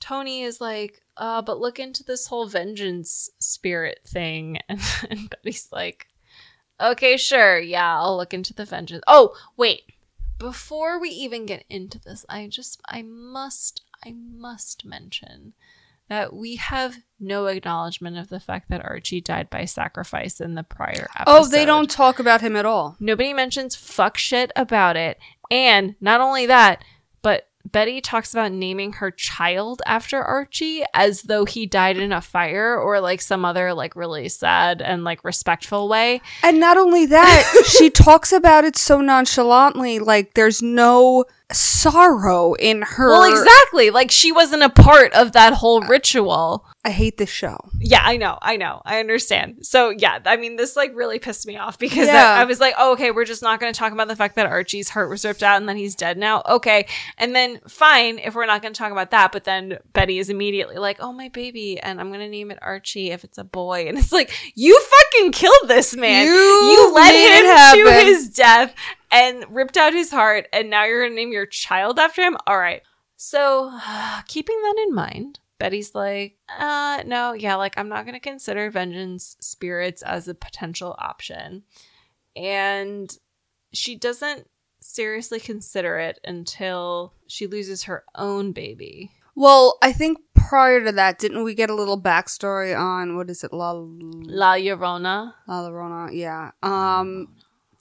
Toni 0.00 0.42
is 0.42 0.60
like, 0.60 1.02
uh, 1.16 1.42
but 1.42 1.60
look 1.60 1.78
into 1.78 2.02
this 2.04 2.26
whole 2.26 2.46
vengeance 2.46 3.30
spirit 3.38 4.00
thing. 4.06 4.58
And, 4.68 4.80
and 5.10 5.30
Betty's 5.30 5.68
like, 5.72 6.08
okay, 6.80 7.16
sure. 7.16 7.58
Yeah, 7.58 7.98
I'll 8.00 8.16
look 8.16 8.34
into 8.34 8.54
the 8.54 8.64
vengeance. 8.64 9.02
Oh, 9.06 9.34
wait. 9.56 9.82
Before 10.38 11.00
we 11.00 11.10
even 11.10 11.46
get 11.46 11.64
into 11.70 12.00
this, 12.00 12.26
I 12.28 12.48
just, 12.48 12.80
I 12.88 13.02
must, 13.02 13.82
I 14.04 14.12
must 14.12 14.84
mention 14.84 15.54
that 16.08 16.34
we 16.34 16.56
have 16.56 16.96
no 17.18 17.46
acknowledgement 17.46 18.18
of 18.18 18.28
the 18.28 18.40
fact 18.40 18.68
that 18.68 18.84
Archie 18.84 19.20
died 19.20 19.48
by 19.48 19.64
sacrifice 19.64 20.40
in 20.40 20.54
the 20.54 20.62
prior 20.62 21.08
episode. 21.16 21.24
Oh, 21.26 21.46
they 21.46 21.64
don't 21.64 21.90
talk 21.90 22.18
about 22.18 22.40
him 22.40 22.56
at 22.56 22.66
all. 22.66 22.96
Nobody 23.00 23.32
mentions 23.32 23.74
fuck 23.74 24.18
shit 24.18 24.52
about 24.54 24.96
it. 24.96 25.18
And 25.50 25.94
not 26.00 26.20
only 26.20 26.46
that, 26.46 26.84
but 27.22 27.48
Betty 27.64 28.00
talks 28.00 28.32
about 28.32 28.52
naming 28.52 28.92
her 28.94 29.10
child 29.10 29.82
after 29.86 30.22
Archie 30.22 30.84
as 30.92 31.22
though 31.22 31.44
he 31.44 31.66
died 31.66 31.96
in 31.96 32.12
a 32.12 32.20
fire 32.20 32.78
or 32.78 33.00
like 33.00 33.20
some 33.20 33.44
other 33.44 33.72
like 33.72 33.96
really 33.96 34.28
sad 34.28 34.82
and 34.82 35.02
like 35.04 35.24
respectful 35.24 35.88
way. 35.88 36.20
And 36.42 36.60
not 36.60 36.76
only 36.76 37.06
that, 37.06 37.64
she 37.78 37.90
talks 37.90 38.32
about 38.32 38.64
it 38.64 38.76
so 38.76 39.00
nonchalantly, 39.00 39.98
like 39.98 40.34
there's 40.34 40.62
no 40.62 41.24
sorrow 41.52 42.54
in 42.54 42.82
her. 42.82 43.10
Well, 43.10 43.30
exactly. 43.30 43.90
Like 43.90 44.10
she 44.10 44.32
wasn't 44.32 44.62
a 44.62 44.70
part 44.70 45.12
of 45.12 45.32
that 45.32 45.52
whole 45.54 45.82
ritual. 45.82 46.66
I 46.86 46.90
hate 46.90 47.16
this 47.16 47.30
show. 47.30 47.56
Yeah, 47.78 48.02
I 48.04 48.18
know. 48.18 48.38
I 48.42 48.56
know. 48.56 48.82
I 48.84 49.00
understand. 49.00 49.64
So, 49.64 49.88
yeah, 49.88 50.18
I 50.26 50.36
mean, 50.36 50.56
this 50.56 50.76
like 50.76 50.94
really 50.94 51.18
pissed 51.18 51.46
me 51.46 51.56
off 51.56 51.78
because 51.78 52.08
Yeah. 52.08 52.34
I, 52.34 52.42
I 52.42 52.44
was 52.44 52.60
like, 52.60 52.74
oh, 52.76 52.92
okay, 52.92 53.10
we're 53.10 53.24
just 53.24 53.42
not 53.42 53.58
going 53.58 53.72
to 53.72 53.78
talk 53.78 53.92
about 53.92 54.08
the 54.08 54.16
fact 54.16 54.36
that 54.36 54.46
Archie's 54.46 54.90
heart 54.90 55.08
was 55.08 55.24
ripped 55.24 55.42
out 55.42 55.56
and 55.56 55.66
then 55.68 55.76
he's 55.76 55.94
dead 55.94 56.18
now. 56.18 56.42
Okay. 56.46 56.86
And 57.16 57.34
then, 57.34 57.60
fine, 57.68 58.18
if 58.18 58.34
we're 58.34 58.44
not 58.44 58.60
going 58.60 58.74
to 58.74 58.78
talk 58.78 58.92
about 58.92 59.12
that. 59.12 59.32
But 59.32 59.44
then 59.44 59.78
Betty 59.94 60.18
is 60.18 60.28
immediately 60.28 60.76
like, 60.76 60.98
oh, 61.00 61.12
my 61.12 61.30
baby. 61.30 61.80
And 61.80 62.00
I'm 62.00 62.08
going 62.08 62.20
to 62.20 62.28
name 62.28 62.50
it 62.50 62.58
Archie 62.60 63.10
if 63.10 63.24
it's 63.24 63.38
a 63.38 63.44
boy. 63.44 63.86
And 63.88 63.96
it's 63.96 64.12
like, 64.12 64.30
you 64.54 64.78
fucking 64.78 65.32
killed 65.32 65.68
this 65.68 65.96
man. 65.96 66.26
You 66.26 66.92
led 66.94 67.12
made 67.12 67.38
it 67.38 67.78
him 67.78 67.86
to 67.86 68.04
his 68.04 68.28
death 68.28 68.74
and 69.14 69.44
ripped 69.48 69.76
out 69.76 69.94
his 69.94 70.10
heart. 70.10 70.48
And 70.52 70.68
now 70.68 70.84
you're 70.84 71.02
going 71.02 71.12
to 71.12 71.16
name 71.16 71.32
your 71.32 71.46
child 71.46 71.98
after 71.98 72.22
him? 72.22 72.36
All 72.46 72.58
right. 72.58 72.82
So, 73.16 73.70
keeping 74.28 74.60
that 74.60 74.84
in 74.86 74.94
mind, 74.94 75.38
Betty's 75.58 75.94
like, 75.94 76.36
uh, 76.58 77.02
no, 77.06 77.32
yeah, 77.32 77.54
like 77.54 77.78
I'm 77.78 77.88
not 77.88 78.04
going 78.04 78.14
to 78.14 78.20
consider 78.20 78.70
vengeance 78.70 79.36
spirits 79.40 80.02
as 80.02 80.28
a 80.28 80.34
potential 80.34 80.96
option. 80.98 81.62
And 82.36 83.16
she 83.72 83.96
doesn't 83.96 84.48
seriously 84.80 85.40
consider 85.40 85.98
it 85.98 86.18
until 86.24 87.14
she 87.28 87.46
loses 87.46 87.84
her 87.84 88.04
own 88.16 88.52
baby. 88.52 89.10
Well, 89.36 89.78
I 89.82 89.92
think 89.92 90.18
prior 90.34 90.84
to 90.84 90.92
that, 90.92 91.18
didn't 91.18 91.42
we 91.42 91.54
get 91.54 91.70
a 91.70 91.74
little 91.74 92.00
backstory 92.00 92.78
on 92.78 93.16
what 93.16 93.30
is 93.30 93.42
it, 93.42 93.52
La 93.52 93.72
La 93.72 94.54
Llorona. 94.54 95.32
La 95.48 95.68
Llorona? 95.68 96.10
Yeah. 96.12 96.50
Um, 96.62 97.28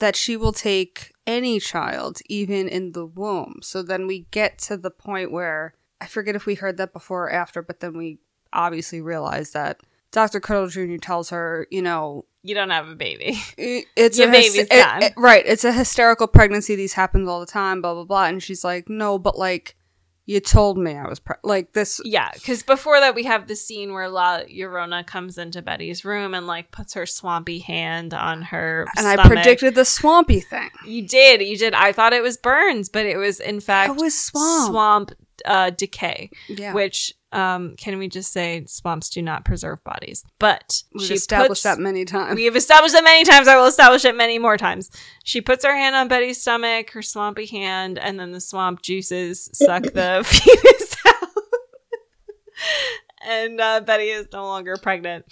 that 0.03 0.17
she 0.17 0.35
will 0.35 0.51
take 0.51 1.13
any 1.25 1.61
child, 1.61 2.19
even 2.27 2.67
in 2.67 2.91
the 2.91 3.05
womb. 3.05 3.59
So 3.61 3.81
then 3.81 4.05
we 4.05 4.25
get 4.31 4.57
to 4.67 4.75
the 4.75 4.91
point 4.91 5.31
where 5.31 5.75
I 6.01 6.07
forget 6.07 6.35
if 6.35 6.45
we 6.45 6.55
heard 6.55 6.75
that 6.75 6.91
before 6.91 7.23
or 7.27 7.31
after, 7.31 7.61
but 7.61 7.79
then 7.79 7.95
we 7.97 8.19
obviously 8.51 8.99
realize 8.99 9.51
that 9.51 9.79
Dr. 10.11 10.41
Curdle 10.41 10.67
Jr. 10.67 10.97
tells 10.97 11.29
her, 11.29 11.67
you 11.71 11.81
know, 11.81 12.25
You 12.41 12.53
don't 12.53 12.69
have 12.71 12.89
a 12.89 12.95
baby. 12.95 13.39
it's 13.57 14.19
Your 14.19 14.27
a 14.27 14.31
baby's 14.33 14.55
it- 14.57 14.69
gone. 14.71 15.03
it- 15.03 15.13
right. 15.15 15.43
It's 15.45 15.63
a 15.63 15.71
hysterical 15.71 16.27
pregnancy. 16.27 16.75
These 16.75 16.93
happens 16.93 17.29
all 17.29 17.39
the 17.39 17.45
time. 17.45 17.81
Blah 17.81 17.93
blah 17.93 18.03
blah. 18.03 18.25
And 18.25 18.43
she's 18.43 18.65
like, 18.65 18.89
no, 18.89 19.17
but 19.17 19.37
like, 19.39 19.77
you 20.25 20.39
told 20.39 20.77
me 20.77 20.95
I 20.95 21.07
was 21.07 21.19
pre- 21.19 21.35
like 21.43 21.73
this. 21.73 21.99
Yeah, 22.05 22.29
because 22.33 22.63
before 22.63 22.99
that, 22.99 23.13
we 23.15 23.23
have 23.23 23.47
the 23.47 23.55
scene 23.55 23.91
where 23.93 24.07
La 24.07 24.39
Llorona 24.41 25.05
comes 25.05 25.37
into 25.37 25.61
Betty's 25.61 26.05
room 26.05 26.33
and 26.33 26.47
like 26.47 26.71
puts 26.71 26.93
her 26.93 27.05
swampy 27.05 27.59
hand 27.59 28.13
on 28.13 28.41
her. 28.43 28.87
And 28.97 29.05
I 29.07 29.17
predicted 29.27 29.75
the 29.75 29.85
swampy 29.85 30.39
thing. 30.39 30.69
You 30.85 31.05
did, 31.07 31.41
you 31.41 31.57
did. 31.57 31.73
I 31.73 31.91
thought 31.91 32.13
it 32.13 32.23
was 32.23 32.37
burns, 32.37 32.87
but 32.89 33.05
it 33.05 33.17
was 33.17 33.39
in 33.39 33.59
fact 33.59 33.91
It 33.91 34.01
was 34.01 34.17
swamp. 34.17 34.69
swamp 34.69 35.11
uh, 35.45 35.71
decay. 35.71 36.29
Yeah. 36.47 36.73
Which 36.73 37.13
um, 37.33 37.75
can 37.77 37.97
we 37.97 38.07
just 38.07 38.31
say 38.31 38.63
swamps 38.67 39.09
do 39.09 39.21
not 39.21 39.43
preserve 39.45 39.83
bodies? 39.83 40.23
But 40.39 40.83
We've 40.93 41.07
she 41.07 41.13
established 41.15 41.49
puts- 41.49 41.63
that 41.63 41.79
many 41.79 42.05
times. 42.05 42.35
We 42.35 42.45
have 42.45 42.55
established 42.55 42.93
that 42.93 43.03
many 43.03 43.23
times. 43.23 43.47
I 43.47 43.55
will 43.57 43.65
establish 43.65 44.05
it 44.05 44.15
many 44.15 44.39
more 44.39 44.57
times. 44.57 44.89
She 45.23 45.41
puts 45.41 45.65
her 45.65 45.75
hand 45.75 45.95
on 45.95 46.07
Betty's 46.07 46.39
stomach, 46.41 46.91
her 46.91 47.01
swampy 47.01 47.45
hand, 47.45 47.97
and 47.99 48.19
then 48.19 48.31
the 48.31 48.41
swamp 48.41 48.81
juices 48.81 49.49
suck 49.53 49.83
the 49.83 50.21
fetus 50.25 50.95
out. 51.07 51.29
and 53.27 53.59
uh, 53.59 53.81
Betty 53.81 54.09
is 54.09 54.27
no 54.31 54.45
longer 54.45 54.77
pregnant. 54.77 55.25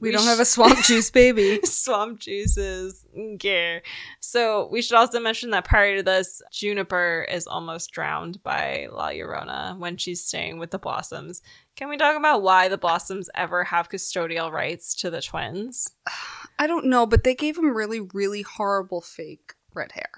We 0.00 0.10
don't 0.10 0.24
have 0.24 0.40
a 0.40 0.44
swamp 0.44 0.78
juice 0.84 1.10
baby. 1.10 1.60
swamp 1.64 2.20
juices. 2.20 3.06
Okay. 3.16 3.82
So 4.20 4.68
we 4.70 4.82
should 4.82 4.96
also 4.96 5.20
mention 5.20 5.50
that 5.50 5.64
prior 5.64 5.96
to 5.96 6.02
this, 6.02 6.42
Juniper 6.52 7.26
is 7.28 7.46
almost 7.46 7.90
drowned 7.90 8.42
by 8.42 8.88
La 8.90 9.08
Llorona 9.08 9.78
when 9.78 9.96
she's 9.96 10.24
staying 10.24 10.58
with 10.58 10.70
the 10.70 10.78
Blossoms. 10.78 11.42
Can 11.76 11.88
we 11.88 11.96
talk 11.96 12.16
about 12.16 12.42
why 12.42 12.68
the 12.68 12.78
Blossoms 12.78 13.30
ever 13.34 13.64
have 13.64 13.88
custodial 13.88 14.50
rights 14.50 14.94
to 14.96 15.10
the 15.10 15.22
twins? 15.22 15.90
I 16.58 16.66
don't 16.66 16.86
know, 16.86 17.06
but 17.06 17.24
they 17.24 17.34
gave 17.34 17.56
him 17.56 17.76
really, 17.76 18.00
really 18.00 18.42
horrible 18.42 19.00
fake 19.00 19.54
red 19.74 19.92
hair. 19.92 20.10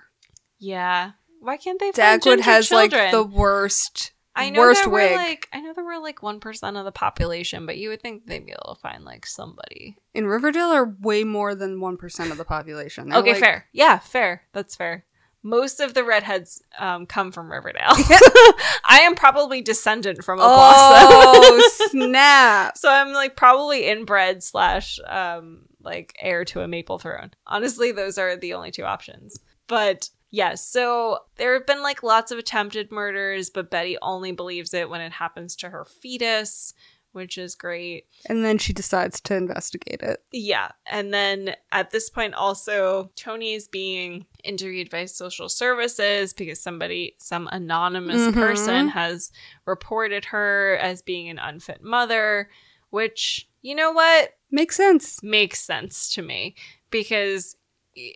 Yeah. 0.58 1.12
Why 1.40 1.56
can't 1.56 1.80
they 1.80 1.90
Dagwood 1.90 2.40
has 2.40 2.70
like 2.70 2.90
the 2.90 3.24
worst, 3.24 4.12
I 4.36 4.50
know 4.50 4.60
worst 4.60 4.82
there 4.82 4.90
wig. 4.90 5.10
were 5.10 5.16
like 5.16 5.48
I 5.52 5.60
know 5.60 5.72
there 5.72 5.84
were 5.84 5.98
like 5.98 6.22
one 6.22 6.40
percent 6.40 6.76
of 6.76 6.84
the 6.84 6.92
population, 6.92 7.66
but 7.66 7.76
you 7.76 7.88
would 7.88 8.00
think 8.00 8.26
they'd 8.26 8.44
be 8.46 8.52
able 8.52 8.74
to 8.74 8.80
find 8.80 9.04
like 9.04 9.26
somebody. 9.26 9.96
In 10.14 10.26
Riverdale 10.26 10.70
are 10.70 10.94
way 11.00 11.24
more 11.24 11.54
than 11.54 11.78
1% 11.78 12.30
of 12.30 12.36
the 12.36 12.44
population. 12.44 13.08
They're 13.08 13.18
okay, 13.18 13.32
like- 13.32 13.40
fair. 13.40 13.66
Yeah, 13.72 13.98
fair. 13.98 14.42
That's 14.52 14.74
fair. 14.76 15.04
Most 15.42 15.80
of 15.80 15.94
the 15.94 16.04
redheads 16.04 16.62
um, 16.78 17.06
come 17.06 17.32
from 17.32 17.50
Riverdale. 17.50 17.80
I 18.84 19.00
am 19.04 19.14
probably 19.14 19.62
descendant 19.62 20.22
from 20.22 20.38
a 20.38 20.42
blossom. 20.42 21.08
Oh, 21.08 21.70
snap. 21.90 22.76
so 22.76 22.90
I'm 22.90 23.12
like 23.14 23.36
probably 23.36 23.86
inbred 23.88 24.42
slash 24.42 24.98
um 25.08 25.62
like 25.82 26.14
heir 26.20 26.44
to 26.46 26.60
a 26.60 26.68
maple 26.68 26.98
throne. 26.98 27.30
Honestly, 27.46 27.90
those 27.90 28.18
are 28.18 28.36
the 28.36 28.52
only 28.52 28.70
two 28.70 28.84
options. 28.84 29.38
But 29.66 30.10
yes, 30.30 30.66
so 30.66 31.18
there 31.36 31.54
have 31.54 31.66
been 31.66 31.82
like 31.82 32.02
lots 32.02 32.30
of 32.32 32.38
attempted 32.38 32.90
murders, 32.90 33.50
but 33.50 33.70
Betty 33.70 33.96
only 34.02 34.32
believes 34.32 34.72
it 34.74 34.88
when 34.88 35.00
it 35.00 35.12
happens 35.12 35.56
to 35.56 35.70
her 35.70 35.84
fetus, 35.84 36.74
which 37.12 37.36
is 37.38 37.56
great. 37.56 38.06
And 38.26 38.44
then 38.44 38.56
she 38.58 38.72
decides 38.72 39.20
to 39.22 39.34
investigate 39.34 40.00
it. 40.00 40.22
Yeah. 40.30 40.70
And 40.86 41.12
then 41.12 41.56
at 41.72 41.90
this 41.90 42.08
point, 42.08 42.34
also, 42.34 43.10
Toni 43.16 43.54
is 43.54 43.66
being 43.66 44.26
interviewed 44.44 44.90
by 44.90 45.06
social 45.06 45.48
services 45.48 46.32
because 46.32 46.62
somebody, 46.62 47.16
some 47.18 47.48
anonymous 47.50 48.28
Mhm. 48.28 48.34
person, 48.34 48.88
has 48.88 49.32
reported 49.66 50.26
her 50.26 50.78
as 50.80 51.02
being 51.02 51.28
an 51.28 51.40
unfit 51.40 51.82
mother, 51.82 52.48
which, 52.90 53.48
you 53.60 53.74
know 53.74 53.90
what? 53.90 54.36
Makes 54.52 54.76
sense. 54.76 55.20
Makes 55.22 55.60
sense 55.64 56.14
to 56.14 56.22
me 56.22 56.54
because 56.90 57.56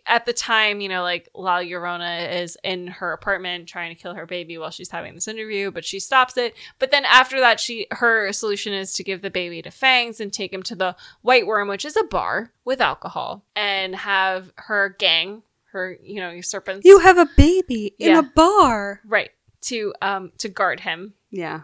at 0.05 0.25
the 0.25 0.33
time, 0.33 0.81
you 0.81 0.89
know, 0.89 1.01
like 1.03 1.29
La 1.35 1.59
Llorona 1.59 2.41
is 2.41 2.57
in 2.63 2.87
her 2.87 3.11
apartment 3.13 3.67
trying 3.67 3.95
to 3.95 4.01
kill 4.01 4.13
her 4.13 4.25
baby 4.25 4.57
while 4.57 4.71
she's 4.71 4.89
having 4.91 5.15
this 5.15 5.27
interview, 5.27 5.71
but 5.71 5.85
she 5.85 5.99
stops 5.99 6.37
it. 6.37 6.55
But 6.79 6.91
then 6.91 7.05
after 7.05 7.39
that, 7.39 7.59
she 7.59 7.87
her 7.91 8.31
solution 8.33 8.73
is 8.73 8.93
to 8.93 9.03
give 9.03 9.21
the 9.21 9.29
baby 9.29 9.61
to 9.61 9.71
Fangs 9.71 10.19
and 10.19 10.31
take 10.33 10.51
him 10.53 10.63
to 10.63 10.75
the 10.75 10.95
White 11.21 11.47
Worm, 11.47 11.67
which 11.67 11.85
is 11.85 11.95
a 11.97 12.03
bar 12.03 12.51
with 12.63 12.81
alcohol, 12.81 13.43
and 13.55 13.95
have 13.95 14.51
her 14.55 14.95
gang, 14.99 15.43
her 15.71 15.97
you 16.03 16.19
know, 16.21 16.29
your 16.31 16.43
serpents, 16.43 16.85
You 16.85 16.99
have 16.99 17.17
a 17.17 17.27
baby 17.37 17.93
in 17.99 18.11
Yeah. 18.11 18.19
a 18.19 18.23
bar. 18.23 19.01
right 19.05 19.31
to 19.61 19.93
um 20.01 20.31
to 20.37 20.47
guard 20.49 20.79
him 20.81 21.13
Yeah. 21.31 21.61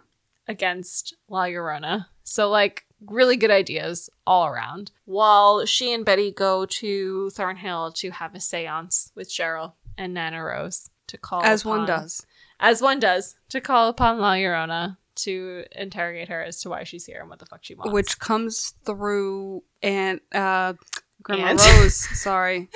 against 0.48 1.16
La 1.30 1.44
Llorona. 1.46 2.08
So 2.24 2.50
like 2.50 2.86
really 3.08 3.36
good 3.38 3.52
ideas 3.52 4.10
all 4.28 4.46
around. 4.46 4.92
While 5.06 5.66
she 5.66 5.94
and 5.94 6.06
Betty 6.06 6.32
go 6.32 6.66
to 6.66 7.30
Thornhill 7.32 7.92
to 7.94 8.12
have 8.12 8.36
a 8.36 8.40
séance 8.40 9.12
with 9.16 9.30
Cheryl 9.30 9.74
and 9.98 10.14
Nana 10.14 10.44
Rose 10.44 10.90
to 11.08 11.18
call 11.18 11.44
As 11.44 11.66
one 11.66 11.84
upon- 11.84 12.02
does. 12.02 12.26
As 12.60 12.82
one 12.82 13.00
does 13.00 13.36
to 13.50 13.60
call 13.60 13.90
upon 13.90 14.20
La 14.20 14.34
Llorona 14.34 14.98
to 15.16 15.66
interrogate 15.74 16.30
her 16.30 16.42
as 16.44 16.62
to 16.62 16.70
why 16.70 16.84
she's 16.84 17.06
here 17.06 17.20
and 17.22 17.30
what 17.30 17.40
the 17.40 17.46
fuck 17.46 17.64
she 17.64 17.74
wants. 17.76 17.92
Which 17.92 18.20
comes 18.20 18.74
through 18.86 19.64
and 19.82 20.20
uh 20.32 20.74
Grandma 21.24 21.48
And- 21.48 21.60
Rose. 21.60 21.96
Sorry. 22.20 22.70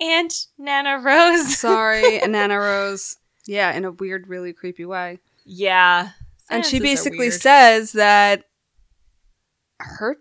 and 0.00 0.30
Nana 0.58 0.98
Rose. 1.00 1.56
Sorry. 1.58 2.18
Nana 2.18 2.58
Rose. 2.58 3.16
Yeah, 3.46 3.72
in 3.72 3.84
a 3.84 3.90
weird, 3.92 4.28
really 4.28 4.52
creepy 4.52 4.84
way. 4.84 5.20
yeah. 5.44 6.10
And 6.50 6.64
she 6.64 6.80
basically 6.80 7.30
says 7.30 7.92
that 7.92 8.44
her 9.78 10.16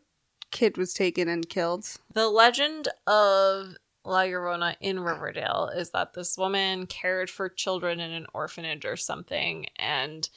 kid 0.51 0.77
was 0.77 0.93
taken 0.93 1.27
and 1.27 1.47
killed. 1.49 1.87
The 2.13 2.29
legend 2.29 2.87
of 3.05 3.75
La 4.05 4.21
Llorona 4.21 4.75
in 4.79 4.99
Riverdale 4.99 5.69
is 5.75 5.91
that 5.91 6.13
this 6.13 6.37
woman 6.37 6.87
cared 6.87 7.29
for 7.29 7.49
children 7.49 7.99
in 7.99 8.11
an 8.11 8.25
orphanage 8.33 8.85
or 8.85 8.95
something, 8.95 9.67
and 9.77 10.29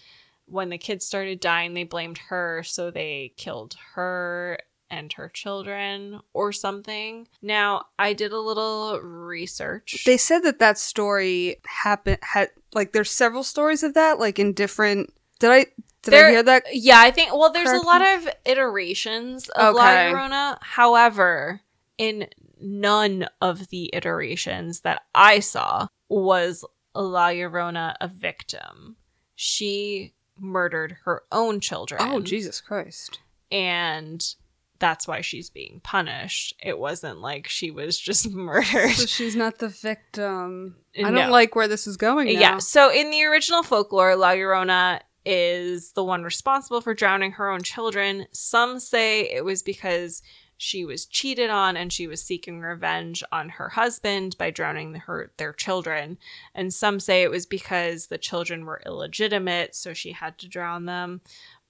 when 0.46 0.68
the 0.68 0.78
kids 0.78 1.06
started 1.06 1.38
dying, 1.38 1.74
they 1.74 1.84
blamed 1.84 2.18
her, 2.28 2.62
so 2.64 2.90
they 2.90 3.32
killed 3.36 3.76
her 3.94 4.58
and 4.90 5.12
her 5.12 5.28
children 5.28 6.20
or 6.32 6.52
something. 6.52 7.28
Now, 7.40 7.86
I 7.98 8.12
did 8.12 8.32
a 8.32 8.40
little 8.40 9.00
research. 9.00 10.02
They 10.04 10.16
said 10.16 10.40
that 10.40 10.58
that 10.58 10.78
story 10.78 11.56
happened 11.64 12.18
had 12.22 12.50
like 12.74 12.92
there's 12.92 13.10
several 13.10 13.44
stories 13.44 13.82
of 13.82 13.94
that 13.94 14.18
like 14.18 14.38
in 14.38 14.52
different 14.52 15.14
Did 15.38 15.50
I 15.50 15.66
did 16.02 16.12
There- 16.12 16.26
I 16.28 16.30
hear 16.30 16.42
that? 16.42 16.64
Yeah, 16.72 17.00
I 17.00 17.10
think. 17.10 17.32
Well, 17.34 17.52
there's 17.52 17.70
a 17.70 17.84
lot 17.84 18.00
of 18.02 18.28
iterations 18.44 19.48
of 19.50 19.74
La 19.74 19.82
Okay. 19.90 20.12
Llorona. 20.12 20.58
However, 20.62 21.60
in 21.98 22.26
none 22.60 23.26
of 23.40 23.68
the 23.68 23.90
iterations 23.94 24.80
that 24.80 25.02
I 25.14 25.40
saw 25.40 25.88
was 26.08 26.64
La 26.94 27.28
Llorona 27.28 27.94
a 28.00 28.08
victim. 28.08 28.96
She 29.34 30.12
murdered 30.38 30.96
her 31.04 31.22
own 31.32 31.60
children. 31.60 32.00
Oh 32.02 32.20
Jesus 32.20 32.60
Christ. 32.60 33.18
And 33.52 34.24
that's 34.78 35.06
why 35.06 35.20
she's 35.20 35.50
being 35.50 35.80
punished. 35.82 36.54
It 36.62 36.78
wasn't 36.78 37.20
like 37.20 37.46
she 37.48 37.70
was 37.70 37.98
just 37.98 38.30
murdered. 38.32 38.92
So 38.92 39.06
she's 39.06 39.36
not 39.36 39.58
the 39.58 39.68
victim. 39.68 40.76
I 40.98 41.10
No. 41.10 41.22
don't 41.22 41.30
like 41.30 41.54
where 41.54 41.68
this 41.68 41.86
is 41.86 41.96
going 41.96 42.32
now. 42.32 42.40
Yeah. 42.40 42.58
So 42.58 42.90
in 42.90 43.10
the 43.10 43.24
original 43.24 43.62
folklore, 43.62 44.16
La 44.16 44.30
Llorona 44.30 45.00
is 45.24 45.92
the 45.92 46.04
one 46.04 46.22
responsible 46.22 46.80
for 46.80 46.94
drowning 46.94 47.32
her 47.32 47.50
own 47.50 47.62
children. 47.62 48.26
Some 48.32 48.80
say 48.80 49.30
it 49.30 49.44
was 49.44 49.62
because 49.62 50.22
she 50.56 50.84
was 50.84 51.06
cheated 51.06 51.48
on 51.48 51.76
and 51.76 51.90
she 51.90 52.06
was 52.06 52.22
seeking 52.22 52.60
revenge 52.60 53.24
on 53.32 53.48
her 53.48 53.70
husband 53.70 54.36
by 54.36 54.50
drowning 54.50 54.94
her 54.94 55.32
their 55.38 55.54
children. 55.54 56.18
And 56.54 56.72
some 56.72 57.00
say 57.00 57.22
it 57.22 57.30
was 57.30 57.46
because 57.46 58.06
the 58.06 58.18
children 58.18 58.66
were 58.66 58.82
illegitimate, 58.84 59.74
so 59.74 59.94
she 59.94 60.12
had 60.12 60.36
to 60.38 60.48
drown 60.48 60.84
them. 60.84 61.22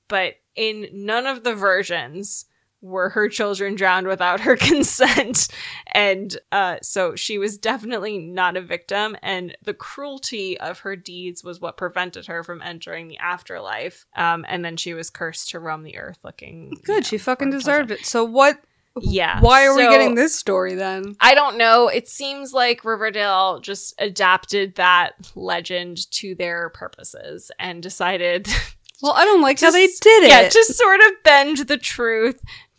But 0.09 0.37
in 0.57 0.89
none 0.93 1.27
of 1.27 1.45
the 1.45 1.55
versions 1.55 2.47
were 2.83 3.11
her 3.11 3.29
children 3.29 3.75
drowned 3.75 4.07
without 4.07 4.41
her 4.41 4.57
consent. 4.95 5.49
And 5.93 6.37
uh, 6.51 6.77
so 6.83 7.15
she 7.15 7.37
was 7.39 7.59
definitely 7.59 8.19
not 8.19 8.57
a 8.57 8.63
victim. 8.63 9.17
And 9.23 9.57
the 9.63 9.75
cruelty 9.75 10.59
of 10.59 10.79
her 10.81 10.97
deeds 10.97 11.45
was 11.45 11.61
what 11.61 11.77
prevented 11.77 12.27
her 12.27 12.43
from 12.43 12.63
entering 12.63 13.09
the 13.09 13.19
afterlife. 13.19 14.07
Um, 14.17 14.45
and 14.49 14.65
then 14.65 14.77
she 14.77 14.95
was 14.95 15.11
cursed 15.11 15.51
to 15.51 15.59
roam 15.61 15.83
the 15.83 15.99
earth 15.99 16.19
looking. 16.25 16.73
Good, 16.85 17.05
she 17.05 17.19
fucking 17.19 17.51
deserved 17.51 17.91
it. 17.91 18.07
So 18.07 18.25
what 18.25 18.59
Yeah. 19.01 19.41
why 19.41 19.67
are 19.67 19.75
we 19.77 19.83
getting 19.83 20.15
this 20.15 20.35
story 20.35 20.75
then? 20.75 21.17
I 21.21 21.35
don't 21.35 21.59
know. 21.59 21.89
It 21.89 22.09
seems 22.09 22.53
like 22.55 22.85
Riverdale 22.85 23.61
just 23.61 23.95
adapted 23.99 24.77
that 24.77 25.13
legend 25.35 26.11
to 26.13 26.35
their 26.35 26.71
purposes 26.71 27.51
and 27.59 27.83
decided 27.83 28.49
Well, 29.03 29.13
I 29.15 29.25
don't 29.25 29.41
like 29.41 29.59
how 29.59 29.69
Just- 29.69 29.77
they 29.77 29.87
did 29.87 30.25
it. 30.25 30.29
Yeah, 30.29 30.49
just 30.51 30.75
sort 30.77 31.01
of 31.01 31.23
bend 31.25 31.57
the 31.69 31.79
truth 31.79 32.39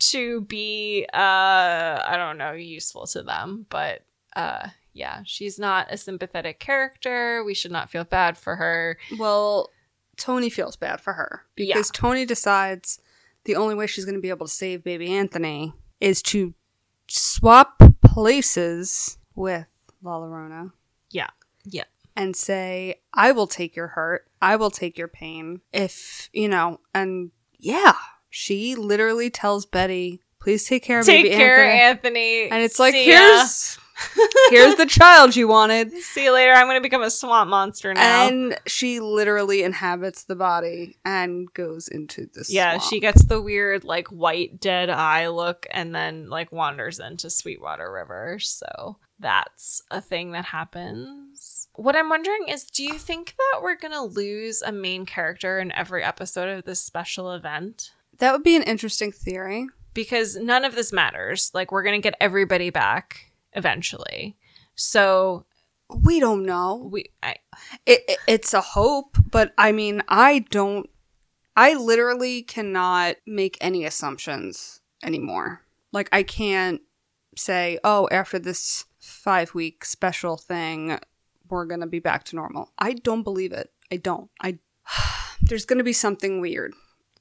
to 0.09 0.41
be 0.41 1.05
uh 1.13 1.17
I 1.17 2.15
don't 2.17 2.37
know, 2.37 2.51
useful 2.53 3.05
to 3.07 3.23
them, 3.23 3.65
but 3.69 4.03
uh 4.35 4.67
yeah, 4.93 5.21
she's 5.25 5.57
not 5.57 5.87
a 5.89 5.97
sympathetic 5.97 6.59
character. 6.59 7.43
We 7.45 7.53
should 7.53 7.71
not 7.71 7.89
feel 7.89 8.03
bad 8.03 8.37
for 8.37 8.55
her. 8.57 8.97
Well, 9.17 9.69
Toni 10.17 10.49
feels 10.49 10.75
bad 10.75 10.99
for 11.01 11.13
her 11.13 11.43
Yeah. 11.55 11.75
because 11.75 11.91
Toni 11.91 12.25
decides 12.25 12.99
the 13.45 13.55
only 13.55 13.73
way 13.75 13.87
she's 13.87 14.03
going 14.05 14.15
to 14.15 14.21
be 14.21 14.29
able 14.29 14.47
to 14.47 14.51
save 14.53 14.83
baby 14.83 15.13
Anthony 15.13 15.73
is 16.01 16.21
to 16.23 16.53
swap 17.07 17.81
places 18.03 19.17
with 19.35 19.65
La 20.03 20.19
Llorona 20.19 20.71
Yeah. 21.09 21.29
Yeah. 21.63 21.85
and 22.15 22.35
say, 22.35 22.95
I 23.13 23.31
will 23.31 23.47
take 23.47 23.75
your 23.75 23.87
hurt. 23.87 24.27
I 24.41 24.57
will 24.57 24.71
take 24.71 24.97
your 24.97 25.07
pain. 25.07 25.61
If, 25.73 26.29
you 26.33 26.49
know, 26.49 26.79
and 26.93 27.31
yeah, 27.57 27.93
she 28.32 28.75
literally 28.75 29.29
tells 29.29 29.67
Betty, 29.67 30.21
please 30.39 30.65
take 30.65 30.84
care 30.84 30.99
of 30.99 31.07
me. 31.07 31.13
Take 31.13 31.25
baby 31.25 31.36
care, 31.36 31.63
Anthony. 31.63 32.19
Anthony. 32.19 32.49
And 32.49 32.63
it's 32.63 32.79
like, 32.79 32.93
See 32.93 33.05
here's 33.05 33.77
here's 34.49 34.75
the 34.75 34.86
child 34.86 35.36
you 35.36 35.47
wanted. 35.47 35.91
See 35.91 36.23
you 36.23 36.34
later. 36.34 36.53
I'm 36.53 36.65
going 36.65 36.77
to 36.77 36.82
become 36.82 37.03
a 37.03 37.11
swamp 37.11 37.49
monster 37.49 37.93
now. 37.93 38.27
And 38.27 38.57
she 38.65 38.99
literally 38.99 39.63
inhabits 39.63 40.23
the 40.23 40.36
body 40.36 40.97
and 41.05 41.53
goes 41.53 41.88
into 41.88 42.27
the 42.34 42.45
yeah, 42.49 42.77
swamp. 42.77 42.84
she 42.84 42.99
gets 42.99 43.25
the 43.25 43.41
weird 43.41 43.84
like 43.84 44.07
white 44.07 44.59
dead 44.59 44.89
eye 44.89 45.27
look 45.27 45.67
and 45.71 45.93
then 45.93 46.29
like 46.29 46.51
wanders 46.51 46.99
into 46.99 47.29
Sweetwater 47.29 47.91
River. 47.91 48.39
So 48.39 48.97
that's 49.19 49.84
a 49.91 50.01
thing 50.01 50.32
that 50.32 50.45
happens. 50.45 51.67
What 51.75 51.95
I'm 51.95 52.09
wondering 52.09 52.47
is 52.49 52.65
do 52.65 52.84
you 52.84 52.97
think 52.97 53.36
that 53.38 53.61
we're 53.61 53.77
going 53.77 53.93
to 53.93 54.01
lose 54.01 54.61
a 54.61 54.71
main 54.71 55.05
character 55.05 55.59
in 55.59 55.71
every 55.73 56.03
episode 56.03 56.49
of 56.49 56.65
this 56.65 56.84
special 56.84 57.32
event? 57.34 57.91
That 58.22 58.34
would 58.34 58.43
be 58.43 58.55
an 58.55 58.63
interesting 58.63 59.11
theory. 59.11 59.67
Because 59.93 60.38
none 60.38 60.63
of 60.63 60.76
this 60.76 60.93
matters. 60.93 61.51
Like 61.53 61.72
we're 61.72 61.84
going 61.84 61.99
to 61.99 62.03
get 62.03 62.17
everybody 62.22 62.69
back 62.69 63.34
eventually. 63.53 64.38
So 64.76 65.45
We 65.89 66.22
don't 66.22 66.45
know. 66.45 66.88
we 66.89 67.11
I, 67.22 67.36
It, 67.86 68.01
it, 68.07 68.19
it's 68.28 68.53
a 68.53 68.61
hope, 68.61 69.17
but 69.30 69.53
I 69.57 69.74
mean, 69.74 70.01
I 70.07 70.45
don't. 70.49 70.89
I 71.57 71.74
literally 71.74 72.43
cannot 72.43 73.17
make 73.28 73.57
any 73.59 73.84
assumptions 73.84 74.80
anymore. 75.03 75.63
Like, 75.91 76.07
I 76.13 76.24
can't 76.24 76.80
say, 77.36 77.78
oh, 77.84 78.07
after 78.09 78.39
this 78.39 78.86
five 78.99 79.53
week 79.53 79.84
special 79.84 80.38
thing, 80.38 80.97
we're 81.49 81.65
going 81.65 81.82
to 81.82 81.88
be 81.88 81.99
back 81.99 82.24
to 82.26 82.38
normal. 82.38 82.72
I 82.80 82.93
don't 82.93 83.24
believe 83.24 83.51
it. 83.51 83.72
I 83.91 83.97
don't. 83.97 84.30
I. 84.39 84.59
There's 85.41 85.65
going 85.65 85.80
to 85.80 85.84
be 85.84 85.91
something 85.91 86.39
weird, 86.39 86.74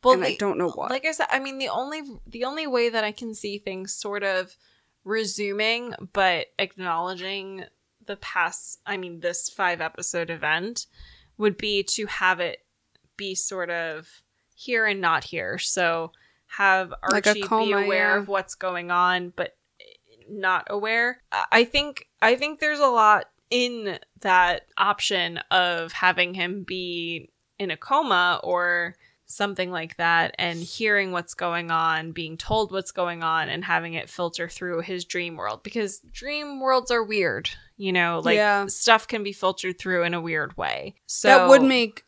well, 0.03 0.15
and 0.15 0.25
I 0.25 0.37
don't 0.37 0.59
know 0.59 0.71
what. 0.71 0.91
like 0.91 1.05
I 1.05 1.13
said, 1.13 1.27
I 1.31 1.39
mean 1.39 1.59
the 1.59 1.69
only 1.69 2.03
the 2.27 2.45
only 2.45 2.67
way 2.67 2.89
that 2.89 3.05
I 3.05 3.13
can 3.13 3.35
see 3.35 3.59
things 3.59 3.95
sort 3.95 4.23
of 4.23 4.57
resuming 5.05 5.95
but 6.13 6.49
acknowledging 6.59 7.65
the 8.07 8.17
past 8.17 8.81
I 8.87 8.97
mean 8.97 9.21
this 9.21 9.49
five 9.49 9.81
episode 9.81 10.31
event 10.31 10.87
would 11.39 11.57
be 11.57 11.83
to 11.83 12.07
have 12.07 12.41
it 12.41 12.59
be 13.17 13.35
sort 13.35 13.71
of 13.71 14.09
here 14.55 14.87
and 14.87 15.01
not 15.01 15.25
here. 15.25 15.59
So 15.59 16.13
have 16.47 16.93
Like 17.11 17.27
Archie 17.27 17.43
be 17.43 17.73
aware 17.73 18.17
of 18.17 18.29
what's 18.29 18.55
going 18.55 18.91
on 18.91 19.33
but 19.35 19.57
not 20.29 20.67
aware. 20.71 21.23
I 21.51 21.65
think 21.65 22.09
I 22.23 22.37
think 22.37 22.61
there's 22.61 22.81
a 22.81 22.87
lot 22.87 23.27
in 23.51 23.99
that 24.21 24.67
option 24.77 25.39
of 25.51 25.93
having 25.93 26.35
him 26.35 26.63
be 26.63 27.31
in 27.59 27.71
a 27.71 27.77
coma 27.77 28.41
or 28.43 28.95
something 29.31 29.71
like 29.71 29.97
that 29.97 30.35
and 30.39 30.59
hearing 30.61 31.13
what's 31.13 31.35
going 31.35 31.71
on, 31.71 32.13
being 32.13 32.37
told 32.37 32.73
what's 32.73 32.91
going 32.91 33.23
on 33.23 33.49
and 33.49 33.65
having 33.65 33.95
it 33.95 34.11
filter 34.11 34.49
through 34.49 34.81
his 34.81 35.05
dream 35.05 35.37
world 35.37 35.63
because 35.63 36.01
dream 36.13 36.61
worlds 36.61 36.91
are 36.91 37.05
weird, 37.05 37.49
you 37.77 37.93
know, 37.93 38.21
like 38.25 38.37
Yeah. 38.37 38.67
stuff 38.67 39.07
can 39.07 39.23
be 39.23 39.33
filtered 39.33 39.79
through 39.79 40.03
in 40.05 40.15
a 40.15 40.21
weird 40.21 40.57
way. 40.57 40.97
So 41.07 41.29
that 41.29 41.49
would 41.49 41.63
make. 41.63 42.05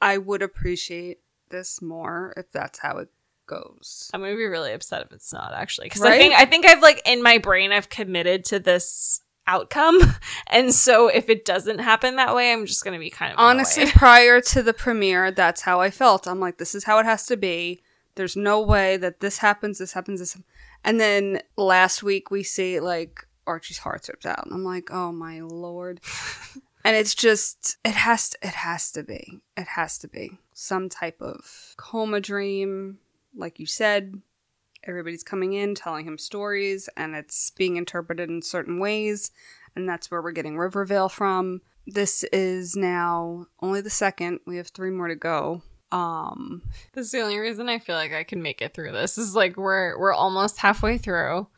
I 0.00 0.16
would 0.18 0.42
appreciate 0.42 1.18
this 1.50 1.82
more 1.82 2.32
if 2.36 2.50
that's 2.52 2.78
how 2.78 2.98
it 2.98 3.08
goes. 3.46 4.08
I'm 4.14 4.20
gonna 4.20 4.36
be 4.36 4.46
really 4.46 4.72
upset 4.72 5.02
if 5.02 5.12
it's 5.12 5.32
not 5.32 5.52
actually 5.52 5.86
because 5.86 6.02
I 6.02 6.16
think 6.16 6.34
I 6.34 6.44
think 6.46 6.64
I've 6.66 6.82
like 6.82 7.02
in 7.04 7.22
my 7.22 7.38
brain 7.38 7.72
I've 7.72 7.88
committed 7.88 8.44
to 8.46 8.60
this 8.60 9.20
outcome, 9.46 10.00
and 10.46 10.74
so 10.74 11.08
if 11.08 11.28
it 11.28 11.44
doesn't 11.44 11.78
happen 11.78 12.16
that 12.16 12.34
way, 12.34 12.52
I'm 12.52 12.66
just 12.66 12.84
gonna 12.84 12.98
be 12.98 13.10
kind 13.10 13.32
of 13.32 13.38
Honestly, 13.38 13.82
annoyed. 13.84 13.94
prior 13.96 14.40
to 14.40 14.62
the 14.62 14.74
premiere, 14.74 15.30
that's 15.30 15.62
how 15.62 15.80
I 15.80 15.90
felt. 15.90 16.26
I'm 16.26 16.40
like, 16.40 16.58
this 16.58 16.74
is 16.74 16.84
how 16.84 16.98
it 16.98 17.06
has 17.06 17.26
to 17.26 17.36
be. 17.36 17.82
There's 18.14 18.36
no 18.36 18.60
way 18.60 18.96
that 18.96 19.20
this 19.20 19.38
happens, 19.38 19.78
this 19.78 19.92
happens, 19.92 20.20
this. 20.20 20.36
And 20.84 21.00
then 21.00 21.40
last 21.56 22.02
week 22.02 22.30
we 22.30 22.42
see 22.42 22.80
like 22.80 23.26
Archie's 23.46 23.78
heart 23.78 24.08
ripped 24.08 24.26
out, 24.26 24.44
and 24.44 24.54
I'm 24.54 24.64
like, 24.64 24.90
oh 24.90 25.12
my 25.12 25.40
lord. 25.40 26.00
and 26.84 26.96
it's 26.96 27.14
just, 27.14 27.76
it 27.84 27.92
has, 27.92 28.30
to, 28.30 28.38
it 28.42 28.54
has 28.54 28.90
to 28.92 29.02
be, 29.02 29.40
it 29.56 29.66
has 29.66 29.98
to 29.98 30.08
be 30.08 30.38
some 30.52 30.88
type 30.88 31.20
of 31.20 31.74
coma 31.76 32.20
dream, 32.20 32.98
like 33.34 33.58
you 33.58 33.66
said. 33.66 34.20
Everybody's 34.84 35.22
coming 35.22 35.52
in, 35.52 35.74
telling 35.74 36.06
him 36.06 36.18
stories, 36.18 36.88
and 36.96 37.14
it's 37.14 37.50
being 37.50 37.76
interpreted 37.76 38.30
in 38.30 38.42
certain 38.42 38.78
ways, 38.78 39.30
and 39.76 39.88
that's 39.88 40.10
where 40.10 40.22
we're 40.22 40.32
getting 40.32 40.56
Rivervale 40.56 41.08
from 41.08 41.60
this 41.86 42.24
is 42.24 42.76
now 42.76 43.46
only 43.60 43.80
the 43.80 43.90
second. 43.90 44.40
We 44.46 44.56
have 44.56 44.68
three 44.68 44.90
more 44.90 45.08
to 45.08 45.16
go. 45.16 45.62
Um, 45.92 46.62
this 46.92 47.06
is 47.06 47.12
the 47.12 47.20
only 47.20 47.38
reason 47.38 47.68
I 47.68 47.78
feel 47.78 47.96
like 47.96 48.12
I 48.12 48.22
can 48.22 48.42
make 48.42 48.62
it 48.62 48.74
through 48.74 48.92
this 48.92 49.18
is 49.18 49.34
like 49.34 49.56
we're 49.56 49.98
we're 49.98 50.12
almost 50.12 50.58
halfway 50.58 50.98
through. 50.98 51.48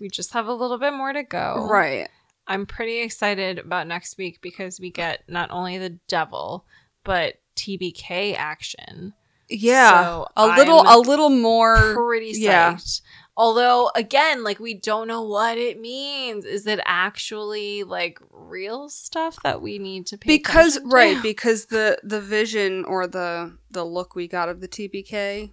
We 0.00 0.08
just 0.08 0.32
have 0.34 0.46
a 0.46 0.52
little 0.52 0.78
bit 0.78 0.92
more 0.92 1.12
to 1.12 1.22
go. 1.22 1.66
right. 1.68 2.08
I'm 2.46 2.64
pretty 2.64 3.00
excited 3.00 3.58
about 3.58 3.86
next 3.86 4.16
week 4.16 4.40
because 4.40 4.80
we 4.80 4.90
get 4.90 5.22
not 5.28 5.50
only 5.50 5.78
the 5.78 5.98
devil 6.08 6.64
but 7.04 7.34
TBK 7.56 8.34
action. 8.36 9.14
Yeah. 9.48 10.02
So 10.04 10.26
a 10.36 10.46
little, 10.48 10.80
I'm 10.80 10.86
a 10.86 10.98
little 10.98 11.30
more. 11.30 11.94
pretty 11.94 12.32
psyched. 12.32 12.40
yeah. 12.42 12.78
Although 13.36 13.90
again, 13.94 14.42
like 14.42 14.58
we 14.58 14.74
don't 14.74 15.06
know 15.06 15.22
what 15.22 15.58
it 15.58 15.80
means. 15.80 16.44
Is 16.44 16.66
it 16.66 16.80
actually 16.84 17.84
like 17.84 18.18
real 18.32 18.88
stuff 18.88 19.36
that 19.44 19.62
we 19.62 19.78
need 19.78 20.06
to 20.08 20.18
pay 20.18 20.26
because 20.26 20.74
attention 20.76 20.90
to? 20.90 20.94
right 20.96 21.22
because 21.22 21.66
the 21.66 21.98
the 22.02 22.20
vision 22.20 22.84
or 22.84 23.06
the 23.06 23.56
the 23.70 23.84
look 23.84 24.16
we 24.16 24.26
got 24.26 24.48
of 24.48 24.60
the 24.60 24.66
TBK 24.68 25.52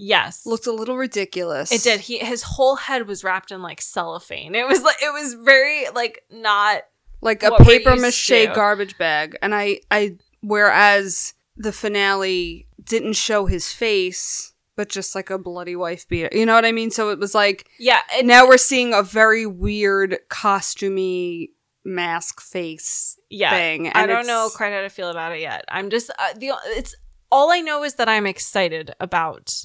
Yes. 0.00 0.46
looked 0.46 0.68
a 0.68 0.72
little 0.72 0.96
ridiculous. 0.96 1.72
it 1.72 1.82
did. 1.82 1.98
He 1.98 2.18
his 2.18 2.42
whole 2.44 2.76
head 2.76 3.08
was 3.08 3.24
wrapped 3.24 3.50
in 3.50 3.62
like 3.62 3.80
cellophane. 3.80 4.54
It 4.54 4.68
was 4.68 4.84
like 4.84 5.02
it 5.02 5.12
was 5.12 5.34
very 5.34 5.86
like 5.92 6.22
not 6.30 6.82
like 7.20 7.42
a 7.42 7.50
paper 7.64 7.96
mache 7.96 8.28
to. 8.28 8.52
garbage 8.54 8.96
bag, 8.96 9.36
and 9.42 9.52
I 9.56 9.80
I 9.90 10.18
whereas 10.40 11.34
the 11.56 11.72
finale 11.72 12.67
didn't 12.88 13.14
show 13.14 13.46
his 13.46 13.72
face. 13.72 14.52
But 14.76 14.88
just 14.88 15.16
like 15.16 15.28
a 15.28 15.38
bloody 15.38 15.74
wife 15.74 16.06
beater, 16.06 16.28
you 16.30 16.46
know 16.46 16.54
what 16.54 16.64
I 16.64 16.70
mean. 16.70 16.92
So 16.92 17.10
it 17.10 17.18
was 17.18 17.34
like 17.34 17.68
yeah, 17.80 18.00
it, 18.16 18.24
now 18.24 18.46
we're 18.46 18.58
seeing 18.58 18.94
a 18.94 19.02
very 19.02 19.44
weird 19.44 20.18
costumey 20.30 21.48
mask 21.84 22.40
face 22.40 23.18
yeah. 23.28 23.50
thing. 23.50 23.88
I 23.88 24.06
don't 24.06 24.28
know 24.28 24.48
quite 24.54 24.72
how 24.72 24.82
to 24.82 24.88
feel 24.88 25.10
about 25.10 25.32
it 25.32 25.40
yet. 25.40 25.64
I'm 25.68 25.90
just 25.90 26.10
uh, 26.10 26.32
the 26.36 26.52
it's 26.66 26.94
all 27.32 27.50
I 27.50 27.60
know 27.60 27.82
is 27.82 27.94
that 27.94 28.08
I'm 28.08 28.26
excited 28.26 28.92
about 29.00 29.64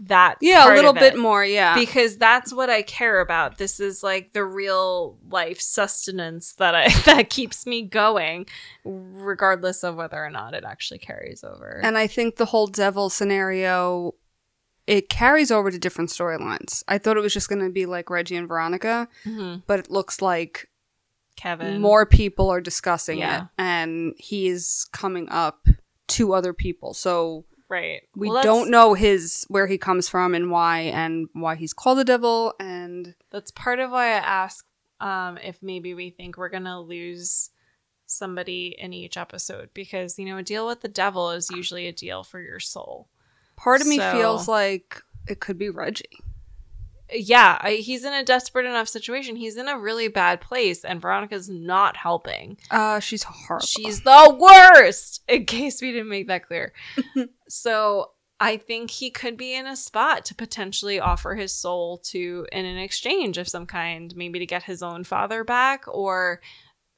that. 0.00 0.36
Yeah, 0.40 0.72
a 0.72 0.74
little 0.74 0.92
bit 0.92 1.14
it. 1.14 1.18
more. 1.18 1.44
Yeah, 1.44 1.74
because 1.74 2.16
that's 2.16 2.52
what 2.52 2.70
I 2.70 2.82
care 2.82 3.20
about. 3.20 3.58
This 3.58 3.80
is 3.80 4.02
like 4.02 4.32
the 4.32 4.44
real 4.44 5.18
life 5.28 5.60
sustenance 5.60 6.54
that 6.54 6.74
I 6.74 6.88
that 7.06 7.30
keeps 7.30 7.66
me 7.66 7.82
going, 7.82 8.46
regardless 8.84 9.82
of 9.84 9.96
whether 9.96 10.22
or 10.24 10.30
not 10.30 10.54
it 10.54 10.64
actually 10.64 10.98
carries 10.98 11.44
over. 11.44 11.80
and 11.84 11.96
I 11.98 12.06
think 12.06 12.36
the 12.36 12.46
whole 12.46 12.66
devil 12.66 13.10
scenario 13.10 14.14
it 14.86 15.08
carries 15.08 15.50
over 15.52 15.70
to 15.70 15.78
different 15.78 16.10
storylines. 16.10 16.82
I 16.88 16.98
thought 16.98 17.16
it 17.16 17.20
was 17.20 17.32
just 17.34 17.48
going 17.48 17.62
to 17.64 17.70
be 17.70 17.86
like 17.86 18.10
Reggie 18.10 18.34
and 18.34 18.48
Veronica, 18.48 19.06
Mhm. 19.24 19.62
but 19.66 19.78
it 19.78 19.90
looks 19.90 20.20
like 20.20 20.68
Kevin, 21.36 21.80
more 21.80 22.04
people 22.06 22.50
are 22.50 22.60
discussing 22.60 23.18
Yeah. 23.18 23.42
it, 23.42 23.48
and 23.56 24.14
he's 24.18 24.86
coming 24.92 25.28
up 25.28 25.66
to 26.08 26.32
other 26.34 26.52
people. 26.52 26.92
So 26.92 27.44
right? 27.70 28.02
we 28.14 28.28
Well, 28.28 28.42
don't 28.42 28.70
know 28.70 28.94
his 28.94 29.46
where 29.48 29.66
he 29.66 29.78
comes 29.78 30.08
from 30.08 30.34
and 30.34 30.50
why, 30.50 30.80
and 30.80 31.28
why 31.32 31.54
he's 31.54 31.72
called 31.72 31.98
the 31.98 32.04
devil, 32.04 32.54
and 32.60 33.14
That's 33.30 33.50
part 33.50 33.78
of 33.78 33.90
why 33.90 34.08
I 34.08 34.18
ask 34.18 34.66
um, 35.00 35.38
if 35.38 35.62
maybe 35.62 35.94
we 35.94 36.10
think 36.10 36.36
we're 36.36 36.50
gonna 36.50 36.80
lose 36.80 37.50
somebody 38.06 38.74
in 38.76 38.92
each 38.92 39.16
episode 39.16 39.70
because 39.72 40.18
you 40.18 40.26
know 40.26 40.36
a 40.36 40.42
deal 40.42 40.66
with 40.66 40.80
the 40.80 40.88
devil 40.88 41.30
is 41.30 41.48
usually 41.50 41.86
a 41.86 41.92
deal 41.92 42.24
for 42.24 42.40
your 42.40 42.58
soul. 42.58 43.08
part 43.56 43.80
of 43.80 43.86
me 43.86 43.98
feels 43.98 44.48
like 44.48 45.00
it 45.28 45.38
could 45.40 45.56
be 45.56 45.70
Reggie. 45.70 46.18
Yeah, 47.12 47.58
I, 47.60 47.74
he's 47.74 48.04
in 48.04 48.12
a 48.12 48.24
desperate 48.24 48.66
enough 48.66 48.88
situation. 48.88 49.36
He's 49.36 49.56
in 49.56 49.68
a 49.68 49.78
really 49.78 50.08
bad 50.08 50.40
place, 50.40 50.84
and 50.84 51.00
Veronica's 51.00 51.48
not 51.48 51.96
helping. 51.96 52.56
Uh, 52.70 53.00
she's 53.00 53.22
horrible. 53.22 53.66
She's 53.66 54.02
the 54.02 54.36
worst, 54.38 55.22
in 55.28 55.46
case 55.46 55.80
we 55.80 55.92
didn't 55.92 56.08
make 56.08 56.28
that 56.28 56.46
clear. 56.46 56.72
so 57.48 58.12
I 58.38 58.56
think 58.56 58.90
he 58.90 59.10
could 59.10 59.36
be 59.36 59.54
in 59.54 59.66
a 59.66 59.76
spot 59.76 60.24
to 60.26 60.34
potentially 60.34 60.98
offer 60.98 61.34
his 61.34 61.52
soul 61.52 61.98
to 62.04 62.46
in 62.52 62.64
an 62.64 62.78
exchange 62.78 63.38
of 63.38 63.48
some 63.48 63.66
kind, 63.66 64.14
maybe 64.16 64.38
to 64.38 64.46
get 64.46 64.62
his 64.62 64.82
own 64.82 65.04
father 65.04 65.44
back 65.44 65.84
or 65.86 66.40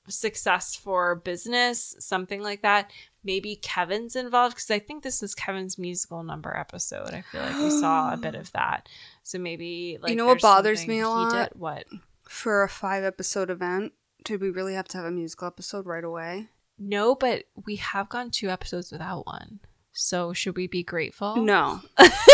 success 0.09 0.75
for 0.75 1.17
business, 1.17 1.97
something 1.99 2.43
like 2.43 2.63
that. 2.63 2.91
Maybe 3.25 3.57
Kevin's 3.57 4.17
involved 4.17 4.57
because 4.57 4.71
I 4.71 4.79
think 4.79 5.03
this 5.03 5.23
is 5.23 5.35
Kevin's 5.35 5.79
musical 5.79 6.23
number 6.23 6.57
episode. 6.57 7.11
I 7.11 7.23
feel 7.23 7.43
like 7.43 7.59
we 7.59 7.71
saw 7.71 8.13
a 8.13 8.17
bit 8.17 8.35
of 8.35 8.51
that. 8.53 8.89
So 9.23 9.39
maybe 9.39 9.99
like 10.01 10.11
You 10.11 10.17
know 10.17 10.27
what 10.27 10.41
bothers 10.41 10.87
me 10.87 11.01
a 11.01 11.09
lot? 11.09 11.51
did- 11.51 11.61
What? 11.61 11.85
for 12.29 12.63
a 12.63 12.69
five 12.69 13.05
episode 13.05 13.51
event. 13.51 13.93
Did 14.25 14.41
we 14.41 14.51
really 14.51 14.75
have 14.75 14.89
to 14.89 14.97
have 14.99 15.07
a 15.07 15.11
musical 15.11 15.47
episode 15.47 15.85
right 15.87 16.05
away? 16.05 16.49
No, 16.79 17.15
but 17.15 17.45
we 17.67 17.77
have 17.77 18.09
gone 18.09 18.31
two 18.31 18.49
episodes 18.49 18.91
without 18.91 19.27
one. 19.27 19.61
So 19.93 20.33
should 20.33 20.57
we 20.57 20.67
be 20.67 20.83
grateful? 20.83 21.37
No. 21.37 21.81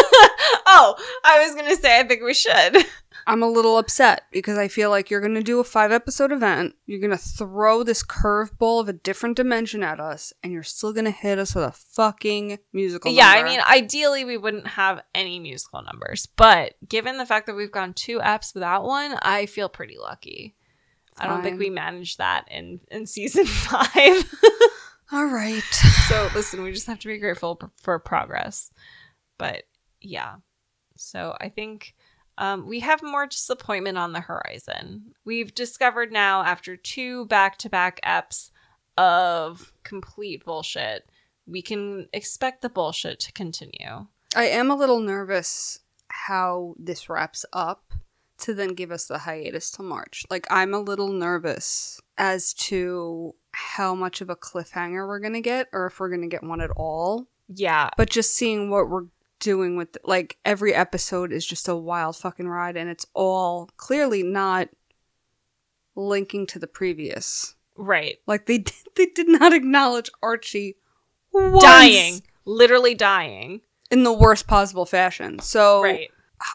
oh, 0.69 0.95
I 1.25 1.45
was 1.45 1.55
gonna 1.55 1.77
say 1.77 1.99
I 1.99 2.05
think 2.05 2.23
we 2.23 2.35
should. 2.35 2.85
I'm 3.29 3.43
a 3.43 3.49
little 3.49 3.77
upset 3.77 4.23
because 4.33 4.57
I 4.57 4.69
feel 4.69 4.89
like 4.89 5.11
you're 5.11 5.21
going 5.21 5.35
to 5.35 5.43
do 5.43 5.61
a 5.61 5.65
five 5.65 5.93
episode 5.93 6.33
event. 6.33 6.75
You're 6.87 6.99
going 6.99 7.11
to 7.11 7.19
throw 7.19 7.83
this 7.83 8.03
curveball 8.03 8.81
of 8.81 8.89
a 8.89 8.95
different 8.95 9.37
dimension 9.37 9.83
at 9.83 10.01
us, 10.01 10.33
and 10.43 10.51
you're 10.51 10.63
still 10.63 10.95
going 10.95 11.05
to 11.05 11.11
hit 11.11 11.39
us 11.39 11.55
with 11.55 11.65
a 11.65 11.73
fucking 11.73 12.59
musical. 12.73 13.13
yeah, 13.13 13.29
I 13.29 13.43
mean, 13.43 13.61
ideally 13.61 14.25
we 14.25 14.39
wouldn't 14.39 14.67
have 14.67 15.03
any 15.15 15.39
musical 15.41 15.83
numbers, 15.83 16.25
but 16.25 16.75
given 16.89 17.19
the 17.19 17.27
fact 17.27 17.47
that 17.47 17.55
we've 17.55 17.71
gone 17.71 17.93
two 17.93 18.19
eps 18.19 18.55
without 18.55 18.85
one, 18.85 19.19
I 19.21 19.45
feel 19.45 19.69
pretty 19.69 19.99
lucky. 20.01 20.57
I 21.19 21.27
don't 21.27 21.43
think 21.43 21.59
we 21.59 21.69
managed 21.69 22.19
that 22.19 22.47
in 22.51 22.81
in 22.91 23.05
season 23.07 23.45
five. 23.47 24.33
all 25.13 25.27
right. 25.27 25.63
so 26.09 26.31
listen, 26.35 26.63
we 26.63 26.73
just 26.73 26.87
have 26.87 27.01
to 27.01 27.09
be 27.09 27.19
grateful 27.19 27.61
for 27.83 27.99
progress. 27.99 28.71
But 29.37 29.65
yeah, 30.01 30.37
so 30.99 31.37
I 31.41 31.49
think 31.49 31.95
um, 32.39 32.67
we 32.67 32.81
have 32.81 33.03
more 33.03 33.27
disappointment 33.27 33.99
on 33.99 34.13
the 34.13 34.21
horizon. 34.21 35.15
We've 35.25 35.55
discovered 35.55 36.13
now 36.13 36.43
after 36.43 36.77
two 36.77 37.27
back 37.27 37.59
to 37.59 37.69
back 37.69 38.01
eps 38.05 38.51
of 38.97 39.73
complete 39.83 40.45
bullshit, 40.45 41.09
we 41.47 41.63
can 41.63 42.09
expect 42.13 42.63
the 42.63 42.69
bullshit 42.69 43.19
to 43.21 43.33
continue. 43.33 44.07
I 44.37 44.45
am 44.45 44.71
a 44.71 44.77
little 44.77 45.01
nervous 45.01 45.81
how 46.09 46.75
this 46.79 47.09
wraps 47.09 47.45
up 47.53 47.93
to 48.39 48.55
then 48.55 48.75
give 48.75 48.93
us 48.93 49.07
the 49.07 49.19
hiatus 49.19 49.71
till 49.71 49.85
March. 49.85 50.25
Like, 50.31 50.47
I'm 50.51 50.75
a 50.75 50.81
little 50.81 51.09
nervous 51.09 52.01
as 52.17 52.55
to 52.55 53.35
how 53.53 53.95
much 53.95 54.21
of 54.21 54.31
a 54.31 54.37
cliffhanger 54.37 55.07
we're 55.09 55.19
going 55.19 55.33
to 55.33 55.41
get 55.41 55.69
or 55.73 55.87
if 55.87 55.99
we're 55.99 56.09
going 56.09 56.23
to 56.23 56.29
get 56.29 56.45
one 56.45 56.61
at 56.61 56.71
all. 56.71 57.27
Yeah, 57.49 57.91
But 57.97 58.11
just 58.11 58.35
seeing 58.35 58.71
what 58.71 58.89
we're 58.91 59.07
doing 59.41 59.77
with, 59.77 59.97
like, 60.05 60.37
every 60.45 60.75
episode 60.75 61.33
is 61.33 61.47
just 61.47 61.69
a 61.69 61.77
wild 61.77 62.17
fucking 62.17 62.49
ride 62.49 62.77
and 62.77 62.89
it's 62.91 63.07
all 63.15 63.69
clearly 63.77 64.23
not 64.23 64.69
linking 65.97 66.47
to 66.47 66.59
the 66.59 66.67
previous. 66.67 67.55
right. 67.77 68.17
Like, 68.27 68.47
they 68.47 68.59
did, 68.59 68.75
they 68.97 69.07
did 69.07 69.29
not 69.29 69.53
acknowledge 69.53 70.11
Archie 70.23 70.77
once 71.33 71.63
Dying, 71.63 72.23
literally 72.45 72.95
dying. 72.95 73.61
in 73.91 74.03
the 74.03 74.13
worst 74.13 74.47
possible 74.47 74.87
fashion. 74.87 75.39
So, 75.41 75.83
Right. 75.83 76.11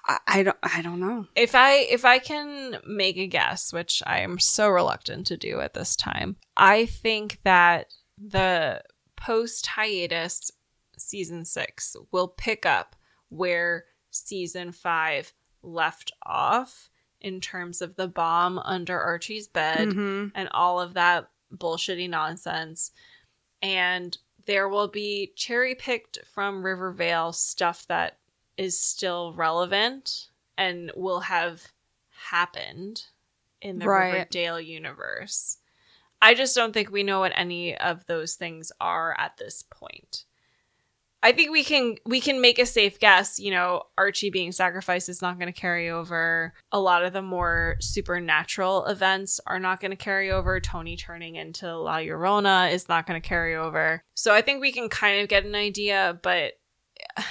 I, 0.07 0.17
I 0.27 0.43
don't 0.43 0.57
I 0.63 0.81
don't 0.81 1.01
know. 1.01 1.27
if 1.35 1.55
I 1.55 1.73
if 1.79 2.05
I 2.05 2.17
can 2.17 2.77
make 2.87 3.17
a 3.17 3.27
guess, 3.27 3.73
which 3.73 4.01
I 4.05 4.19
am 4.21 4.39
so 4.39 4.69
reluctant 4.69 5.27
to 5.27 5.35
do 5.35 5.59
at 5.59 5.73
this 5.73 5.97
time, 5.97 6.37
I 6.55 6.85
think 6.85 7.39
that 7.43 7.87
the 8.17 8.81
post 9.17 9.65
hiatus 9.67 10.51
season 10.97 11.45
6 11.45 11.95
will 12.11 12.27
pick 12.27 12.65
up 12.65 12.95
where 13.29 13.85
season 14.11 14.71
5 14.71 15.33
left 15.61 16.11
off 16.23 16.89
in 17.21 17.39
terms 17.39 17.81
of 17.81 17.95
the 17.95 18.07
bomb 18.07 18.59
under 18.59 18.99
Archie's 18.99 19.47
bed 19.47 19.89
Mhm. 19.89 20.31
and 20.35 20.49
all 20.51 20.79
of 20.79 20.93
that 20.93 21.29
bullshitty 21.53 22.09
nonsense. 22.09 22.91
And 23.61 24.17
there 24.45 24.67
will 24.67 24.89
be 24.89 25.31
cherry 25.35 25.73
picked 25.73 26.19
from 26.25 26.65
Rivervale 26.65 27.31
stuff 27.31 27.87
that 27.87 28.19
is 28.57 28.79
still 28.79 29.33
relevant 29.33 30.29
and 30.57 30.91
will 30.95 31.21
have 31.21 31.71
happened 32.09 33.05
in 33.61 33.79
the 33.79 33.87
Right. 33.87 34.11
Riverdale 34.13 34.59
universe. 34.59 35.57
I 36.21 36.33
just 36.33 36.55
don't 36.55 36.73
think 36.73 36.91
we 36.91 37.03
know 37.03 37.19
what 37.21 37.31
any 37.35 37.75
of 37.77 38.05
those 38.05 38.35
things 38.35 38.71
are 38.79 39.17
at 39.19 39.37
this 39.37 39.63
point. 39.63 40.25
I 41.23 41.31
think 41.31 41.51
we 41.51 41.63
can 41.63 41.95
we 42.05 42.19
can 42.19 42.41
make 42.41 42.59
a 42.59 42.65
safe 42.65 42.99
guess, 42.99 43.39
you 43.39 43.49
know, 43.49 43.83
Archie 43.97 44.29
being 44.29 44.51
sacrificed 44.51 45.07
is 45.07 45.21
not 45.21 45.39
going 45.39 45.51
to 45.51 45.57
carry 45.59 45.89
over. 45.89 46.53
A 46.73 46.79
lot 46.79 47.05
of 47.05 47.13
the 47.13 47.21
more 47.21 47.77
supernatural 47.79 48.85
events 48.87 49.39
are 49.47 49.59
not 49.59 49.79
going 49.79 49.91
to 49.91 49.97
carry 49.97 50.29
over. 50.29 50.59
Toni 50.59 50.97
turning 50.97 51.37
into 51.37 51.77
La 51.77 51.99
Llorona 51.99 52.73
is 52.73 52.89
not 52.89 53.07
going 53.07 53.19
to 53.19 53.25
carry 53.25 53.55
over. 53.55 54.03
So 54.15 54.33
I 54.33 54.41
think 54.41 54.59
we 54.59 54.73
can 54.73 54.89
kind 54.89 55.21
of 55.21 55.29
get 55.29 55.45
an 55.45 55.55
idea, 55.55 56.19
but 56.21 56.53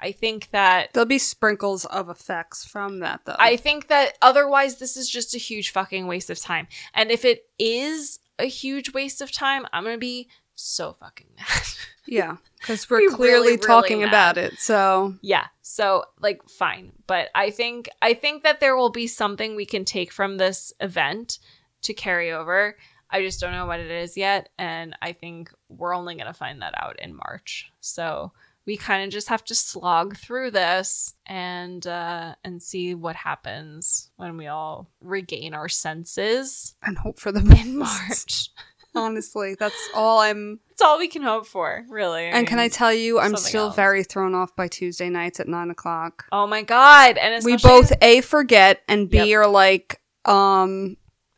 I 0.00 0.12
think 0.12 0.50
that 0.50 0.92
There'll 0.94 1.06
be 1.06 1.18
sprinkles 1.18 1.84
of 1.84 2.08
effects 2.08 2.64
from 2.64 3.00
that 3.00 3.20
though. 3.26 3.36
I 3.38 3.56
think 3.56 3.88
that 3.88 4.16
otherwise 4.22 4.76
this 4.76 4.96
is 4.96 5.10
just 5.10 5.34
a 5.34 5.38
huge 5.38 5.70
fucking 5.70 6.06
waste 6.06 6.30
of 6.30 6.40
time. 6.40 6.68
And 6.94 7.10
if 7.10 7.24
it 7.24 7.44
is 7.58 8.18
a 8.38 8.46
huge 8.46 8.92
waste 8.92 9.20
of 9.20 9.32
time, 9.32 9.66
I'm 9.72 9.84
going 9.84 9.96
to 9.96 10.00
be 10.00 10.28
so 10.56 10.94
fucking 10.94 11.28
mad. 11.36 11.62
yeah, 12.06 12.36
because 12.58 12.90
we're 12.90 13.08
clearly 13.10 13.18
really, 13.18 13.46
really 13.52 13.58
talking 13.58 14.00
mad. 14.00 14.08
about 14.08 14.38
it. 14.38 14.54
So 14.58 15.14
Yeah. 15.22 15.46
So 15.62 16.04
like 16.20 16.42
fine, 16.48 16.92
but 17.06 17.28
I 17.34 17.50
think 17.50 17.88
I 18.02 18.14
think 18.14 18.42
that 18.42 18.60
there 18.60 18.76
will 18.76 18.90
be 18.90 19.06
something 19.06 19.54
we 19.54 19.66
can 19.66 19.84
take 19.84 20.12
from 20.12 20.38
this 20.38 20.72
event 20.80 21.38
to 21.82 21.94
carry 21.94 22.32
over. 22.32 22.76
I 23.10 23.22
just 23.22 23.40
don't 23.40 23.52
know 23.52 23.66
what 23.66 23.80
it 23.80 23.90
is 23.90 24.16
yet 24.16 24.48
and 24.58 24.96
I 25.00 25.12
think 25.12 25.52
we're 25.68 25.94
only 25.94 26.16
going 26.16 26.26
to 26.26 26.32
find 26.32 26.60
that 26.62 26.74
out 26.76 26.98
in 26.98 27.14
March. 27.14 27.70
So 27.80 28.32
we 28.66 28.76
kind 28.76 29.04
of 29.04 29.10
just 29.10 29.28
have 29.28 29.44
to 29.44 29.54
slog 29.54 30.16
through 30.16 30.50
this 30.50 31.14
and 31.24 31.86
uh 31.86 32.34
and 32.42 32.60
see 32.60 32.94
what 32.94 33.14
happens 33.14 34.10
when 34.16 34.36
we 34.36 34.48
all 34.48 34.90
regain 35.00 35.54
our 35.54 35.68
senses 35.68 36.74
and 36.82 36.98
hope 36.98 37.20
for 37.20 37.30
the 37.30 37.40
in. 37.60 37.78
March. 37.78 38.50
Honestly, 38.96 39.54
that's 39.58 39.90
all 39.94 40.18
I'm. 40.20 40.60
It's 40.70 40.82
all 40.82 40.98
we 40.98 41.08
can 41.08 41.22
hope 41.22 41.46
for, 41.46 41.84
really. 41.88 42.26
And 42.26 42.46
can 42.46 42.58
I 42.58 42.68
tell 42.68 42.92
you, 42.92 43.18
I'm 43.18 43.36
still 43.36 43.66
else. 43.66 43.76
very 43.76 44.02
thrown 44.04 44.34
off 44.34 44.54
by 44.56 44.68
Tuesday 44.68 45.08
nights 45.08 45.38
at 45.40 45.48
nine 45.48 45.70
o'clock. 45.70 46.26
Oh 46.32 46.46
my 46.46 46.62
god! 46.62 47.16
And 47.18 47.44
We 47.44 47.56
both 47.56 47.92
a 48.02 48.20
forget 48.22 48.82
and 48.88 49.08
b 49.08 49.18
Yep. 49.18 49.36
are 49.38 49.46
like, 49.46 50.00
um, 50.24 50.96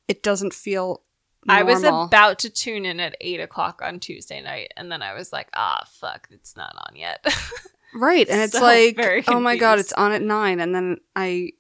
it 0.09 0.23
doesn't 0.23 0.55
feel. 0.55 1.03
I 1.49 1.63
was 1.63 1.83
about 1.83 2.41
to 2.41 2.51
tune 2.51 2.85
in 2.85 3.01
at 3.01 3.17
eight 3.21 3.41
o'clock 3.41 3.81
on 3.83 4.01
Tuesday 4.01 4.43
night, 4.43 4.73
and 4.77 4.91
then 4.93 5.03
I 5.03 5.15
was 5.15 5.33
like, 5.33 5.49
"Ah, 5.55 5.83
fuck, 5.89 6.29
it's 6.31 6.57
not 6.57 6.75
on 6.77 6.97
yet." 6.97 7.25
right, 7.95 8.29
and 8.29 8.41
it's 8.43 8.53
so 8.53 8.61
like, 8.61 8.99
oh 9.29 9.41
my 9.41 9.57
god, 9.57 9.79
it's 9.79 9.93
on 9.95 10.13
at 10.13 10.23
nine, 10.23 10.61
and 10.61 10.75
then 10.75 10.99
I. 11.17 11.53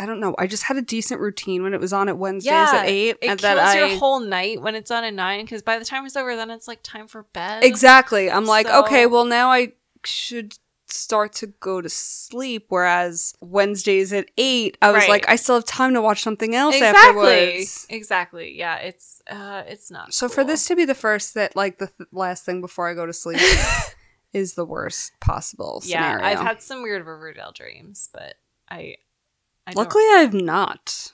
I 0.00 0.06
don't 0.06 0.18
know. 0.18 0.34
I 0.38 0.46
just 0.46 0.62
had 0.62 0.78
a 0.78 0.82
decent 0.82 1.20
routine 1.20 1.62
when 1.62 1.74
it 1.74 1.80
was 1.80 1.92
on 1.92 2.08
at 2.08 2.16
Wednesdays 2.16 2.52
at 2.52 2.86
eight, 2.86 3.18
it 3.20 3.28
and 3.28 3.38
kills 3.38 3.42
that 3.42 3.58
I 3.58 3.78
your 3.88 3.98
whole 3.98 4.18
night 4.20 4.62
when 4.62 4.74
it's 4.74 4.90
on 4.90 5.04
at 5.04 5.12
nine 5.12 5.44
because 5.44 5.60
by 5.62 5.78
the 5.78 5.84
time 5.84 6.06
it's 6.06 6.16
over, 6.16 6.34
then 6.36 6.50
it's 6.50 6.66
like 6.66 6.80
time 6.82 7.06
for 7.06 7.24
bed. 7.34 7.64
Exactly. 7.64 8.30
I'm 8.30 8.46
like, 8.46 8.66
So- 8.66 8.80
okay, 8.84 9.04
well 9.06 9.26
now 9.26 9.52
I 9.52 9.72
should 10.04 10.54
start 10.86 11.32
to 11.34 11.46
go 11.46 11.80
to 11.80 11.88
sleep. 11.88 12.66
Whereas 12.70 13.34
Wednesdays 13.40 14.12
at 14.12 14.30
eight, 14.38 14.76
I 14.82 14.90
was 14.90 15.02
Right. 15.02 15.08
like, 15.10 15.28
I 15.28 15.36
still 15.36 15.54
have 15.56 15.64
time 15.64 15.94
to 15.94 16.00
watch 16.00 16.22
something 16.22 16.54
else 16.54 16.74
Exactly. 16.76 16.98
afterwards. 16.98 17.86
Exactly. 17.90 18.58
Yeah. 18.58 18.76
It's 18.78 19.22
uh, 19.30 19.62
it's 19.68 19.90
not. 19.90 20.14
So 20.14 20.28
for 20.28 20.42
this 20.44 20.66
to 20.68 20.74
be 20.76 20.84
the 20.86 20.94
first 20.94 21.34
that 21.34 21.54
like 21.54 21.78
the 21.78 21.86
th- 21.88 22.08
last 22.10 22.44
thing 22.44 22.60
before 22.60 22.88
I 22.88 22.94
go 22.94 23.06
to 23.06 23.12
sleep 23.12 23.38
is 24.32 24.54
the 24.54 24.64
worst 24.64 25.12
possible 25.20 25.82
yeah, 25.84 26.16
scenario. 26.16 26.26
I've 26.26 26.46
had 26.46 26.62
some 26.62 26.82
weird 26.82 27.06
Riverdale 27.06 27.52
dreams, 27.52 28.08
but 28.12 28.34
I. 28.70 28.96
I 29.66 29.72
Luckily, 29.74 30.04
I've 30.12 30.34
not. 30.34 31.12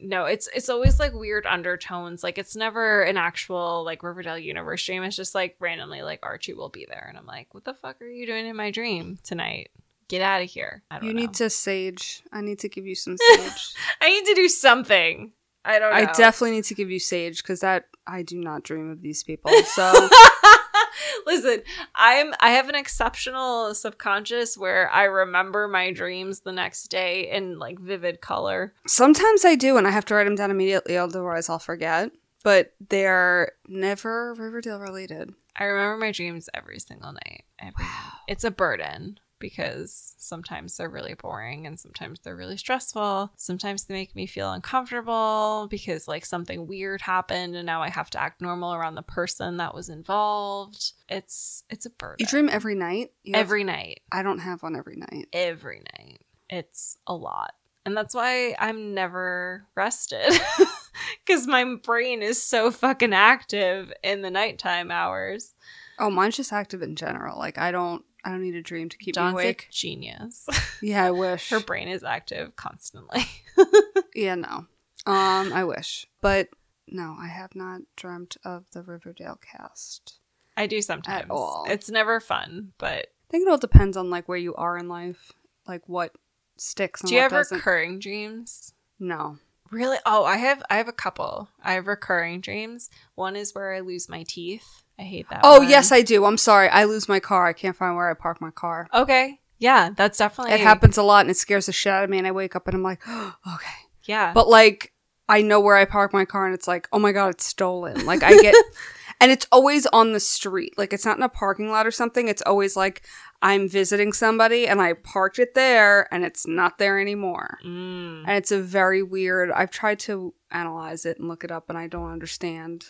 no 0.00 0.24
it's 0.26 0.48
it's 0.54 0.68
always 0.68 1.00
like 1.00 1.14
weird 1.14 1.46
undertones 1.46 2.22
like 2.22 2.36
it's 2.38 2.54
never 2.54 3.02
an 3.02 3.16
actual 3.16 3.82
like 3.84 4.02
riverdale 4.02 4.38
universe 4.38 4.84
dream 4.84 5.02
it's 5.02 5.16
just 5.16 5.34
like 5.34 5.56
randomly 5.58 6.02
like 6.02 6.20
archie 6.22 6.52
will 6.52 6.68
be 6.68 6.84
there 6.86 7.06
and 7.08 7.16
i'm 7.16 7.24
like 7.24 7.54
what 7.54 7.64
the 7.64 7.72
fuck 7.72 8.00
are 8.02 8.06
you 8.08 8.26
doing 8.26 8.46
in 8.46 8.54
my 8.54 8.70
dream 8.70 9.18
tonight 9.24 9.70
get 10.08 10.20
out 10.20 10.42
of 10.42 10.48
here 10.50 10.82
I 10.90 10.98
don't 10.98 11.08
You 11.08 11.14
know. 11.14 11.20
need 11.22 11.34
to 11.34 11.48
sage. 11.50 12.22
I 12.30 12.40
need 12.42 12.58
to 12.60 12.68
give 12.68 12.86
you 12.86 12.94
some 12.94 13.16
sage. 13.16 13.74
i 14.02 14.10
need 14.10 14.26
to 14.26 14.34
do 14.34 14.48
something 14.48 15.32
i 15.64 15.78
don't 15.78 15.90
know 15.90 15.96
I 15.96 16.12
definitely 16.12 16.52
need 16.56 16.64
to 16.64 16.74
give 16.74 16.90
you 16.90 16.98
sage 17.00 17.42
because 17.42 17.60
that 17.60 17.86
I 18.06 18.22
do 18.22 18.38
not 18.38 18.62
dream 18.62 18.88
of 18.90 19.00
these 19.02 19.24
people. 19.24 19.50
So 19.64 20.08
Listen, 21.26 21.62
I'm 21.94 22.34
I 22.40 22.50
have 22.50 22.68
an 22.68 22.74
exceptional 22.74 23.74
subconscious 23.74 24.56
where 24.56 24.90
I 24.90 25.04
remember 25.04 25.68
my 25.68 25.92
dreams 25.92 26.40
the 26.40 26.52
next 26.52 26.88
day 26.88 27.30
in 27.30 27.58
like 27.58 27.78
vivid 27.78 28.20
color. 28.20 28.74
Sometimes 28.86 29.44
I 29.44 29.54
do, 29.54 29.76
and 29.76 29.86
I 29.86 29.90
have 29.90 30.04
to 30.06 30.14
write 30.14 30.24
them 30.24 30.36
down 30.36 30.50
immediately, 30.50 30.96
otherwise 30.96 31.48
I'll 31.48 31.58
forget. 31.58 32.10
But 32.44 32.74
they're 32.88 33.52
never 33.66 34.34
Riverdale 34.34 34.78
related. 34.78 35.34
I 35.56 35.64
remember 35.64 35.96
my 35.96 36.12
dreams 36.12 36.48
every 36.54 36.78
single 36.78 37.12
night. 37.12 37.44
Every 37.58 37.84
night. 37.84 38.12
It's 38.28 38.44
a 38.44 38.50
burden 38.50 39.18
because 39.38 40.14
sometimes 40.18 40.76
they're 40.76 40.88
really 40.88 41.14
boring 41.14 41.66
and 41.66 41.78
sometimes 41.78 42.20
they're 42.20 42.36
really 42.36 42.56
stressful. 42.56 43.32
Sometimes 43.36 43.84
they 43.84 43.94
make 43.94 44.14
me 44.16 44.26
feel 44.26 44.50
uncomfortable 44.52 45.66
because 45.70 46.08
like 46.08 46.24
something 46.24 46.66
weird 46.66 47.00
happened 47.02 47.54
and 47.56 47.66
now 47.66 47.82
I 47.82 47.90
have 47.90 48.10
to 48.10 48.20
act 48.20 48.40
normal 48.40 48.74
around 48.74 48.94
the 48.94 49.02
person 49.02 49.56
that 49.58 49.74
was 49.74 49.88
involved. 49.88 50.92
It's 51.08 51.64
it's 51.70 51.86
a 51.86 51.90
burden. 51.90 52.16
You 52.20 52.26
dream 52.26 52.48
every 52.50 52.74
night? 52.74 53.12
You 53.22 53.34
have- 53.34 53.40
every 53.42 53.64
night. 53.64 54.00
I 54.10 54.22
don't 54.22 54.38
have 54.38 54.62
one 54.62 54.76
every 54.76 54.96
night. 54.96 55.28
Every 55.32 55.82
night. 55.98 56.20
It's 56.48 56.96
a 57.06 57.14
lot. 57.14 57.52
And 57.84 57.96
that's 57.96 58.14
why 58.14 58.54
I'm 58.58 58.94
never 58.94 59.66
rested. 59.76 60.32
Cuz 61.26 61.46
my 61.46 61.76
brain 61.82 62.22
is 62.22 62.42
so 62.42 62.70
fucking 62.70 63.12
active 63.12 63.92
in 64.02 64.22
the 64.22 64.30
nighttime 64.30 64.90
hours. 64.90 65.54
Oh, 65.98 66.10
mine's 66.10 66.36
just 66.36 66.52
active 66.52 66.82
in 66.82 66.96
general. 66.96 67.38
Like 67.38 67.58
I 67.58 67.70
don't 67.70 68.04
I 68.26 68.30
don't 68.30 68.42
need 68.42 68.56
a 68.56 68.62
dream 68.62 68.88
to 68.88 68.98
keep 68.98 69.14
Dawn's 69.14 69.36
me 69.36 69.44
awake. 69.44 69.68
genius. 69.70 70.48
Yeah, 70.82 71.04
I 71.04 71.12
wish. 71.12 71.48
Her 71.50 71.60
brain 71.60 71.86
is 71.86 72.02
active 72.02 72.56
constantly. 72.56 73.24
yeah, 74.16 74.34
no. 74.34 74.66
Um, 75.06 75.52
I 75.52 75.62
wish. 75.62 76.08
But 76.20 76.48
no, 76.88 77.16
I 77.16 77.28
have 77.28 77.54
not 77.54 77.82
dreamt 77.94 78.36
of 78.44 78.64
the 78.72 78.82
Riverdale 78.82 79.38
cast. 79.40 80.18
I 80.56 80.66
do 80.66 80.82
sometimes. 80.82 81.26
At 81.26 81.30
all. 81.30 81.66
It's 81.68 81.88
never 81.88 82.18
fun, 82.18 82.72
but 82.78 83.06
I 83.06 83.30
think 83.30 83.46
it 83.46 83.48
all 83.48 83.58
depends 83.58 83.96
on 83.96 84.10
like 84.10 84.28
where 84.28 84.36
you 84.36 84.56
are 84.56 84.76
in 84.76 84.88
life, 84.88 85.30
like 85.68 85.88
what 85.88 86.12
sticks 86.56 87.02
and 87.02 87.08
do 87.08 87.14
you 87.14 87.20
have 87.20 87.30
doesn't. 87.30 87.56
recurring 87.58 88.00
dreams? 88.00 88.74
no. 88.98 89.38
Really? 89.72 89.98
Oh, 90.06 90.24
I 90.24 90.36
have 90.36 90.62
I 90.70 90.76
have 90.76 90.86
a 90.86 90.92
couple. 90.92 91.48
I 91.62 91.72
have 91.72 91.88
recurring 91.88 92.40
dreams. 92.40 92.88
One 93.16 93.34
is 93.34 93.52
where 93.52 93.72
I 93.72 93.80
lose 93.80 94.08
my 94.08 94.22
teeth. 94.22 94.84
I 94.98 95.02
hate 95.02 95.28
that. 95.30 95.40
Oh 95.44 95.60
one. 95.60 95.68
yes, 95.68 95.92
I 95.92 96.02
do. 96.02 96.24
I'm 96.24 96.38
sorry. 96.38 96.68
I 96.68 96.84
lose 96.84 97.08
my 97.08 97.20
car. 97.20 97.46
I 97.46 97.52
can't 97.52 97.76
find 97.76 97.96
where 97.96 98.10
I 98.10 98.14
park 98.14 98.40
my 98.40 98.50
car. 98.50 98.88
Okay. 98.92 99.40
Yeah, 99.58 99.90
that's 99.96 100.18
definitely 100.18 100.54
It 100.54 100.60
happens 100.60 100.98
a 100.98 101.02
lot, 101.02 101.20
and 101.22 101.30
it 101.30 101.36
scares 101.36 101.66
the 101.66 101.72
shit 101.72 101.92
out 101.92 102.04
of 102.04 102.10
me. 102.10 102.18
And 102.18 102.26
I 102.26 102.32
wake 102.32 102.56
up 102.56 102.66
and 102.66 102.74
I'm 102.74 102.82
like, 102.82 103.06
okay. 103.08 103.76
Yeah. 104.04 104.32
But 104.32 104.48
like, 104.48 104.92
I 105.28 105.42
know 105.42 105.60
where 105.60 105.76
I 105.76 105.84
park 105.84 106.12
my 106.12 106.24
car, 106.24 106.46
and 106.46 106.54
it's 106.54 106.68
like, 106.68 106.88
oh 106.92 106.98
my 106.98 107.12
god, 107.12 107.28
it's 107.28 107.44
stolen. 107.44 108.06
Like 108.06 108.22
I 108.22 108.40
get, 108.40 108.54
and 109.20 109.30
it's 109.32 109.46
always 109.50 109.86
on 109.86 110.12
the 110.12 110.20
street. 110.20 110.74
Like 110.78 110.92
it's 110.92 111.04
not 111.04 111.16
in 111.16 111.22
a 111.22 111.28
parking 111.28 111.70
lot 111.70 111.86
or 111.86 111.90
something. 111.90 112.28
It's 112.28 112.42
always 112.42 112.76
like 112.76 113.02
I'm 113.42 113.68
visiting 113.68 114.12
somebody, 114.12 114.66
and 114.68 114.80
I 114.80 114.92
parked 114.92 115.38
it 115.38 115.54
there, 115.54 116.12
and 116.12 116.24
it's 116.24 116.46
not 116.46 116.78
there 116.78 117.00
anymore. 117.00 117.58
Mm. 117.64 118.24
And 118.26 118.36
it's 118.36 118.52
a 118.52 118.60
very 118.60 119.02
weird. 119.02 119.50
I've 119.50 119.70
tried 119.70 119.98
to 120.00 120.34
analyze 120.50 121.04
it 121.06 121.18
and 121.18 121.28
look 121.28 121.44
it 121.44 121.50
up, 121.50 121.68
and 121.68 121.78
I 121.78 121.86
don't 121.86 122.12
understand 122.12 122.86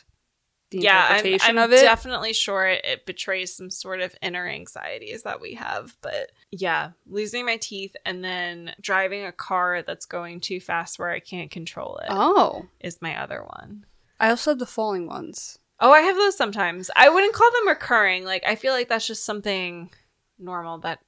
the 0.71 0.79
Yeah, 0.79 1.07
I'm, 1.09 1.17
interpretation 1.19 1.59
I'm 1.59 1.65
of 1.65 1.73
it. 1.73 1.83
definitely 1.83 2.33
sure 2.33 2.67
it, 2.67 2.85
it 2.85 3.07
betrays 3.07 3.55
some 3.57 3.71
sort 3.71 4.01
of 4.01 4.15
inner 4.23 4.47
anxieties 4.49 5.23
that 5.23 5.41
we 5.41 5.55
have. 5.55 5.97
But 6.03 6.33
yeah, 6.51 6.91
losing 7.07 7.47
my 7.47 7.57
teeth 7.57 7.95
and 8.05 8.25
then 8.25 8.75
driving 8.81 9.25
a 9.25 9.33
car 9.33 9.83
that's 9.83 10.07
going 10.07 10.41
too 10.41 10.61
fast 10.61 10.99
where 10.99 11.11
I 11.11 11.21
can't 11.21 11.51
control 11.51 11.99
it. 11.99 12.09
oh, 12.11 12.67
is 12.81 13.01
my 13.01 13.21
other 13.21 13.43
one. 13.45 13.87
I 14.19 14.31
also 14.31 14.53
have 14.53 14.59
the 14.59 14.67
falling 14.67 15.07
ones. 15.07 15.59
Oh, 15.79 15.93
I 15.93 16.01
have 16.01 16.17
those 16.17 16.37
sometimes. 16.37 16.91
I 16.97 17.11
wouldn't 17.11 17.35
call 17.35 17.51
them 17.53 17.69
recurring. 17.69 18.25
Like 18.25 18.43
I 18.47 18.55
feel 18.55 18.73
like 18.73 18.89
that's 18.89 19.07
just 19.07 19.25
something 19.25 19.91
normal 20.39 20.79
that 20.79 21.01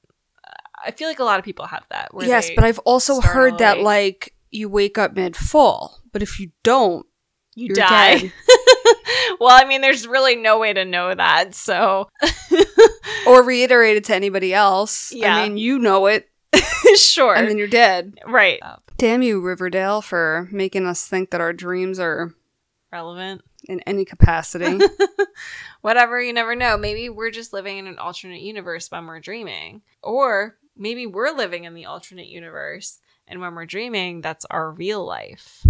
uh, 0.47 0.51
I 0.85 0.91
feel 0.91 1.07
like 1.07 1.19
a 1.19 1.23
lot 1.23 1.39
of 1.39 1.45
people 1.45 1.65
have 1.65 1.85
that. 1.89 2.13
Where 2.13 2.25
Yes, 2.27 2.49
but 2.55 2.63
I've 2.63 2.79
also 2.79 3.19
heard 3.19 3.57
that 3.57 3.79
like 3.79 4.35
you 4.51 4.69
wake 4.69 4.97
up 4.97 5.15
mid 5.15 5.35
fall, 5.35 5.99
but 6.13 6.21
if 6.21 6.39
you 6.39 6.51
don't, 6.63 7.05
you 7.55 7.69
die. 7.73 8.31
dead. 9.09 9.37
well, 9.39 9.57
I 9.59 9.65
mean, 9.65 9.81
there's 9.81 10.07
really 10.07 10.35
no 10.35 10.59
way 10.59 10.73
to 10.73 10.85
know 10.85 11.13
that. 11.13 11.55
So 11.55 12.09
or 13.27 13.43
reiterate 13.43 13.97
it 13.97 14.05
to 14.05 14.15
anybody 14.15 14.53
else. 14.53 15.11
Yeah. 15.11 15.35
I 15.35 15.47
mean, 15.47 15.57
you 15.57 15.79
know 15.79 16.07
it, 16.07 16.29
sure, 16.95 17.35
and 17.35 17.47
then 17.47 17.57
you're 17.57 17.67
dead. 17.67 18.19
right, 18.25 18.59
Damn 18.97 19.21
you, 19.21 19.39
Riverdale, 19.39 20.01
for 20.01 20.47
making 20.51 20.85
us 20.85 21.07
think 21.07 21.31
that 21.31 21.41
our 21.41 21.53
dreams 21.53 21.99
are 21.99 22.33
relevant. 22.91 23.41
in 23.63 23.79
any 23.81 24.03
capacity. 24.03 24.83
Whatever, 25.81 26.21
you 26.21 26.33
never 26.33 26.55
know. 26.55 26.75
Maybe 26.77 27.07
we're 27.07 27.31
just 27.31 27.53
living 27.53 27.77
in 27.77 27.87
an 27.87 27.97
alternate 27.97 28.41
universe 28.41 28.91
when 28.91 29.05
we're 29.05 29.21
dreaming. 29.21 29.83
Or 30.03 30.57
maybe 30.75 31.05
we're 31.07 31.31
living 31.31 31.63
in 31.63 31.73
the 31.75 31.85
alternate 31.85 32.27
universe 32.27 32.99
and 33.29 33.39
when 33.39 33.53
we're 33.53 33.67
dreaming, 33.67 34.21
that's 34.21 34.45
our 34.45 34.71
real 34.71 35.05
life. 35.05 35.63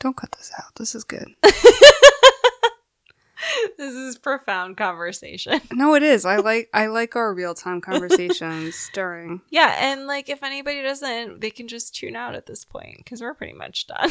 Don't 0.00 0.16
cut 0.16 0.32
this 0.32 0.52
out. 0.58 0.74
This 0.76 0.94
is 0.94 1.04
good. 1.04 1.28
This 3.76 3.94
is 3.94 4.18
profound 4.18 4.76
conversation. 4.76 5.60
No, 5.72 5.94
it 5.94 6.02
is. 6.02 6.24
I 6.24 6.36
like 6.38 6.68
I 6.74 6.86
like 6.86 7.14
our 7.14 7.32
real 7.32 7.54
time 7.54 7.80
conversations 7.80 8.90
during. 8.92 9.40
Yeah, 9.50 9.74
and 9.78 10.06
like 10.06 10.28
if 10.28 10.42
anybody 10.42 10.82
doesn't, 10.82 11.40
they 11.40 11.50
can 11.50 11.68
just 11.68 11.94
tune 11.94 12.16
out 12.16 12.34
at 12.34 12.46
this 12.46 12.64
point 12.64 12.98
because 12.98 13.20
we're 13.20 13.34
pretty 13.34 13.54
much 13.54 13.86
done. 13.86 14.10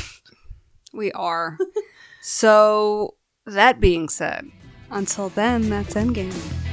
We 0.93 1.11
are. 1.11 1.57
so 2.21 3.15
that 3.45 3.81
being 3.81 4.07
said, 4.07 4.49
until 4.89 5.29
then, 5.29 5.69
that's 5.69 5.95
Endgame. 5.95 6.66